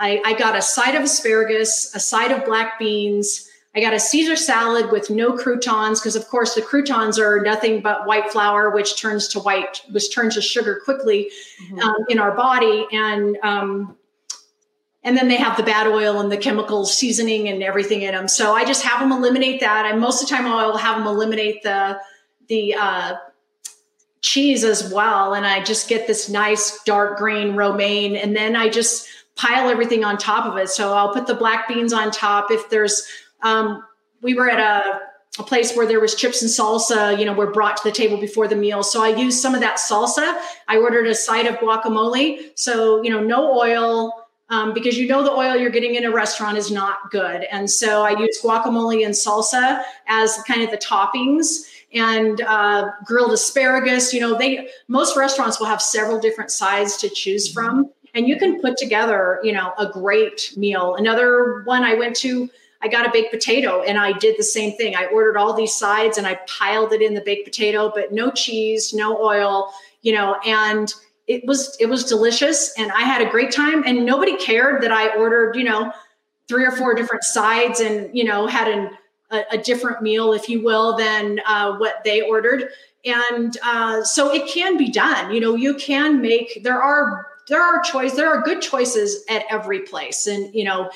I, 0.00 0.20
I 0.24 0.32
got 0.32 0.56
a 0.56 0.62
side 0.62 0.94
of 0.94 1.02
asparagus, 1.02 1.94
a 1.94 2.00
side 2.00 2.32
of 2.32 2.44
black 2.44 2.78
beans, 2.78 3.50
I 3.74 3.80
got 3.80 3.94
a 3.94 4.00
Caesar 4.00 4.34
salad 4.34 4.90
with 4.90 5.10
no 5.10 5.36
croutons 5.36 6.00
because, 6.00 6.16
of 6.16 6.26
course, 6.26 6.54
the 6.54 6.62
croutons 6.62 7.20
are 7.20 7.40
nothing 7.40 7.80
but 7.80 8.04
white 8.04 8.30
flour, 8.30 8.70
which 8.70 9.00
turns 9.00 9.28
to 9.28 9.40
white, 9.40 9.82
which 9.92 10.12
turns 10.12 10.34
to 10.34 10.42
sugar 10.42 10.80
quickly 10.84 11.30
mm-hmm. 11.62 11.78
um, 11.78 11.96
in 12.08 12.18
our 12.18 12.34
body, 12.34 12.86
and 12.90 13.36
um, 13.44 13.96
and 15.04 15.16
then 15.16 15.28
they 15.28 15.36
have 15.36 15.56
the 15.56 15.62
bad 15.62 15.86
oil 15.86 16.20
and 16.20 16.32
the 16.32 16.36
chemicals, 16.36 16.92
seasoning, 16.92 17.48
and 17.48 17.62
everything 17.62 18.02
in 18.02 18.12
them. 18.12 18.26
So 18.26 18.54
I 18.54 18.64
just 18.64 18.82
have 18.82 19.00
them 19.00 19.12
eliminate 19.12 19.60
that. 19.60 19.86
And 19.86 20.00
most 20.00 20.20
of 20.20 20.28
the 20.28 20.34
time, 20.34 20.46
I 20.46 20.66
will 20.66 20.76
have 20.76 20.98
them 20.98 21.06
eliminate 21.06 21.62
the 21.62 22.00
the 22.48 22.74
uh, 22.74 23.16
cheese 24.20 24.64
as 24.64 24.92
well, 24.92 25.34
and 25.34 25.46
I 25.46 25.62
just 25.62 25.88
get 25.88 26.08
this 26.08 26.28
nice 26.28 26.82
dark 26.82 27.18
green 27.18 27.54
romaine, 27.54 28.16
and 28.16 28.34
then 28.34 28.56
I 28.56 28.68
just 28.68 29.06
pile 29.40 29.68
everything 29.68 30.04
on 30.04 30.18
top 30.18 30.44
of 30.44 30.56
it. 30.58 30.68
So 30.68 30.92
I'll 30.92 31.12
put 31.12 31.26
the 31.26 31.34
black 31.34 31.66
beans 31.66 31.92
on 31.92 32.10
top 32.10 32.50
if 32.50 32.68
there's 32.68 33.06
um, 33.42 33.82
we 34.20 34.34
were 34.34 34.50
at 34.50 34.60
a 34.60 35.00
a 35.38 35.44
place 35.44 35.76
where 35.76 35.86
there 35.86 36.00
was 36.00 36.14
chips 36.16 36.42
and 36.42 36.50
salsa, 36.50 37.16
you 37.16 37.24
know, 37.24 37.32
were 37.32 37.52
brought 37.52 37.76
to 37.76 37.84
the 37.84 37.92
table 37.92 38.18
before 38.18 38.48
the 38.48 38.56
meal. 38.56 38.82
So 38.82 39.02
I 39.02 39.08
used 39.08 39.40
some 39.40 39.54
of 39.54 39.60
that 39.60 39.76
salsa. 39.76 40.38
I 40.66 40.76
ordered 40.76 41.06
a 41.06 41.14
side 41.14 41.46
of 41.46 41.54
guacamole. 41.56 42.50
So, 42.56 43.00
you 43.02 43.10
know, 43.10 43.22
no 43.22 43.58
oil, 43.58 44.26
um, 44.50 44.74
because 44.74 44.98
you 44.98 45.06
know 45.06 45.22
the 45.22 45.30
oil 45.30 45.54
you're 45.56 45.70
getting 45.70 45.94
in 45.94 46.04
a 46.04 46.10
restaurant 46.10 46.58
is 46.58 46.70
not 46.70 47.10
good. 47.12 47.44
And 47.44 47.70
so 47.70 48.02
I 48.02 48.18
use 48.18 48.40
guacamole 48.42 49.04
and 49.04 49.14
salsa 49.14 49.82
as 50.08 50.36
kind 50.48 50.62
of 50.62 50.70
the 50.72 50.78
toppings 50.78 51.70
and 51.94 52.40
uh, 52.40 52.90
grilled 53.04 53.32
asparagus. 53.32 54.12
You 54.12 54.20
know, 54.20 54.36
they 54.36 54.68
most 54.88 55.16
restaurants 55.16 55.60
will 55.60 55.68
have 55.68 55.80
several 55.80 56.18
different 56.18 56.50
sides 56.50 56.96
to 56.98 57.08
choose 57.08 57.50
from, 57.50 57.90
and 58.14 58.28
you 58.28 58.38
can 58.38 58.60
put 58.60 58.76
together, 58.76 59.40
you 59.42 59.52
know, 59.52 59.72
a 59.78 59.86
great 59.86 60.52
meal. 60.56 60.96
Another 60.96 61.62
one 61.64 61.82
I 61.82 61.94
went 61.94 62.16
to 62.16 62.48
I 62.82 62.88
got 62.88 63.06
a 63.06 63.10
baked 63.10 63.30
potato 63.30 63.82
and 63.82 63.98
I 63.98 64.12
did 64.12 64.38
the 64.38 64.42
same 64.42 64.76
thing. 64.76 64.96
I 64.96 65.06
ordered 65.06 65.36
all 65.36 65.52
these 65.52 65.74
sides 65.74 66.16
and 66.16 66.26
I 66.26 66.40
piled 66.46 66.92
it 66.92 67.02
in 67.02 67.14
the 67.14 67.20
baked 67.20 67.44
potato, 67.44 67.92
but 67.94 68.12
no 68.12 68.30
cheese, 68.30 68.94
no 68.94 69.22
oil, 69.22 69.70
you 70.02 70.12
know, 70.12 70.36
and 70.46 70.92
it 71.26 71.44
was 71.46 71.76
it 71.78 71.86
was 71.86 72.04
delicious 72.04 72.72
and 72.78 72.90
I 72.92 73.02
had 73.02 73.20
a 73.20 73.30
great 73.30 73.52
time 73.52 73.84
and 73.84 74.06
nobody 74.06 74.36
cared 74.38 74.82
that 74.82 74.90
I 74.90 75.14
ordered, 75.16 75.56
you 75.56 75.64
know, 75.64 75.92
three 76.48 76.64
or 76.64 76.72
four 76.72 76.94
different 76.94 77.22
sides 77.22 77.80
and, 77.80 78.16
you 78.16 78.24
know, 78.24 78.46
had 78.46 78.66
an, 78.66 78.90
a, 79.30 79.42
a 79.52 79.58
different 79.58 80.02
meal, 80.02 80.32
if 80.32 80.48
you 80.48 80.62
will, 80.62 80.96
than 80.96 81.40
uh, 81.46 81.76
what 81.76 82.02
they 82.04 82.22
ordered. 82.22 82.70
And 83.04 83.56
uh, 83.62 84.02
so 84.02 84.32
it 84.32 84.50
can 84.50 84.76
be 84.76 84.90
done. 84.90 85.32
You 85.32 85.40
know, 85.40 85.54
you 85.54 85.74
can 85.74 86.20
make 86.20 86.62
there 86.64 86.82
are 86.82 87.29
there 87.50 87.62
are 87.62 87.82
choice 87.82 88.14
there 88.14 88.30
are 88.30 88.42
good 88.42 88.62
choices 88.62 89.24
at 89.28 89.44
every 89.50 89.80
place 89.80 90.26
and 90.26 90.54
you 90.54 90.64
know 90.64 90.90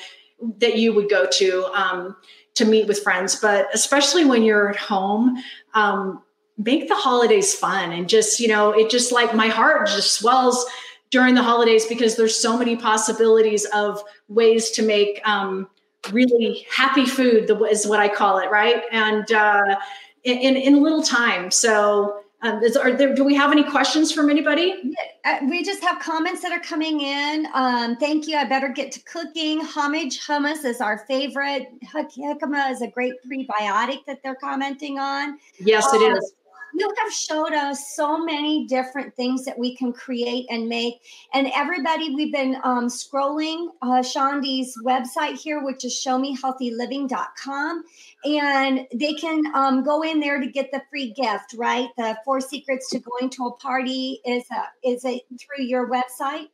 that 0.57 0.77
you 0.77 0.93
would 0.93 1.09
go 1.09 1.27
to 1.27 1.65
um, 1.73 2.15
to 2.55 2.65
meet 2.65 2.87
with 2.87 3.03
friends. 3.03 3.35
But 3.35 3.67
especially 3.73 4.25
when 4.25 4.43
you're 4.43 4.69
at 4.69 4.75
home, 4.75 5.37
um, 5.73 6.23
make 6.57 6.87
the 6.87 6.95
holidays 6.95 7.53
fun 7.53 7.91
and 7.91 8.07
just 8.07 8.39
you 8.39 8.47
know 8.47 8.71
it 8.71 8.89
just 8.89 9.11
like 9.11 9.35
my 9.35 9.47
heart 9.47 9.87
just 9.87 10.15
swells 10.15 10.65
during 11.11 11.35
the 11.35 11.43
holidays 11.43 11.85
because 11.85 12.15
there's 12.15 12.35
so 12.35 12.57
many 12.57 12.77
possibilities 12.77 13.65
of 13.73 14.01
ways 14.29 14.71
to 14.71 14.81
make 14.81 15.19
um, 15.27 15.67
really 16.13 16.65
happy 16.73 17.05
food 17.05 17.51
is 17.69 17.85
what 17.85 17.99
i 17.99 18.07
call 18.07 18.37
it 18.37 18.49
right 18.49 18.83
and 18.93 19.33
uh, 19.33 19.75
in, 20.23 20.55
in 20.55 20.81
little 20.81 21.03
time 21.03 21.51
so 21.51 22.21
um, 22.45 22.63
is, 22.63 22.77
are 22.77 22.91
there, 22.91 23.13
do 23.15 23.23
we 23.23 23.33
have 23.35 23.51
any 23.51 23.63
questions 23.63 24.11
from 24.11 24.29
anybody? 24.29 24.93
Uh, 25.23 25.39
we 25.49 25.63
just 25.63 25.83
have 25.83 25.99
comments 25.99 26.41
that 26.43 26.51
are 26.51 26.59
coming 26.59 27.01
in. 27.01 27.47
Um, 27.53 27.95
thank 27.95 28.27
you. 28.27 28.37
I 28.37 28.45
better 28.45 28.69
get 28.69 28.91
to 28.93 29.03
cooking. 29.03 29.61
Homage 29.61 30.21
hummus 30.21 30.63
is 30.63 30.79
our 30.79 31.05
favorite. 31.07 31.67
Jicama 31.83 32.71
is 32.71 32.81
a 32.81 32.87
great 32.87 33.13
prebiotic 33.27 34.05
that 34.05 34.19
they're 34.23 34.35
commenting 34.35 34.99
on. 34.99 35.39
Yes, 35.59 35.91
it 35.93 36.01
um, 36.03 36.17
is 36.17 36.33
you 36.77 36.93
have 37.03 37.13
showed 37.13 37.53
us 37.53 37.95
so 37.95 38.23
many 38.23 38.65
different 38.67 39.15
things 39.15 39.45
that 39.45 39.57
we 39.57 39.75
can 39.75 39.93
create 39.93 40.45
and 40.49 40.67
make. 40.67 40.95
And 41.33 41.49
everybody, 41.55 42.13
we've 42.13 42.33
been 42.33 42.57
um, 42.63 42.87
scrolling 42.87 43.69
uh, 43.81 44.01
Shawndi's 44.01 44.77
website 44.83 45.39
here, 45.39 45.63
which 45.63 45.85
is 45.85 45.93
showmehealthyliving.com. 45.93 47.83
And 48.25 48.87
they 48.93 49.13
can 49.13 49.43
um, 49.53 49.83
go 49.83 50.01
in 50.01 50.19
there 50.19 50.39
to 50.39 50.47
get 50.47 50.71
the 50.71 50.81
free 50.89 51.13
gift, 51.13 51.55
right? 51.55 51.89
The 51.97 52.17
four 52.25 52.41
secrets 52.41 52.89
to 52.89 52.99
going 52.99 53.29
to 53.31 53.45
a 53.45 53.51
party 53.57 54.19
is 54.25 54.43
a, 54.51 54.89
is 54.89 55.05
it 55.05 55.21
through 55.39 55.65
your 55.65 55.89
website? 55.89 56.49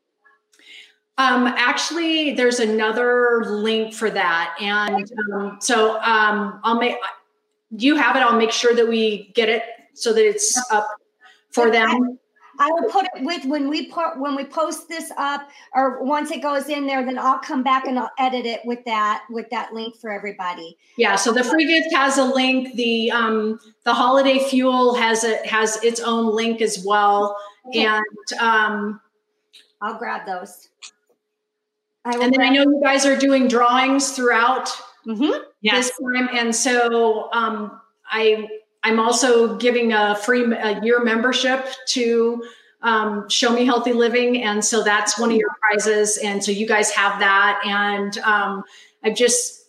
Um, 1.17 1.47
actually, 1.47 2.33
there's 2.33 2.59
another 2.59 3.43
link 3.45 3.93
for 3.93 4.09
that, 4.09 4.55
and 4.59 5.11
um, 5.33 5.57
so 5.59 6.01
um, 6.01 6.59
I'll 6.63 6.79
make. 6.79 6.95
You 7.69 7.95
have 7.95 8.15
it? 8.15 8.21
I'll 8.21 8.37
make 8.37 8.51
sure 8.51 8.73
that 8.73 8.87
we 8.87 9.31
get 9.35 9.47
it 9.47 9.63
so 9.93 10.13
that 10.13 10.25
it's 10.25 10.59
up 10.71 10.87
for 11.51 11.71
them? 11.71 12.17
I 12.61 12.69
will 12.69 12.89
put 12.89 13.05
it 13.15 13.23
with 13.23 13.45
when 13.45 13.69
we 13.69 13.87
put 13.87 14.19
when 14.19 14.35
we 14.35 14.43
post 14.43 14.87
this 14.87 15.11
up 15.17 15.49
or 15.73 16.03
once 16.03 16.29
it 16.29 16.41
goes 16.43 16.69
in 16.69 16.85
there, 16.85 17.03
then 17.03 17.17
I'll 17.17 17.39
come 17.39 17.63
back 17.63 17.87
and 17.87 17.97
I'll 17.97 18.11
edit 18.19 18.45
it 18.45 18.61
with 18.65 18.85
that 18.85 19.23
with 19.31 19.49
that 19.49 19.73
link 19.73 19.95
for 19.95 20.11
everybody. 20.11 20.77
Yeah, 20.95 21.15
so 21.15 21.31
the 21.31 21.43
free 21.43 21.65
gift 21.65 21.95
has 21.95 22.19
a 22.19 22.23
link. 22.23 22.75
The 22.75 23.09
um 23.11 23.59
the 23.83 23.93
holiday 23.93 24.39
fuel 24.39 24.93
has 24.93 25.23
a 25.23 25.37
has 25.47 25.83
its 25.83 26.01
own 26.01 26.35
link 26.35 26.61
as 26.61 26.83
well. 26.85 27.35
Okay. 27.67 27.85
And 27.85 28.39
um 28.39 29.01
I'll 29.81 29.97
grab 29.97 30.27
those. 30.27 30.69
and 32.05 32.31
then 32.33 32.41
I 32.41 32.49
know 32.49 32.61
you 32.61 32.79
guys 32.83 33.07
are 33.07 33.17
doing 33.17 33.47
drawings 33.47 34.11
throughout 34.11 34.67
mm-hmm. 35.07 35.43
yes. 35.61 35.87
this 35.87 35.97
time. 35.97 36.29
And 36.33 36.55
so 36.55 37.31
um 37.33 37.81
I 38.05 38.47
I'm 38.83 38.99
also 38.99 39.57
giving 39.57 39.93
a 39.93 40.15
free 40.15 40.43
a 40.53 40.81
year 40.81 41.03
membership 41.03 41.67
to 41.89 42.43
um, 42.81 43.29
Show 43.29 43.53
Me 43.53 43.65
Healthy 43.65 43.93
Living, 43.93 44.43
and 44.43 44.63
so 44.63 44.83
that's 44.83 45.19
one 45.19 45.31
of 45.31 45.37
your 45.37 45.51
prizes. 45.61 46.17
And 46.17 46.43
so 46.43 46.51
you 46.51 46.67
guys 46.67 46.89
have 46.91 47.19
that, 47.19 47.61
and 47.65 48.17
um, 48.19 48.63
I've 49.03 49.15
just 49.15 49.61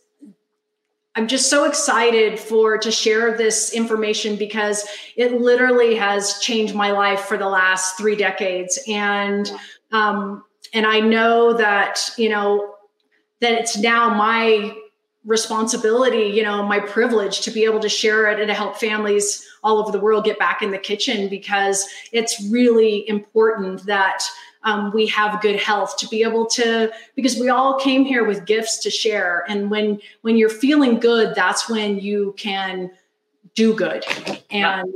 I'm 1.15 1.29
just 1.29 1.51
so 1.51 1.65
excited 1.65 2.39
for 2.39 2.79
to 2.79 2.91
share 2.91 3.37
this 3.37 3.75
information 3.75 4.37
because 4.37 4.87
it 5.15 5.41
literally 5.41 5.95
has 5.97 6.39
changed 6.39 6.75
my 6.75 6.91
life 6.91 7.21
for 7.21 7.37
the 7.37 7.49
last 7.49 7.99
three 7.99 8.17
decades, 8.17 8.79
and 8.89 9.51
um, 9.93 10.45
and 10.73 10.87
I 10.87 11.01
know 11.01 11.53
that 11.53 12.11
you 12.17 12.31
know 12.31 12.77
that 13.41 13.53
it's 13.53 13.77
now 13.77 14.15
my 14.15 14.75
responsibility, 15.25 16.25
you 16.25 16.43
know, 16.43 16.63
my 16.65 16.81
privilege 16.81 17.43
to 17.43 17.51
be 17.51 17.65
able 17.65 17.81
to 17.81 17.89
share 17.89 18.31
it 18.31 18.41
and 18.41 18.49
to 18.49 18.55
help 18.55 18.77
families 18.77 19.47
all 19.63 19.79
over 19.79 19.93
the 19.93 20.01
world 20.01 20.25
get 20.25 20.39
back 20.39 20.63
in 20.63 20.71
the 20.71 20.79
kitchen 20.79 21.29
because 21.29 21.87
it's 22.11 22.45
really 22.51 23.09
important 23.09 23.87
that 23.87 24.25
um, 24.65 24.93
we 24.93 25.07
have 25.07 25.41
good 25.41 25.57
health 25.57 25.97
to 25.99 26.09
be 26.09 26.23
able 26.23 26.47
to 26.47 26.91
because 27.15 27.39
we 27.39 27.49
all 27.49 27.79
came 27.79 28.05
here 28.05 28.25
with 28.25 28.45
gifts 28.47 28.79
to 28.83 28.91
share. 28.91 29.45
And 29.49 29.71
when 29.71 30.01
when 30.23 30.37
you're 30.37 30.49
feeling 30.49 31.01
good 31.01 31.35
that's 31.35 31.69
when 31.69 31.99
you 31.99 32.35
can 32.37 32.91
do 33.55 33.75
good. 33.75 34.05
And 34.51 34.95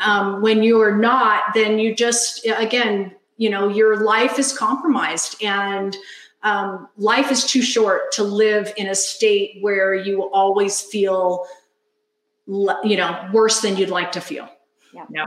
um, 0.00 0.42
when 0.42 0.62
you're 0.62 0.96
not 0.96 1.42
then 1.54 1.78
you 1.78 1.94
just 1.94 2.46
again 2.46 3.14
you 3.36 3.50
know 3.50 3.68
your 3.68 4.04
life 4.04 4.38
is 4.38 4.56
compromised. 4.56 5.42
And 5.42 5.96
um, 6.44 6.88
life 6.98 7.32
is 7.32 7.44
too 7.44 7.62
short 7.62 8.12
to 8.12 8.22
live 8.22 8.72
in 8.76 8.86
a 8.86 8.94
state 8.94 9.58
where 9.62 9.94
you 9.94 10.30
always 10.30 10.80
feel, 10.80 11.46
you 12.46 12.96
know, 12.96 13.28
worse 13.32 13.62
than 13.62 13.76
you'd 13.76 13.88
like 13.88 14.12
to 14.12 14.20
feel. 14.20 14.48
Yeah. 14.92 15.06
Yeah. 15.10 15.26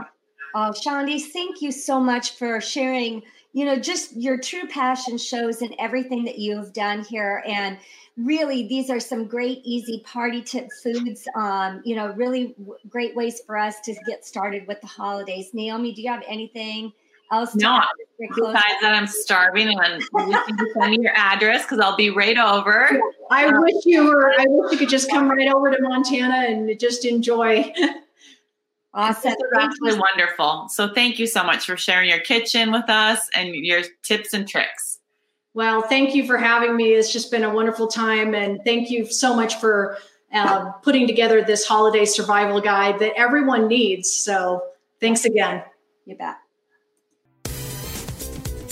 Oh, 0.54 0.72
Shawndi, 0.72 1.20
thank 1.20 1.60
you 1.60 1.72
so 1.72 2.00
much 2.00 2.36
for 2.36 2.60
sharing. 2.60 3.22
You 3.52 3.64
know, 3.64 3.76
just 3.78 4.16
your 4.16 4.38
true 4.38 4.66
passion 4.68 5.18
shows 5.18 5.60
in 5.60 5.74
everything 5.78 6.24
that 6.24 6.38
you've 6.38 6.72
done 6.72 7.02
here, 7.04 7.42
and 7.46 7.78
really, 8.16 8.68
these 8.68 8.88
are 8.88 9.00
some 9.00 9.26
great, 9.26 9.60
easy 9.64 10.02
party 10.06 10.40
tip 10.40 10.68
foods. 10.82 11.26
Um, 11.34 11.82
you 11.84 11.96
know, 11.96 12.12
really 12.12 12.54
w- 12.58 12.78
great 12.88 13.16
ways 13.16 13.40
for 13.44 13.58
us 13.58 13.80
to 13.80 13.94
get 14.06 14.24
started 14.24 14.66
with 14.66 14.80
the 14.80 14.86
holidays. 14.86 15.50
Naomi, 15.52 15.92
do 15.92 16.02
you 16.02 16.10
have 16.10 16.22
anything? 16.28 16.92
Else? 17.30 17.54
No, 17.54 17.80
besides 18.18 18.64
that, 18.82 18.94
I'm 18.94 19.06
starving, 19.06 19.68
and 19.68 20.02
you 20.02 20.38
can 20.46 20.58
send 20.74 20.90
me 20.90 20.98
your 21.00 21.12
address 21.14 21.62
because 21.64 21.80
I'll 21.80 21.96
be 21.96 22.10
right 22.10 22.38
over. 22.38 23.00
I 23.30 23.46
um, 23.46 23.62
wish 23.62 23.84
you 23.84 24.04
were. 24.04 24.32
I 24.38 24.46
wish 24.48 24.72
you 24.72 24.78
could 24.78 24.88
just 24.88 25.10
come 25.10 25.28
right 25.28 25.52
over 25.52 25.70
to 25.70 25.80
Montana 25.80 26.46
and 26.48 26.78
just 26.78 27.04
enjoy. 27.04 27.72
Awesome. 28.94 29.30
This 29.30 29.38
is 29.38 29.58
absolutely 29.58 30.00
wonderful. 30.00 30.66
So 30.70 30.92
thank 30.92 31.18
you 31.18 31.26
so 31.26 31.44
much 31.44 31.66
for 31.66 31.76
sharing 31.76 32.08
your 32.08 32.20
kitchen 32.20 32.72
with 32.72 32.88
us 32.88 33.28
and 33.34 33.54
your 33.54 33.82
tips 34.02 34.32
and 34.32 34.48
tricks. 34.48 34.98
Well, 35.54 35.82
thank 35.82 36.14
you 36.14 36.26
for 36.26 36.36
having 36.36 36.74
me. 36.76 36.94
It's 36.94 37.12
just 37.12 37.30
been 37.30 37.44
a 37.44 37.52
wonderful 37.52 37.86
time, 37.88 38.34
and 38.34 38.60
thank 38.64 38.90
you 38.90 39.06
so 39.06 39.34
much 39.34 39.56
for 39.56 39.98
uh, 40.32 40.72
putting 40.82 41.06
together 41.06 41.42
this 41.42 41.66
holiday 41.66 42.04
survival 42.04 42.60
guide 42.60 42.98
that 43.00 43.12
everyone 43.16 43.68
needs. 43.68 44.12
So 44.12 44.62
thanks 45.00 45.24
again. 45.24 45.62
You 46.04 46.16
bet. 46.16 46.36